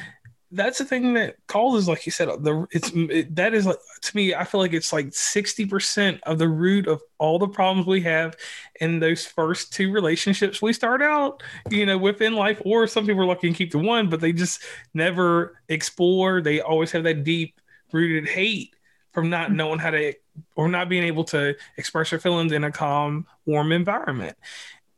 that's 0.52 0.78
the 0.78 0.84
thing 0.84 1.14
that 1.14 1.36
causes, 1.46 1.88
like 1.88 2.04
you 2.06 2.12
said, 2.12 2.28
the 2.42 2.66
it's 2.72 2.90
it, 2.94 3.36
that 3.36 3.54
is 3.54 3.66
like 3.66 3.78
to 4.02 4.16
me. 4.16 4.34
I 4.34 4.44
feel 4.44 4.60
like 4.60 4.72
it's 4.72 4.92
like 4.92 5.14
sixty 5.14 5.64
percent 5.64 6.20
of 6.24 6.38
the 6.38 6.48
root 6.48 6.88
of 6.88 7.00
all 7.18 7.38
the 7.38 7.48
problems 7.48 7.86
we 7.86 8.00
have 8.02 8.36
in 8.80 8.98
those 8.98 9.24
first 9.24 9.72
two 9.72 9.92
relationships 9.92 10.60
we 10.60 10.72
start 10.72 11.02
out, 11.02 11.42
you 11.70 11.86
know, 11.86 11.98
within 11.98 12.34
life. 12.34 12.60
Or 12.64 12.86
some 12.86 13.06
people 13.06 13.22
are 13.22 13.26
lucky 13.26 13.46
and 13.46 13.56
keep 13.56 13.70
the 13.70 13.78
one, 13.78 14.08
but 14.08 14.20
they 14.20 14.32
just 14.32 14.62
never 14.92 15.60
explore. 15.68 16.42
They 16.42 16.60
always 16.60 16.90
have 16.92 17.04
that 17.04 17.22
deep 17.22 17.60
rooted 17.92 18.28
hate 18.28 18.74
from 19.12 19.30
not 19.30 19.48
mm-hmm. 19.48 19.56
knowing 19.56 19.78
how 19.78 19.90
to 19.90 20.14
or 20.56 20.68
not 20.68 20.88
being 20.88 21.04
able 21.04 21.24
to 21.24 21.54
express 21.76 22.10
their 22.10 22.18
feelings 22.18 22.52
in 22.52 22.64
a 22.64 22.72
calm, 22.72 23.26
warm 23.46 23.72
environment. 23.72 24.36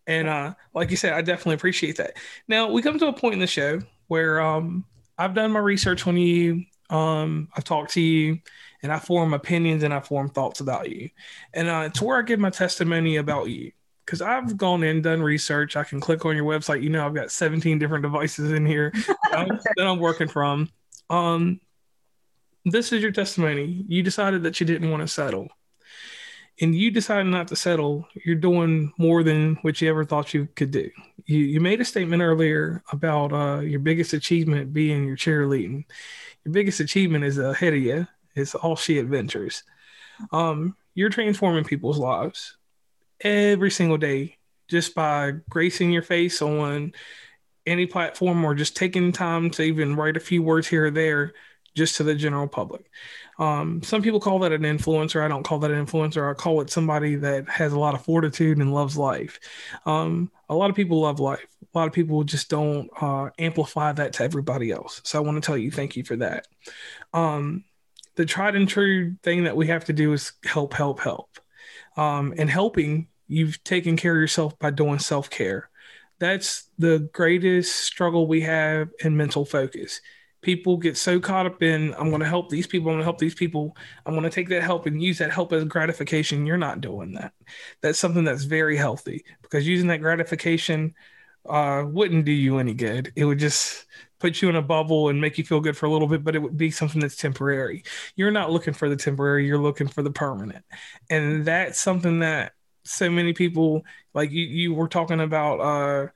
And 0.07 0.29
uh, 0.29 0.55
like 0.75 0.91
you 0.91 0.97
said, 0.97 1.13
I 1.13 1.23
definitely 1.23 1.55
appreciate 1.55 1.97
that. 1.99 2.17
Now 2.49 2.71
we 2.71 2.83
come 2.83 2.99
to 2.99 3.09
a 3.09 3.13
point 3.13 3.35
in 3.35 3.41
the 3.41 3.47
show 3.47 3.81
where 4.09 4.41
um, 4.41 4.85
I've 5.23 5.35
done 5.35 5.53
my 5.53 5.61
research 5.61 6.05
on 6.09 6.17
you. 6.17 6.65
Um, 6.91 7.49
I've 7.57 7.63
talked 7.63 7.93
to 7.93 8.01
you, 8.01 8.41
and 8.83 8.93
I 8.93 8.99
form 8.99 9.35
opinions 9.35 9.85
and 9.85 9.95
I 9.95 10.01
form 10.01 10.29
thoughts 10.29 10.61
about 10.61 10.91
you. 10.91 11.11
And 11.55 11.69
uh, 11.69 11.85
it's 11.87 12.03
where 12.03 12.19
I 12.19 12.23
give 12.23 12.41
my 12.41 12.51
testimony 12.51 13.17
about 13.17 13.49
you 13.49 13.71
because 14.05 14.21
I've 14.21 14.57
gone 14.57 14.83
in, 14.83 15.01
done 15.01 15.23
research. 15.23 15.77
I 15.77 15.85
can 15.85 16.01
click 16.01 16.27
on 16.27 16.35
your 16.35 16.45
website. 16.45 16.83
You 16.83 16.91
know, 16.91 17.07
I've 17.07 17.15
got 17.15 17.31
17 17.31 17.79
different 17.79 18.03
devices 18.03 18.51
in 18.51 18.67
here 18.67 18.93
that 19.31 19.61
I'm 19.79 19.99
working 20.01 20.27
from. 20.27 20.69
Um, 21.09 21.61
this 22.65 22.93
is 22.93 23.01
your 23.01 23.13
testimony. 23.13 23.85
You 23.87 24.03
decided 24.03 24.43
that 24.43 24.59
you 24.59 24.67
didn't 24.67 24.91
want 24.91 25.03
to 25.03 25.09
settle 25.09 25.49
and 26.61 26.75
you 26.75 26.91
decided 26.91 27.27
not 27.27 27.49
to 27.49 27.57
settle, 27.57 28.07
you're 28.25 28.35
doing 28.37 28.93
more 28.99 29.23
than 29.23 29.57
what 29.63 29.81
you 29.81 29.89
ever 29.89 30.05
thought 30.05 30.35
you 30.35 30.49
could 30.55 30.71
do. 30.71 30.91
You, 31.25 31.39
you 31.39 31.61
made 31.61 31.81
a 31.81 31.85
statement 31.85 32.23
earlier 32.23 32.83
about 32.93 33.33
uh, 33.33 33.61
your 33.61 33.81
biggest 33.81 34.13
achievement 34.13 34.73
being 34.73 35.07
your 35.07 35.17
cheerleading. 35.17 35.85
Your 36.45 36.53
biggest 36.53 36.81
achievement 36.81 37.25
is 37.25 37.39
ahead 37.39 37.75
of 37.75 37.81
you. 37.81 38.07
It's 38.35 38.55
Off 38.55 38.83
She 38.83 38.99
Adventures. 38.99 39.63
Um, 40.31 40.77
you're 40.95 41.11
transforming 41.11 41.65
people's 41.65 41.99
lives 41.99 42.57
every 43.21 43.71
single 43.71 43.99
day 43.99 44.37
just 44.69 44.95
by 44.95 45.33
gracing 45.49 45.91
your 45.91 46.03
face 46.03 46.43
on 46.43 46.93
any 47.67 47.87
platform 47.87 48.45
or 48.45 48.55
just 48.55 48.77
taking 48.77 49.13
time 49.13 49.51
to 49.51 49.63
even 49.63 49.97
write 49.97 50.17
a 50.17 50.21
few 50.21 50.43
words 50.43 50.67
here 50.67 50.87
or 50.87 50.91
there 50.91 51.33
just 51.75 51.97
to 51.97 52.03
the 52.03 52.15
general 52.15 52.49
public. 52.49 52.91
Um, 53.39 53.83
some 53.83 54.03
people 54.03 54.21
call 54.21 54.39
that 54.41 54.53
an 54.53 54.63
influencer. 54.63 55.25
I 55.25 55.29
don't 55.29 55.43
call 55.43 55.59
that 55.61 55.71
an 55.71 55.85
influencer. 55.85 56.31
I 56.31 56.35
call 56.35 56.61
it 56.61 56.71
somebody 56.71 57.17
that 57.17 57.49
has 57.49 57.73
a 57.73 57.79
lot 57.79 57.95
of 57.95 58.05
fortitude 58.05 58.59
and 58.59 58.75
loves 58.75 58.97
life. 58.97 59.41
Um, 59.87 60.31
a 60.49 60.55
lot 60.55 60.71
of 60.71 60.77
people 60.77 61.01
love 61.01 61.19
life. 61.19 61.47
A 61.75 61.79
lot 61.79 61.89
of 61.89 61.95
people 61.95 62.23
just 62.25 62.51
don't 62.51 62.91
uh, 63.01 63.31
amplify 63.39 63.93
that 63.93 64.13
to 64.15 64.25
everybody 64.25 64.71
else. 64.71 65.01
So 65.05 65.19
I 65.19 65.23
want 65.23 65.43
to 65.43 65.47
tell 65.47 65.57
you, 65.57 65.71
thank 65.71 65.97
you 65.97 66.05
for 66.05 66.17
that. 66.17 66.47
Um, 67.15 67.65
the 68.17 68.27
tried 68.27 68.57
and 68.57 68.69
true 68.69 69.17
thing 69.23 69.45
that 69.45 69.57
we 69.57 69.69
have 69.69 69.87
to 69.87 69.95
do 69.95 70.13
is 70.13 70.33
help, 70.45 70.75
help, 70.75 71.01
help. 71.01 71.39
Um, 71.97 72.35
and 72.37 72.51
helping, 72.51 73.09
you've 73.27 73.63
taken 73.65 73.97
care 73.97 74.15
of 74.15 74.21
yourself 74.21 74.59
by 74.59 74.71
doing 74.71 74.99
self 74.99 75.31
care. 75.31 75.71
That's 76.19 76.69
the 76.79 77.09
greatest 77.13 77.75
struggle 77.75 78.27
we 78.27 78.43
have 78.43 78.91
in 79.03 79.17
mental 79.17 79.45
focus 79.45 80.01
people 80.43 80.77
get 80.77 80.97
so 80.97 81.19
caught 81.21 81.47
up 81.47 81.63
in 81.63 81.95
i'm 81.95 82.11
going 82.11 82.21
to 82.21 82.27
help 82.29 82.49
these 82.49 82.67
people 82.67 82.89
i'm 82.91 82.95
going 82.95 83.01
to 83.01 83.05
help 83.05 83.19
these 83.19 83.35
people 83.35 83.77
i'm 84.05 84.13
going 84.13 84.25
to 84.25 84.31
take 84.31 84.49
that 84.49 84.63
help 84.63 84.87
and 84.87 85.03
use 85.03 85.19
that 85.19 85.31
help 85.31 85.53
as 85.53 85.65
gratification 85.65 86.47
you're 86.47 86.57
not 86.57 86.81
doing 86.81 87.13
that. 87.15 87.33
That's 87.81 87.99
something 87.99 88.25
that's 88.25 88.45
very 88.45 88.77
healthy 88.77 89.25
because 89.43 89.67
using 89.67 89.89
that 89.89 90.01
gratification 90.01 90.95
uh, 91.49 91.85
wouldn't 91.87 92.25
do 92.25 92.33
you 92.33 92.59
any 92.59 92.73
good. 92.75 93.13
It 93.17 93.25
would 93.25 93.39
just 93.39 93.87
put 94.21 94.41
you 94.41 94.49
in 94.49 94.55
a 94.55 94.63
bubble 94.63 95.09
and 95.09 95.21
make 95.21 95.37
you 95.37 95.45
feel 95.45 95.61
good 95.61 95.77
for 95.77 95.87
a 95.87 95.91
little 95.91 96.07
bit 96.07 96.23
but 96.23 96.37
it 96.37 96.39
would 96.39 96.57
be 96.57 96.71
something 96.71 97.01
that's 97.01 97.17
temporary. 97.17 97.85
You're 98.17 98.31
not 98.31 98.51
looking 98.51 98.75
for 98.75 98.89
the 98.89 98.97
temporary 98.97 99.47
you're 99.47 99.59
looking 99.59 99.89
for 99.89 100.03
the 100.03 100.11
permanent. 100.11 100.65
And 101.11 101.45
that's 101.45 101.81
something 101.81 102.21
that 102.21 102.53
so 102.85 103.09
many 103.11 103.33
people 103.33 103.83
like 104.15 104.31
you 104.33 104.45
you 104.45 104.75
were 104.75 104.89
talking 104.89 105.21
about 105.21 105.61
uh 105.61 106.09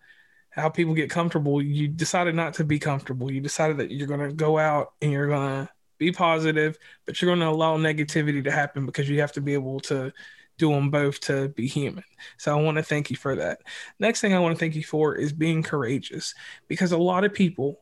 how 0.56 0.70
people 0.70 0.94
get 0.94 1.10
comfortable. 1.10 1.62
You 1.62 1.86
decided 1.86 2.34
not 2.34 2.54
to 2.54 2.64
be 2.64 2.78
comfortable. 2.78 3.30
You 3.30 3.40
decided 3.40 3.76
that 3.78 3.90
you're 3.90 4.08
going 4.08 4.26
to 4.26 4.32
go 4.32 4.58
out 4.58 4.94
and 5.02 5.12
you're 5.12 5.28
going 5.28 5.66
to 5.66 5.70
be 5.98 6.12
positive, 6.12 6.78
but 7.04 7.20
you're 7.20 7.28
going 7.28 7.40
to 7.40 7.54
allow 7.54 7.76
negativity 7.76 8.42
to 8.42 8.50
happen 8.50 8.86
because 8.86 9.08
you 9.08 9.20
have 9.20 9.32
to 9.32 9.40
be 9.40 9.54
able 9.54 9.80
to 9.80 10.12
do 10.58 10.70
them 10.70 10.90
both 10.90 11.20
to 11.20 11.50
be 11.50 11.66
human. 11.66 12.04
So 12.38 12.56
I 12.56 12.62
want 12.62 12.78
to 12.78 12.82
thank 12.82 13.10
you 13.10 13.16
for 13.16 13.36
that. 13.36 13.60
Next 13.98 14.22
thing 14.22 14.32
I 14.32 14.38
want 14.38 14.56
to 14.56 14.58
thank 14.58 14.74
you 14.74 14.84
for 14.84 15.14
is 15.14 15.32
being 15.32 15.62
courageous 15.62 16.34
because 16.68 16.92
a 16.92 16.98
lot 16.98 17.24
of 17.24 17.34
people 17.34 17.78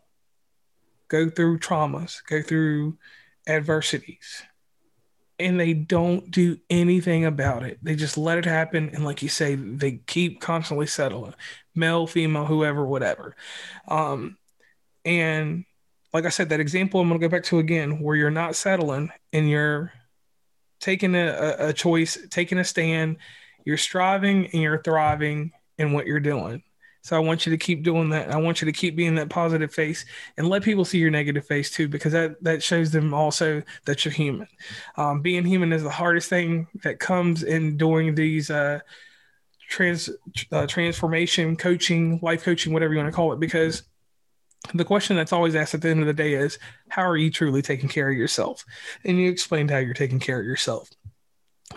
go 1.06 1.30
through 1.30 1.60
traumas, 1.60 2.18
go 2.28 2.42
through 2.42 2.98
adversities, 3.46 4.42
and 5.44 5.60
they 5.60 5.74
don't 5.74 6.30
do 6.30 6.58
anything 6.70 7.24
about 7.24 7.62
it. 7.62 7.78
They 7.82 7.94
just 7.94 8.16
let 8.16 8.38
it 8.38 8.44
happen. 8.44 8.90
And 8.94 9.04
like 9.04 9.22
you 9.22 9.28
say, 9.28 9.54
they 9.54 10.00
keep 10.06 10.40
constantly 10.40 10.86
settling 10.86 11.34
male, 11.74 12.06
female, 12.06 12.46
whoever, 12.46 12.84
whatever. 12.84 13.36
Um, 13.88 14.38
and 15.04 15.64
like 16.12 16.24
I 16.24 16.30
said, 16.30 16.48
that 16.48 16.60
example 16.60 17.00
I'm 17.00 17.08
going 17.08 17.20
to 17.20 17.26
go 17.26 17.30
back 17.30 17.44
to 17.44 17.58
again, 17.58 18.00
where 18.00 18.16
you're 18.16 18.30
not 18.30 18.56
settling 18.56 19.10
and 19.32 19.50
you're 19.50 19.92
taking 20.80 21.14
a, 21.14 21.56
a 21.58 21.72
choice, 21.72 22.16
taking 22.30 22.58
a 22.58 22.64
stand, 22.64 23.18
you're 23.64 23.76
striving 23.76 24.46
and 24.46 24.62
you're 24.62 24.82
thriving 24.82 25.52
in 25.78 25.92
what 25.92 26.06
you're 26.06 26.20
doing. 26.20 26.62
So 27.04 27.14
I 27.14 27.18
want 27.18 27.44
you 27.44 27.52
to 27.52 27.58
keep 27.58 27.82
doing 27.82 28.08
that. 28.10 28.30
I 28.30 28.38
want 28.38 28.62
you 28.62 28.66
to 28.66 28.72
keep 28.72 28.96
being 28.96 29.14
that 29.16 29.28
positive 29.28 29.72
face 29.72 30.06
and 30.38 30.48
let 30.48 30.62
people 30.62 30.86
see 30.86 30.98
your 30.98 31.10
negative 31.10 31.46
face 31.46 31.70
too, 31.70 31.86
because 31.86 32.12
that 32.12 32.42
that 32.42 32.62
shows 32.62 32.90
them 32.90 33.12
also 33.12 33.62
that 33.84 34.04
you're 34.04 34.12
human. 34.12 34.48
Um, 34.96 35.20
being 35.20 35.44
human 35.44 35.74
is 35.74 35.82
the 35.82 35.90
hardest 35.90 36.30
thing 36.30 36.66
that 36.82 37.00
comes 37.00 37.42
in 37.42 37.76
doing 37.76 38.14
these 38.14 38.50
uh, 38.50 38.80
trans 39.68 40.08
uh, 40.50 40.66
transformation 40.66 41.56
coaching, 41.56 42.20
life 42.22 42.42
coaching, 42.42 42.72
whatever 42.72 42.94
you 42.94 43.00
want 43.00 43.12
to 43.12 43.16
call 43.16 43.34
it, 43.34 43.40
because 43.40 43.82
the 44.72 44.84
question 44.84 45.14
that's 45.14 45.32
always 45.32 45.54
asked 45.54 45.74
at 45.74 45.82
the 45.82 45.90
end 45.90 46.00
of 46.00 46.06
the 46.06 46.14
day 46.14 46.32
is, 46.32 46.58
how 46.88 47.02
are 47.02 47.18
you 47.18 47.30
truly 47.30 47.60
taking 47.60 47.90
care 47.90 48.08
of 48.08 48.16
yourself? 48.16 48.64
And 49.04 49.18
you 49.18 49.30
explained 49.30 49.70
how 49.70 49.76
you're 49.76 49.92
taking 49.92 50.20
care 50.20 50.40
of 50.40 50.46
yourself 50.46 50.88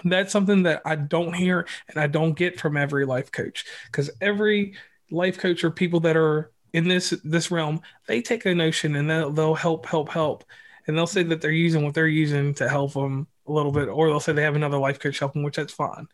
that's 0.04 0.32
something 0.32 0.64
that 0.64 0.82
I 0.86 0.96
don't 0.96 1.34
hear 1.34 1.66
and 1.88 1.98
I 1.98 2.08
don't 2.08 2.38
get 2.38 2.60
from 2.60 2.78
every 2.78 3.06
life 3.06 3.32
coach 3.32 3.66
because 3.86 4.12
every 4.22 4.76
life 5.12 5.38
coach 5.38 5.64
or 5.64 5.72
people 5.72 6.00
that 6.02 6.18
are 6.18 6.52
in 6.74 6.88
this 6.88 7.12
this 7.24 7.50
realm, 7.50 7.82
they 8.08 8.22
take 8.22 8.46
a 8.46 8.54
notion 8.54 8.96
and 8.96 9.10
they'll, 9.10 9.32
they'll 9.32 9.56
help, 9.56 9.86
help, 9.86 10.10
help, 10.10 10.44
and 10.86 10.98
they'll 10.98 11.08
say 11.08 11.24
that 11.24 11.42
they're 11.42 11.52
using 11.52 11.84
what 11.84 11.94
they're 11.94 12.08
using 12.08 12.54
to 12.56 12.68
help 12.70 12.94
them 12.94 13.28
a 13.48 13.52
little 13.52 13.72
bit, 13.72 13.88
or 13.88 14.08
they'll 14.08 14.20
say 14.20 14.34
they 14.34 14.44
have 14.44 14.56
another 14.56 14.78
life 14.78 15.00
coach 15.00 15.20
helping, 15.20 15.44
which 15.44 15.56
that's 15.56 15.74
fine. 15.74 16.08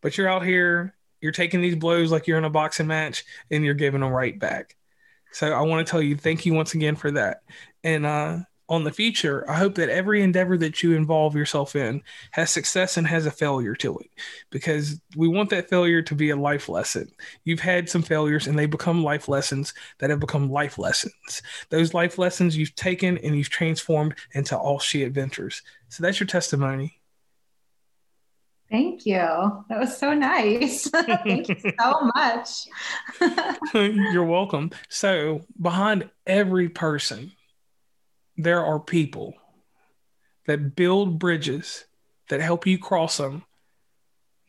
But 0.00 0.16
you're 0.16 0.28
out 0.28 0.44
here, 0.44 0.94
you're 1.20 1.32
taking 1.32 1.60
these 1.60 1.76
blows 1.76 2.12
like 2.12 2.26
you're 2.26 2.38
in 2.38 2.44
a 2.44 2.50
boxing 2.50 2.86
match, 2.86 3.24
and 3.50 3.64
you're 3.64 3.74
giving 3.74 4.00
them 4.00 4.12
right 4.12 4.38
back. 4.38 4.76
So 5.32 5.52
I 5.52 5.62
want 5.62 5.86
to 5.86 5.90
tell 5.90 6.00
you, 6.00 6.16
thank 6.16 6.46
you 6.46 6.54
once 6.54 6.74
again 6.74 6.96
for 6.96 7.10
that. 7.10 7.42
And 7.84 8.06
uh, 8.06 8.38
on 8.68 8.84
the 8.84 8.92
future, 8.92 9.48
I 9.50 9.54
hope 9.54 9.76
that 9.76 9.88
every 9.88 10.22
endeavor 10.22 10.58
that 10.58 10.82
you 10.82 10.94
involve 10.94 11.34
yourself 11.34 11.74
in 11.74 12.02
has 12.32 12.50
success 12.50 12.96
and 12.96 13.06
has 13.06 13.24
a 13.24 13.30
failure 13.30 13.74
to 13.76 13.98
it 13.98 14.10
because 14.50 15.00
we 15.16 15.26
want 15.26 15.50
that 15.50 15.70
failure 15.70 16.02
to 16.02 16.14
be 16.14 16.30
a 16.30 16.36
life 16.36 16.68
lesson. 16.68 17.10
You've 17.44 17.60
had 17.60 17.88
some 17.88 18.02
failures 18.02 18.46
and 18.46 18.58
they 18.58 18.66
become 18.66 19.02
life 19.02 19.28
lessons 19.28 19.72
that 19.98 20.10
have 20.10 20.20
become 20.20 20.50
life 20.50 20.76
lessons. 20.78 21.42
Those 21.70 21.94
life 21.94 22.18
lessons 22.18 22.56
you've 22.56 22.74
taken 22.74 23.16
and 23.18 23.36
you've 23.36 23.48
transformed 23.48 24.14
into 24.32 24.56
Off 24.56 24.82
She 24.82 25.02
Adventures. 25.02 25.62
So 25.88 26.02
that's 26.02 26.20
your 26.20 26.26
testimony. 26.26 26.98
Thank 28.70 29.06
you. 29.06 29.16
That 29.16 29.78
was 29.78 29.96
so 29.96 30.12
nice. 30.12 30.90
Thank 30.90 31.48
you 31.48 31.56
so 31.80 32.10
much. 32.14 32.66
You're 34.12 34.24
welcome. 34.24 34.72
So, 34.90 35.40
behind 35.58 36.10
every 36.26 36.68
person 36.68 37.32
there 38.38 38.64
are 38.64 38.78
people 38.78 39.34
that 40.46 40.76
build 40.76 41.18
bridges 41.18 41.84
that 42.30 42.40
help 42.40 42.66
you 42.66 42.78
cross 42.78 43.18
them, 43.18 43.44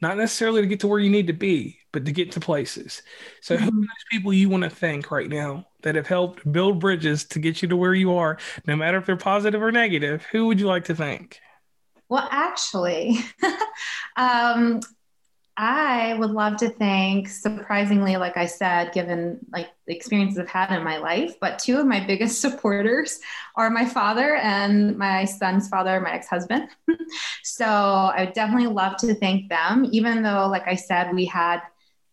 not 0.01 0.17
necessarily 0.17 0.61
to 0.61 0.67
get 0.67 0.79
to 0.81 0.87
where 0.87 0.99
you 0.99 1.09
need 1.09 1.27
to 1.27 1.33
be, 1.33 1.79
but 1.91 2.05
to 2.05 2.11
get 2.11 2.31
to 2.33 2.39
places. 2.39 3.01
So, 3.41 3.55
mm-hmm. 3.55 3.63
who 3.65 3.69
are 3.69 3.81
those 3.81 4.05
people 4.11 4.31
you 4.31 4.47
want 4.47 4.63
to 4.63 4.69
thank 4.69 5.11
right 5.11 5.27
now 5.27 5.65
that 5.81 5.95
have 5.95 6.07
helped 6.07 6.49
build 6.49 6.79
bridges 6.79 7.25
to 7.25 7.39
get 7.39 7.61
you 7.61 7.67
to 7.69 7.75
where 7.75 7.93
you 7.93 8.13
are, 8.13 8.37
no 8.65 8.75
matter 8.75 8.97
if 8.97 9.05
they're 9.05 9.17
positive 9.17 9.61
or 9.61 9.71
negative? 9.71 10.25
Who 10.31 10.47
would 10.47 10.59
you 10.59 10.67
like 10.67 10.85
to 10.85 10.95
thank? 10.95 11.39
Well, 12.07 12.27
actually, 12.31 13.19
um, 14.15 14.79
I 15.61 16.13
would 16.13 16.31
love 16.31 16.55
to 16.59 16.69
thank, 16.69 17.27
surprisingly, 17.27 18.15
like 18.15 18.37
I 18.37 18.45
said, 18.45 18.93
given 18.93 19.39
like 19.51 19.67
the 19.85 19.93
experiences 19.93 20.39
I've 20.39 20.47
had 20.47 20.71
in 20.71 20.85
my 20.85 20.99
life, 20.99 21.37
but 21.41 21.59
two 21.59 21.77
of 21.77 21.85
my 21.85 21.99
biggest 21.99 22.39
supporters 22.41 23.19
are 23.57 23.69
my 23.69 23.85
father 23.85 24.35
and 24.35 24.97
my 24.97 25.25
son's 25.25 25.67
father, 25.67 25.99
my 25.99 26.13
ex-husband. 26.13 26.69
so 27.43 27.65
I 27.65 28.23
would 28.23 28.33
definitely 28.33 28.67
love 28.67 28.95
to 28.99 29.13
thank 29.15 29.49
them, 29.49 29.85
even 29.91 30.23
though, 30.23 30.47
like 30.47 30.65
I 30.65 30.75
said, 30.75 31.13
we 31.13 31.25
had 31.25 31.59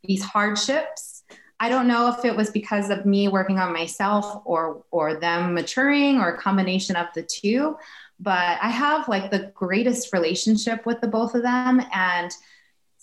these 0.03 0.25
hardships. 0.25 1.23
I 1.61 1.69
don't 1.69 1.87
know 1.87 2.09
if 2.09 2.25
it 2.25 2.35
was 2.35 2.51
because 2.51 2.91
of 2.91 3.07
me 3.07 3.29
working 3.29 3.61
on 3.61 3.73
myself 3.73 4.43
or 4.45 4.83
or 4.91 5.21
them 5.21 5.55
maturing 5.55 6.19
or 6.19 6.35
a 6.35 6.39
combination 6.39 6.97
of 6.97 7.07
the 7.15 7.23
two, 7.23 7.77
but 8.19 8.59
I 8.61 8.71
have 8.71 9.07
like 9.07 9.31
the 9.31 9.53
greatest 9.55 10.13
relationship 10.13 10.85
with 10.85 11.01
the 11.01 11.07
both 11.07 11.37
of 11.37 11.43
them 11.43 11.81
and 11.93 12.33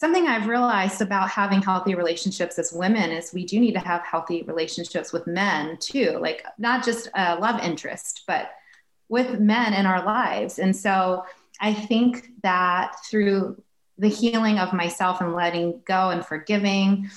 something 0.04 0.28
I've 0.28 0.50
realized 0.50 1.02
about 1.02 1.30
having 1.30 1.62
healthy 1.62 1.96
relationships 1.96 2.60
as 2.60 2.74
women 2.74 3.10
is 3.10 3.32
we 3.32 3.46
do 3.46 3.58
need 3.58 3.72
to 3.72 3.80
have 3.80 4.02
healthy 4.02 4.44
relationships 4.44 5.14
with 5.14 5.26
men 5.28 5.78
too, 5.78 6.18
like 6.20 6.46
not 6.58 6.84
just 6.84 7.08
a 7.16 7.38
love 7.38 7.64
interest, 7.64 8.24
but 8.28 8.52
with 9.08 9.40
men 9.40 9.74
in 9.74 9.86
our 9.86 10.04
lives. 10.04 10.60
And 10.60 10.76
so 10.76 11.24
I 11.62 11.74
think 11.74 12.32
that 12.42 12.98
through 13.10 13.64
the 13.98 14.10
healing 14.10 14.60
of 14.60 14.74
myself 14.74 15.22
and 15.22 15.36
letting 15.36 15.82
go 15.86 16.10
and 16.10 16.26
forgiving 16.26 17.10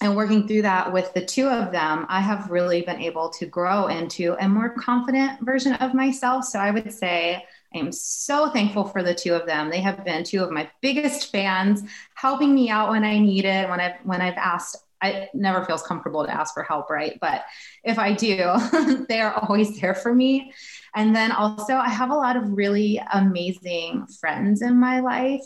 and 0.00 0.14
working 0.14 0.46
through 0.46 0.62
that 0.62 0.92
with 0.92 1.12
the 1.12 1.24
two 1.24 1.48
of 1.48 1.72
them, 1.72 2.06
I 2.08 2.20
have 2.20 2.52
really 2.52 2.82
been 2.82 3.00
able 3.00 3.30
to 3.30 3.46
grow 3.46 3.88
into 3.88 4.36
a 4.38 4.48
more 4.48 4.68
confident 4.68 5.40
version 5.40 5.72
of 5.72 5.92
myself. 5.92 6.44
So 6.44 6.60
I 6.60 6.70
would 6.70 6.92
say 6.92 7.44
I 7.76 7.80
am 7.80 7.92
so 7.92 8.48
thankful 8.48 8.84
for 8.84 9.02
the 9.02 9.14
two 9.14 9.34
of 9.34 9.46
them. 9.46 9.70
They 9.70 9.82
have 9.82 10.02
been 10.04 10.24
two 10.24 10.42
of 10.42 10.50
my 10.50 10.70
biggest 10.80 11.30
fans, 11.30 11.82
helping 12.14 12.54
me 12.54 12.70
out 12.70 12.90
when 12.90 13.04
I 13.04 13.18
need 13.18 13.44
it, 13.44 13.68
when 13.68 13.80
I've 13.80 13.96
when 14.04 14.22
I've 14.22 14.38
asked. 14.38 14.78
I 15.02 15.28
never 15.34 15.62
feels 15.62 15.82
comfortable 15.82 16.24
to 16.24 16.32
ask 16.32 16.54
for 16.54 16.62
help, 16.62 16.88
right? 16.88 17.18
But 17.20 17.44
if 17.84 17.98
I 17.98 18.14
do, 18.14 19.04
they 19.10 19.20
are 19.20 19.34
always 19.34 19.78
there 19.78 19.94
for 19.94 20.14
me. 20.14 20.54
And 20.94 21.14
then 21.14 21.32
also, 21.32 21.74
I 21.74 21.90
have 21.90 22.08
a 22.08 22.14
lot 22.14 22.36
of 22.36 22.50
really 22.52 23.02
amazing 23.12 24.06
friends 24.06 24.62
in 24.62 24.80
my 24.80 25.00
life 25.00 25.44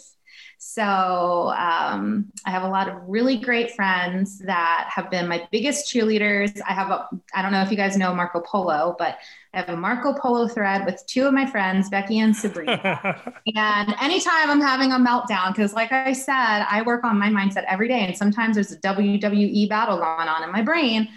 so 0.63 1.55
um, 1.57 2.31
I 2.45 2.51
have 2.51 2.65
a 2.65 2.69
lot 2.69 2.87
of 2.87 2.97
really 3.09 3.39
great 3.39 3.71
friends 3.71 4.41
that 4.41 4.91
have 4.95 5.11
been 5.11 5.27
my 5.27 5.49
biggest 5.51 5.91
cheerleaders. 5.91 6.61
I 6.69 6.75
have 6.75 6.91
a, 6.91 7.09
I 7.35 7.41
don't 7.41 7.51
know 7.51 7.63
if 7.63 7.71
you 7.71 7.79
guys 7.79 7.97
know 7.97 8.15
Marco 8.15 8.41
Polo, 8.41 8.95
but 8.99 9.17
I 9.55 9.61
have 9.61 9.71
a 9.71 9.77
Marco 9.77 10.13
Polo 10.13 10.49
thread 10.49 10.85
with 10.85 11.03
two 11.07 11.27
of 11.27 11.33
my 11.33 11.47
friends, 11.47 11.89
Becky 11.89 12.19
and 12.19 12.37
Sabrina. 12.37 13.33
and 13.57 13.95
anytime 14.03 14.51
I'm 14.51 14.61
having 14.61 14.93
a 14.93 14.99
meltdown, 14.99 15.55
because 15.55 15.73
like 15.73 15.93
I 15.93 16.13
said, 16.13 16.67
I 16.69 16.83
work 16.85 17.05
on 17.05 17.19
my 17.19 17.31
mindset 17.31 17.65
every 17.67 17.89
day, 17.89 18.01
and 18.01 18.15
sometimes 18.15 18.57
there's 18.57 18.71
a 18.71 18.79
WWE 18.81 19.67
battle 19.67 19.97
going 19.97 20.29
on 20.29 20.45
in 20.45 20.53
my 20.53 20.61
brain 20.61 21.09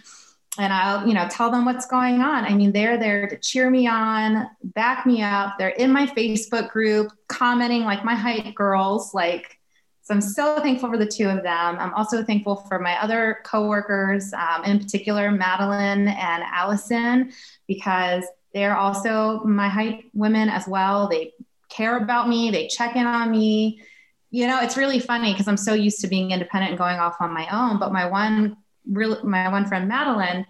and 0.59 0.71
I'll, 0.71 1.07
you 1.07 1.13
know, 1.13 1.27
tell 1.29 1.49
them 1.49 1.65
what's 1.65 1.87
going 1.87 2.21
on. 2.21 2.45
I 2.45 2.53
mean, 2.53 2.71
they're 2.71 2.97
there 2.97 3.27
to 3.27 3.37
cheer 3.37 3.69
me 3.69 3.87
on, 3.87 4.47
back 4.63 5.05
me 5.05 5.23
up. 5.23 5.55
They're 5.57 5.69
in 5.69 5.91
my 5.91 6.05
Facebook 6.05 6.69
group, 6.69 7.11
commenting 7.27 7.83
like 7.83 8.05
my 8.05 8.13
height 8.13 8.53
girls. 8.53 9.13
Like, 9.13 9.59
so 10.03 10.13
I'm 10.13 10.21
so 10.21 10.59
thankful 10.59 10.89
for 10.89 10.97
the 10.97 11.07
two 11.07 11.27
of 11.27 11.41
them. 11.43 11.77
I'm 11.79 11.93
also 11.93 12.23
thankful 12.23 12.57
for 12.67 12.77
my 12.77 13.01
other 13.01 13.39
coworkers, 13.45 14.31
um, 14.33 14.63
in 14.65 14.77
particular 14.77 15.31
Madeline 15.31 16.07
and 16.07 16.43
Allison, 16.43 17.31
because 17.67 18.23
they're 18.53 18.75
also 18.75 19.43
my 19.45 19.69
height 19.69 20.05
women 20.13 20.49
as 20.49 20.67
well. 20.67 21.07
They 21.07 21.33
care 21.69 21.97
about 21.97 22.29
me. 22.29 22.51
They 22.51 22.67
check 22.67 22.95
in 22.95 23.07
on 23.07 23.31
me. 23.31 23.81
You 24.29 24.45
know, 24.47 24.59
it's 24.61 24.77
really 24.77 24.99
funny 24.99 25.31
because 25.31 25.47
I'm 25.47 25.57
so 25.57 25.73
used 25.73 26.01
to 26.01 26.07
being 26.07 26.31
independent 26.31 26.71
and 26.71 26.77
going 26.77 26.99
off 26.99 27.15
on 27.21 27.33
my 27.33 27.47
own. 27.51 27.79
But 27.79 27.93
my 27.93 28.05
one 28.05 28.57
really 28.89 29.21
my 29.23 29.49
one 29.49 29.65
friend 29.65 29.87
Madeline, 29.87 30.45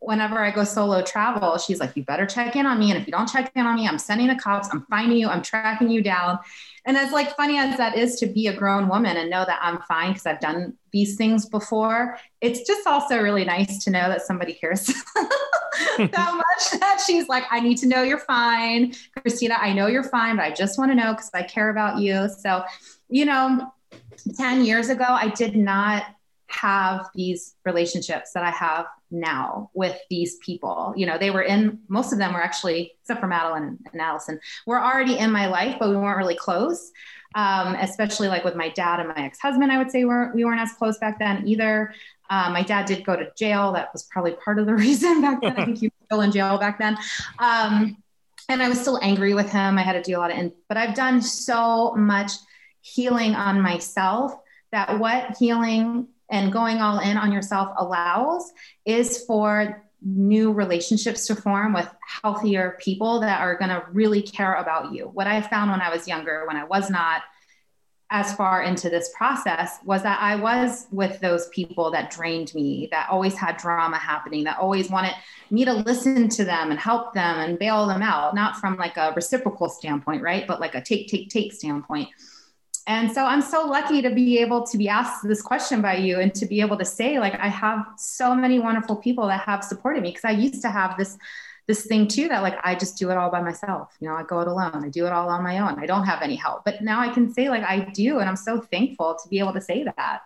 whenever 0.00 0.38
I 0.38 0.50
go 0.50 0.64
solo 0.64 1.02
travel, 1.02 1.58
she's 1.58 1.80
like, 1.80 1.96
you 1.96 2.04
better 2.04 2.24
check 2.24 2.54
in 2.54 2.66
on 2.66 2.78
me. 2.78 2.90
And 2.90 3.00
if 3.00 3.06
you 3.06 3.12
don't 3.12 3.28
check 3.28 3.50
in 3.54 3.66
on 3.66 3.74
me, 3.76 3.88
I'm 3.88 3.98
sending 3.98 4.28
the 4.28 4.36
cops, 4.36 4.68
I'm 4.72 4.86
finding 4.88 5.18
you, 5.18 5.28
I'm 5.28 5.42
tracking 5.42 5.90
you 5.90 6.02
down. 6.02 6.38
And 6.84 6.96
as 6.96 7.12
like 7.12 7.36
funny 7.36 7.58
as 7.58 7.76
that 7.78 7.96
is 7.96 8.16
to 8.20 8.26
be 8.26 8.46
a 8.46 8.56
grown 8.56 8.88
woman 8.88 9.16
and 9.16 9.28
know 9.28 9.44
that 9.44 9.58
I'm 9.60 9.80
fine 9.82 10.12
because 10.12 10.26
I've 10.26 10.40
done 10.40 10.74
these 10.92 11.16
things 11.16 11.46
before, 11.46 12.18
it's 12.40 12.66
just 12.66 12.86
also 12.86 13.20
really 13.20 13.44
nice 13.44 13.82
to 13.84 13.90
know 13.90 14.08
that 14.08 14.22
somebody 14.22 14.54
cares 14.54 14.86
that 15.98 16.10
much 16.34 16.80
that 16.80 17.02
she's 17.04 17.28
like, 17.28 17.44
I 17.50 17.60
need 17.60 17.78
to 17.78 17.88
know 17.88 18.02
you're 18.02 18.18
fine. 18.18 18.92
Kristina, 19.18 19.58
I 19.58 19.72
know 19.72 19.86
you're 19.86 20.04
fine, 20.04 20.36
but 20.36 20.44
I 20.44 20.52
just 20.52 20.78
want 20.78 20.90
to 20.92 20.94
know 20.94 21.12
because 21.12 21.30
I 21.34 21.42
care 21.42 21.70
about 21.70 21.98
you. 21.98 22.28
So, 22.28 22.62
you 23.08 23.24
know, 23.24 23.72
10 24.36 24.64
years 24.64 24.88
ago, 24.88 25.06
I 25.08 25.28
did 25.28 25.56
not 25.56 26.04
have 26.48 27.06
these 27.14 27.54
relationships 27.64 28.32
that 28.32 28.42
I 28.42 28.50
have 28.50 28.86
now 29.10 29.70
with 29.74 29.98
these 30.10 30.36
people. 30.36 30.94
You 30.96 31.06
know, 31.06 31.18
they 31.18 31.30
were 31.30 31.42
in, 31.42 31.80
most 31.88 32.12
of 32.12 32.18
them 32.18 32.32
were 32.32 32.42
actually, 32.42 32.92
except 33.00 33.20
for 33.20 33.26
Madeline 33.26 33.78
and 33.92 34.00
Allison, 34.00 34.40
were 34.66 34.80
already 34.80 35.18
in 35.18 35.30
my 35.30 35.46
life, 35.46 35.76
but 35.78 35.90
we 35.90 35.96
weren't 35.96 36.18
really 36.18 36.34
close. 36.36 36.90
Um, 37.34 37.74
especially 37.74 38.28
like 38.28 38.42
with 38.42 38.56
my 38.56 38.70
dad 38.70 39.00
and 39.00 39.08
my 39.10 39.26
ex-husband, 39.26 39.70
I 39.70 39.76
would 39.76 39.90
say 39.90 40.04
we're, 40.06 40.32
we 40.32 40.46
weren't 40.46 40.62
as 40.62 40.72
close 40.72 40.96
back 40.98 41.18
then 41.18 41.46
either. 41.46 41.92
Um, 42.30 42.54
my 42.54 42.62
dad 42.62 42.86
did 42.86 43.04
go 43.04 43.16
to 43.16 43.30
jail. 43.36 43.72
That 43.72 43.92
was 43.92 44.04
probably 44.04 44.32
part 44.32 44.58
of 44.58 44.64
the 44.64 44.74
reason 44.86 45.20
back 45.20 45.42
then. 45.42 45.52
I 45.56 45.66
think 45.66 45.78
he 45.78 45.88
was 45.88 45.92
still 46.06 46.20
in 46.22 46.32
jail 46.32 46.56
back 46.58 46.78
then. 46.78 46.96
Um, 47.38 48.02
and 48.48 48.62
I 48.62 48.68
was 48.70 48.80
still 48.80 48.98
angry 49.02 49.34
with 49.34 49.50
him. 49.52 49.76
I 49.76 49.82
had 49.82 49.92
to 49.92 50.02
do 50.02 50.16
a 50.16 50.20
lot 50.20 50.30
of, 50.30 50.38
in- 50.38 50.54
but 50.68 50.78
I've 50.78 50.94
done 50.94 51.20
so 51.20 51.94
much 51.94 52.32
healing 52.80 53.34
on 53.34 53.60
myself 53.60 54.34
that 54.72 54.98
what 54.98 55.36
healing 55.38 56.08
and 56.30 56.52
going 56.52 56.78
all 56.78 56.98
in 56.98 57.16
on 57.16 57.32
yourself 57.32 57.72
allows 57.78 58.52
is 58.84 59.24
for 59.24 59.84
new 60.00 60.52
relationships 60.52 61.26
to 61.26 61.34
form 61.34 61.72
with 61.72 61.88
healthier 62.22 62.78
people 62.80 63.20
that 63.20 63.40
are 63.40 63.56
going 63.56 63.70
to 63.70 63.82
really 63.92 64.22
care 64.22 64.54
about 64.54 64.92
you. 64.92 65.10
What 65.12 65.26
I 65.26 65.40
found 65.40 65.70
when 65.70 65.80
I 65.80 65.90
was 65.90 66.06
younger, 66.06 66.46
when 66.46 66.56
I 66.56 66.64
was 66.64 66.88
not 66.88 67.22
as 68.10 68.32
far 68.34 68.62
into 68.62 68.88
this 68.88 69.10
process, 69.16 69.78
was 69.84 70.02
that 70.02 70.18
I 70.20 70.36
was 70.36 70.86
with 70.90 71.20
those 71.20 71.48
people 71.48 71.90
that 71.90 72.10
drained 72.10 72.54
me, 72.54 72.88
that 72.90 73.10
always 73.10 73.34
had 73.34 73.58
drama 73.58 73.98
happening, 73.98 74.44
that 74.44 74.58
always 74.58 74.88
wanted 74.88 75.12
me 75.50 75.64
to 75.66 75.74
listen 75.74 76.28
to 76.30 76.44
them 76.44 76.70
and 76.70 76.80
help 76.80 77.12
them 77.12 77.40
and 77.40 77.58
bail 77.58 77.86
them 77.86 78.00
out, 78.00 78.34
not 78.34 78.56
from 78.56 78.76
like 78.76 78.96
a 78.96 79.12
reciprocal 79.14 79.68
standpoint, 79.68 80.22
right? 80.22 80.46
But 80.46 80.60
like 80.60 80.74
a 80.74 80.80
take, 80.80 81.08
take, 81.08 81.28
take 81.28 81.52
standpoint. 81.52 82.08
And 82.88 83.12
so 83.12 83.26
I'm 83.26 83.42
so 83.42 83.66
lucky 83.66 84.00
to 84.00 84.08
be 84.08 84.38
able 84.38 84.66
to 84.66 84.78
be 84.78 84.88
asked 84.88 85.28
this 85.28 85.42
question 85.42 85.82
by 85.82 85.96
you 85.96 86.20
and 86.20 86.34
to 86.34 86.46
be 86.46 86.62
able 86.62 86.78
to 86.78 86.86
say, 86.86 87.20
like, 87.20 87.34
I 87.38 87.48
have 87.48 87.84
so 87.98 88.34
many 88.34 88.58
wonderful 88.58 88.96
people 88.96 89.26
that 89.26 89.42
have 89.42 89.62
supported 89.62 90.02
me 90.02 90.08
because 90.08 90.24
I 90.24 90.30
used 90.30 90.62
to 90.62 90.70
have 90.70 90.96
this 90.96 91.18
this 91.66 91.84
thing 91.84 92.08
too 92.08 92.28
that 92.28 92.42
like 92.42 92.58
I 92.64 92.74
just 92.74 92.96
do 92.96 93.10
it 93.10 93.18
all 93.18 93.30
by 93.30 93.42
myself. 93.42 93.94
You 94.00 94.08
know, 94.08 94.14
I 94.14 94.22
go 94.22 94.40
it 94.40 94.48
alone. 94.48 94.82
I 94.86 94.88
do 94.88 95.04
it 95.04 95.12
all 95.12 95.28
on 95.28 95.44
my 95.44 95.58
own. 95.58 95.78
I 95.78 95.84
don't 95.84 96.06
have 96.06 96.22
any 96.22 96.34
help. 96.34 96.64
But 96.64 96.80
now 96.80 96.98
I 96.98 97.10
can 97.10 97.30
say 97.30 97.50
like 97.50 97.62
I 97.62 97.80
do, 97.92 98.20
and 98.20 98.28
I'm 98.28 98.36
so 98.36 98.58
thankful 98.58 99.18
to 99.22 99.28
be 99.28 99.38
able 99.38 99.52
to 99.52 99.60
say 99.60 99.84
that. 99.84 100.22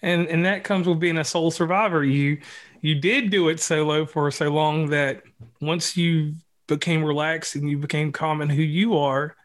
And 0.00 0.26
and 0.28 0.46
that 0.46 0.64
comes 0.64 0.88
with 0.88 0.98
being 0.98 1.18
a 1.18 1.24
sole 1.24 1.50
survivor. 1.50 2.02
You 2.02 2.38
you 2.80 2.94
did 2.94 3.28
do 3.28 3.50
it 3.50 3.60
solo 3.60 4.06
for 4.06 4.30
so 4.30 4.48
long 4.48 4.88
that 4.90 5.24
once 5.60 5.94
you 5.94 6.36
became 6.68 7.04
relaxed 7.04 7.54
and 7.54 7.68
you 7.68 7.76
became 7.76 8.12
calm 8.12 8.40
in 8.40 8.48
who 8.48 8.62
you 8.62 8.96
are, 8.96 9.36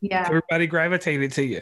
yeah. 0.00 0.24
Everybody 0.26 0.66
gravitated 0.66 1.32
to 1.32 1.44
you. 1.44 1.60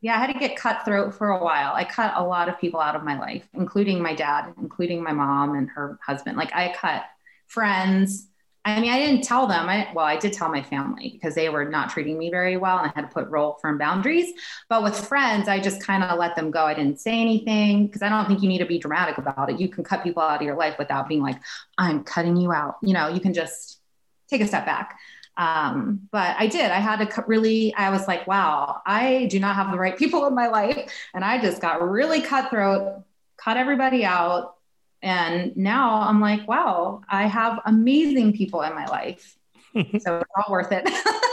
Yeah 0.00 0.16
i 0.16 0.18
had 0.18 0.32
to 0.32 0.38
get 0.38 0.56
cutthroat 0.56 1.14
for 1.14 1.30
a 1.30 1.42
while. 1.42 1.72
I 1.74 1.84
cut 1.84 2.12
a 2.16 2.24
lot 2.24 2.48
of 2.48 2.60
people 2.60 2.80
out 2.80 2.96
of 2.96 3.02
my 3.02 3.18
life 3.18 3.48
including 3.54 4.02
my 4.02 4.14
dad 4.14 4.52
including 4.58 5.02
my 5.02 5.12
mom 5.12 5.54
and 5.54 5.68
her 5.70 5.98
husband. 6.04 6.36
Like 6.36 6.54
i 6.54 6.74
cut 6.74 7.04
friends. 7.46 8.28
I 8.64 8.80
mean 8.80 8.92
i 8.92 8.98
didn't 8.98 9.22
tell 9.22 9.46
them. 9.46 9.68
I 9.68 9.90
well 9.94 10.04
i 10.04 10.16
did 10.16 10.32
tell 10.32 10.50
my 10.50 10.62
family 10.62 11.10
because 11.12 11.34
they 11.34 11.48
were 11.48 11.64
not 11.64 11.90
treating 11.90 12.18
me 12.18 12.30
very 12.30 12.56
well 12.56 12.78
and 12.78 12.90
i 12.90 12.92
had 12.94 13.08
to 13.08 13.14
put 13.14 13.28
real 13.30 13.58
firm 13.62 13.78
boundaries. 13.78 14.32
But 14.68 14.82
with 14.82 14.96
friends 14.96 15.48
i 15.48 15.58
just 15.60 15.82
kind 15.82 16.02
of 16.02 16.18
let 16.18 16.36
them 16.36 16.50
go. 16.50 16.64
I 16.64 16.74
didn't 16.74 17.00
say 17.00 17.20
anything 17.20 17.86
because 17.86 18.02
i 18.02 18.08
don't 18.08 18.26
think 18.26 18.42
you 18.42 18.48
need 18.48 18.58
to 18.58 18.66
be 18.66 18.78
dramatic 18.78 19.18
about 19.18 19.50
it. 19.50 19.60
You 19.60 19.68
can 19.68 19.84
cut 19.84 20.02
people 20.02 20.22
out 20.22 20.40
of 20.40 20.42
your 20.42 20.56
life 20.56 20.76
without 20.78 21.08
being 21.08 21.22
like 21.22 21.40
i'm 21.78 22.04
cutting 22.04 22.36
you 22.36 22.52
out. 22.52 22.76
You 22.82 22.92
know 22.92 23.08
you 23.08 23.20
can 23.20 23.32
just 23.32 23.80
take 24.28 24.40
a 24.40 24.46
step 24.46 24.66
back 24.66 24.98
um, 25.36 26.08
but 26.10 26.34
I 26.38 26.46
did. 26.46 26.70
I 26.70 26.78
had 26.78 26.98
to 26.98 27.24
really, 27.26 27.74
I 27.74 27.90
was 27.90 28.08
like, 28.08 28.26
wow, 28.26 28.80
I 28.86 29.26
do 29.26 29.38
not 29.38 29.56
have 29.56 29.70
the 29.70 29.78
right 29.78 29.96
people 29.96 30.26
in 30.26 30.34
my 30.34 30.48
life. 30.48 30.90
And 31.14 31.24
I 31.24 31.40
just 31.40 31.60
got 31.60 31.86
really 31.86 32.22
cutthroat, 32.22 33.02
cut 33.36 33.56
everybody 33.56 34.04
out. 34.04 34.56
And 35.02 35.56
now 35.56 36.00
I'm 36.00 36.20
like, 36.20 36.48
wow, 36.48 37.02
I 37.08 37.26
have 37.26 37.60
amazing 37.66 38.32
people 38.32 38.62
in 38.62 38.74
my 38.74 38.86
life. 38.86 39.36
so 39.74 39.82
it's 39.84 40.30
all 40.36 40.50
worth 40.50 40.72
it. 40.72 40.88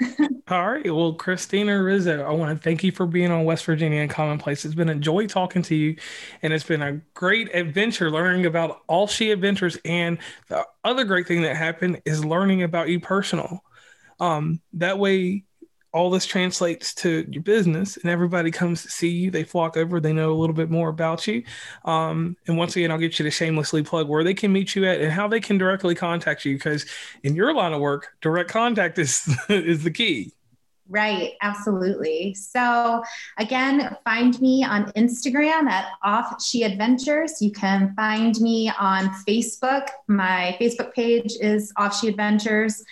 All 0.48 0.70
right. 0.72 0.84
Well, 0.84 1.14
Kristina 1.14 1.84
Rizzo, 1.84 2.22
I 2.24 2.30
want 2.32 2.56
to 2.56 2.62
thank 2.62 2.82
you 2.82 2.90
for 2.92 3.06
being 3.06 3.30
on 3.30 3.44
West 3.44 3.64
Virginia 3.64 4.06
Uncommonplace. 4.06 4.64
It's 4.64 4.74
been 4.74 4.88
a 4.88 4.94
joy 4.94 5.26
talking 5.26 5.62
to 5.62 5.74
you, 5.74 5.96
and 6.42 6.52
it's 6.52 6.64
been 6.64 6.82
a 6.82 7.00
great 7.14 7.54
adventure 7.54 8.10
learning 8.10 8.46
about 8.46 8.80
Off 8.88 9.10
She 9.10 9.30
Adventures. 9.30 9.78
And 9.84 10.18
the 10.48 10.66
other 10.84 11.04
great 11.04 11.26
thing 11.28 11.42
that 11.42 11.56
happened 11.56 12.02
is 12.04 12.24
learning 12.24 12.62
about 12.62 12.88
you 12.88 12.98
personal. 13.00 13.60
Um, 14.20 14.60
that 14.74 14.98
way, 14.98 15.44
all 15.92 16.10
this 16.10 16.26
translates 16.26 16.94
to 16.94 17.26
your 17.30 17.42
business 17.42 17.96
and 17.96 18.10
everybody 18.10 18.50
comes 18.50 18.82
to 18.82 18.90
see 18.90 19.08
you 19.08 19.30
they 19.30 19.44
flock 19.44 19.76
over 19.76 20.00
they 20.00 20.12
know 20.12 20.32
a 20.32 20.38
little 20.38 20.54
bit 20.54 20.70
more 20.70 20.88
about 20.88 21.26
you 21.26 21.42
um, 21.84 22.36
and 22.46 22.56
once 22.56 22.76
again 22.76 22.90
i'll 22.90 22.98
get 22.98 23.18
you 23.18 23.24
to 23.24 23.30
shamelessly 23.30 23.82
plug 23.82 24.08
where 24.08 24.24
they 24.24 24.34
can 24.34 24.52
meet 24.52 24.74
you 24.74 24.84
at 24.86 25.00
and 25.00 25.12
how 25.12 25.26
they 25.26 25.40
can 25.40 25.58
directly 25.58 25.94
contact 25.94 26.44
you 26.44 26.54
because 26.54 26.86
in 27.22 27.34
your 27.34 27.52
line 27.52 27.72
of 27.72 27.80
work 27.80 28.08
direct 28.20 28.50
contact 28.50 28.98
is 28.98 29.28
is 29.48 29.82
the 29.82 29.90
key 29.90 30.32
Right, 30.90 31.34
absolutely. 31.40 32.34
So, 32.34 33.04
again, 33.38 33.96
find 34.04 34.38
me 34.40 34.64
on 34.64 34.90
Instagram 34.94 35.70
at 35.70 35.86
Off 36.02 36.42
She 36.42 36.64
Adventures. 36.64 37.40
You 37.40 37.52
can 37.52 37.94
find 37.94 38.34
me 38.40 38.72
on 38.76 39.08
Facebook. 39.24 39.86
My 40.08 40.56
Facebook 40.60 40.92
page 40.92 41.36
is 41.40 41.72
Off 41.76 42.00
She 42.00 42.08
Adventures. 42.08 42.82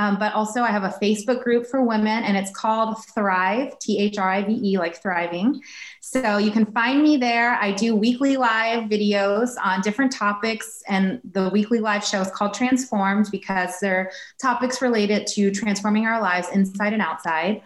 Um, 0.00 0.18
but 0.18 0.32
also, 0.32 0.62
I 0.62 0.70
have 0.70 0.84
a 0.84 0.94
Facebook 1.02 1.44
group 1.44 1.66
for 1.66 1.82
women 1.82 2.24
and 2.24 2.34
it's 2.34 2.50
called 2.52 2.96
Thrive, 3.14 3.78
T 3.80 3.98
H 3.98 4.16
R 4.16 4.30
I 4.30 4.42
V 4.42 4.52
E, 4.52 4.78
like 4.78 5.02
thriving. 5.02 5.60
So 6.00 6.38
you 6.38 6.50
can 6.50 6.64
find 6.72 7.02
me 7.02 7.18
there. 7.18 7.56
I 7.56 7.72
do 7.72 7.94
weekly 7.94 8.38
live 8.38 8.88
videos 8.88 9.50
on 9.62 9.82
different 9.82 10.10
topics, 10.10 10.82
and 10.88 11.20
the 11.32 11.50
weekly 11.50 11.80
live 11.80 12.02
show 12.02 12.22
is 12.22 12.30
called 12.30 12.54
Transformed 12.54 13.28
because 13.30 13.78
they're 13.78 14.10
topics 14.40 14.80
related 14.80 15.26
to 15.34 15.50
transforming 15.50 16.06
our 16.06 16.18
lives 16.18 16.48
inside 16.54 16.94
and 16.94 17.02
outside. 17.02 17.60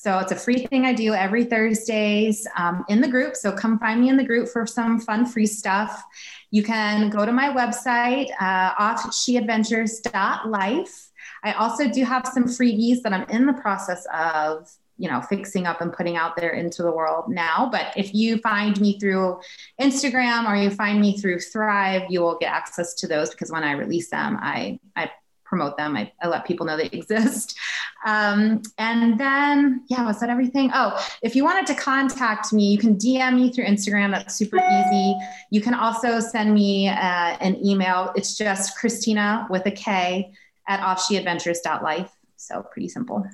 So 0.00 0.20
it's 0.20 0.30
a 0.30 0.36
free 0.36 0.66
thing 0.66 0.86
I 0.86 0.92
do 0.92 1.12
every 1.12 1.42
Thursdays 1.44 2.46
um, 2.56 2.84
in 2.88 3.00
the 3.00 3.08
group. 3.08 3.34
So 3.34 3.50
come 3.50 3.80
find 3.80 4.00
me 4.00 4.10
in 4.10 4.16
the 4.16 4.22
group 4.22 4.48
for 4.48 4.64
some 4.64 5.00
fun 5.00 5.26
free 5.26 5.46
stuff. 5.46 6.04
You 6.52 6.62
can 6.62 7.10
go 7.10 7.26
to 7.26 7.32
my 7.32 7.48
website, 7.48 8.30
uh, 8.40 8.76
offsheadventures.life 8.76 11.09
I 11.42 11.52
also 11.52 11.88
do 11.88 12.04
have 12.04 12.26
some 12.26 12.44
freebies 12.44 13.02
that 13.02 13.12
I'm 13.12 13.28
in 13.28 13.46
the 13.46 13.52
process 13.54 14.06
of 14.12 14.70
you 14.98 15.08
know 15.08 15.22
fixing 15.22 15.66
up 15.66 15.80
and 15.80 15.92
putting 15.92 16.16
out 16.16 16.36
there 16.36 16.50
into 16.50 16.82
the 16.82 16.92
world 16.92 17.28
now. 17.28 17.68
But 17.70 17.92
if 17.96 18.14
you 18.14 18.38
find 18.38 18.78
me 18.80 18.98
through 18.98 19.40
instagram 19.80 20.48
or 20.48 20.56
you 20.56 20.70
find 20.70 21.00
me 21.00 21.16
through 21.16 21.40
thrive 21.40 22.02
you 22.10 22.20
will 22.20 22.36
get 22.38 22.52
access 22.52 22.92
to 22.94 23.08
those 23.08 23.30
because 23.30 23.50
when 23.50 23.64
i 23.64 23.72
release 23.72 24.10
them 24.10 24.36
i 24.42 24.78
i 24.96 25.10
promote 25.50 25.76
them. 25.76 25.96
I, 25.96 26.10
I 26.22 26.28
let 26.28 26.46
people 26.46 26.64
know 26.64 26.76
they 26.76 26.84
exist. 26.92 27.58
Um, 28.06 28.62
and 28.78 29.20
then 29.20 29.84
yeah 29.90 30.06
was 30.06 30.20
that 30.20 30.30
everything? 30.30 30.70
Oh 30.72 31.04
if 31.22 31.36
you 31.36 31.44
wanted 31.44 31.66
to 31.66 31.74
contact 31.74 32.52
me 32.52 32.70
you 32.70 32.78
can 32.78 32.96
dm 32.96 33.34
me 33.34 33.52
through 33.52 33.66
instagram. 33.66 34.12
That's 34.12 34.34
super 34.34 34.56
easy. 34.56 35.16
You 35.50 35.60
can 35.60 35.74
also 35.74 36.20
send 36.20 36.54
me 36.54 36.88
uh, 36.88 37.36
an 37.40 37.62
email. 37.62 38.12
It's 38.14 38.38
just 38.38 38.78
kristina 38.78 39.50
with 39.50 39.66
a 39.66 39.72
k 39.72 40.32
at 40.68 40.80
offsheadventures.life. 40.80 42.10
So 42.36 42.62
pretty 42.62 42.88
simple. 42.88 43.24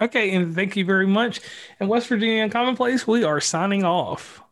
Okay, 0.00 0.34
and 0.34 0.54
thank 0.54 0.76
you 0.76 0.84
very 0.84 1.06
much. 1.06 1.40
And 1.78 1.88
West 1.88 2.08
Virginia 2.08 2.48
Uncommonplace, 2.48 3.06
we 3.06 3.24
are 3.24 3.40
signing 3.40 3.84
off. 3.84 4.42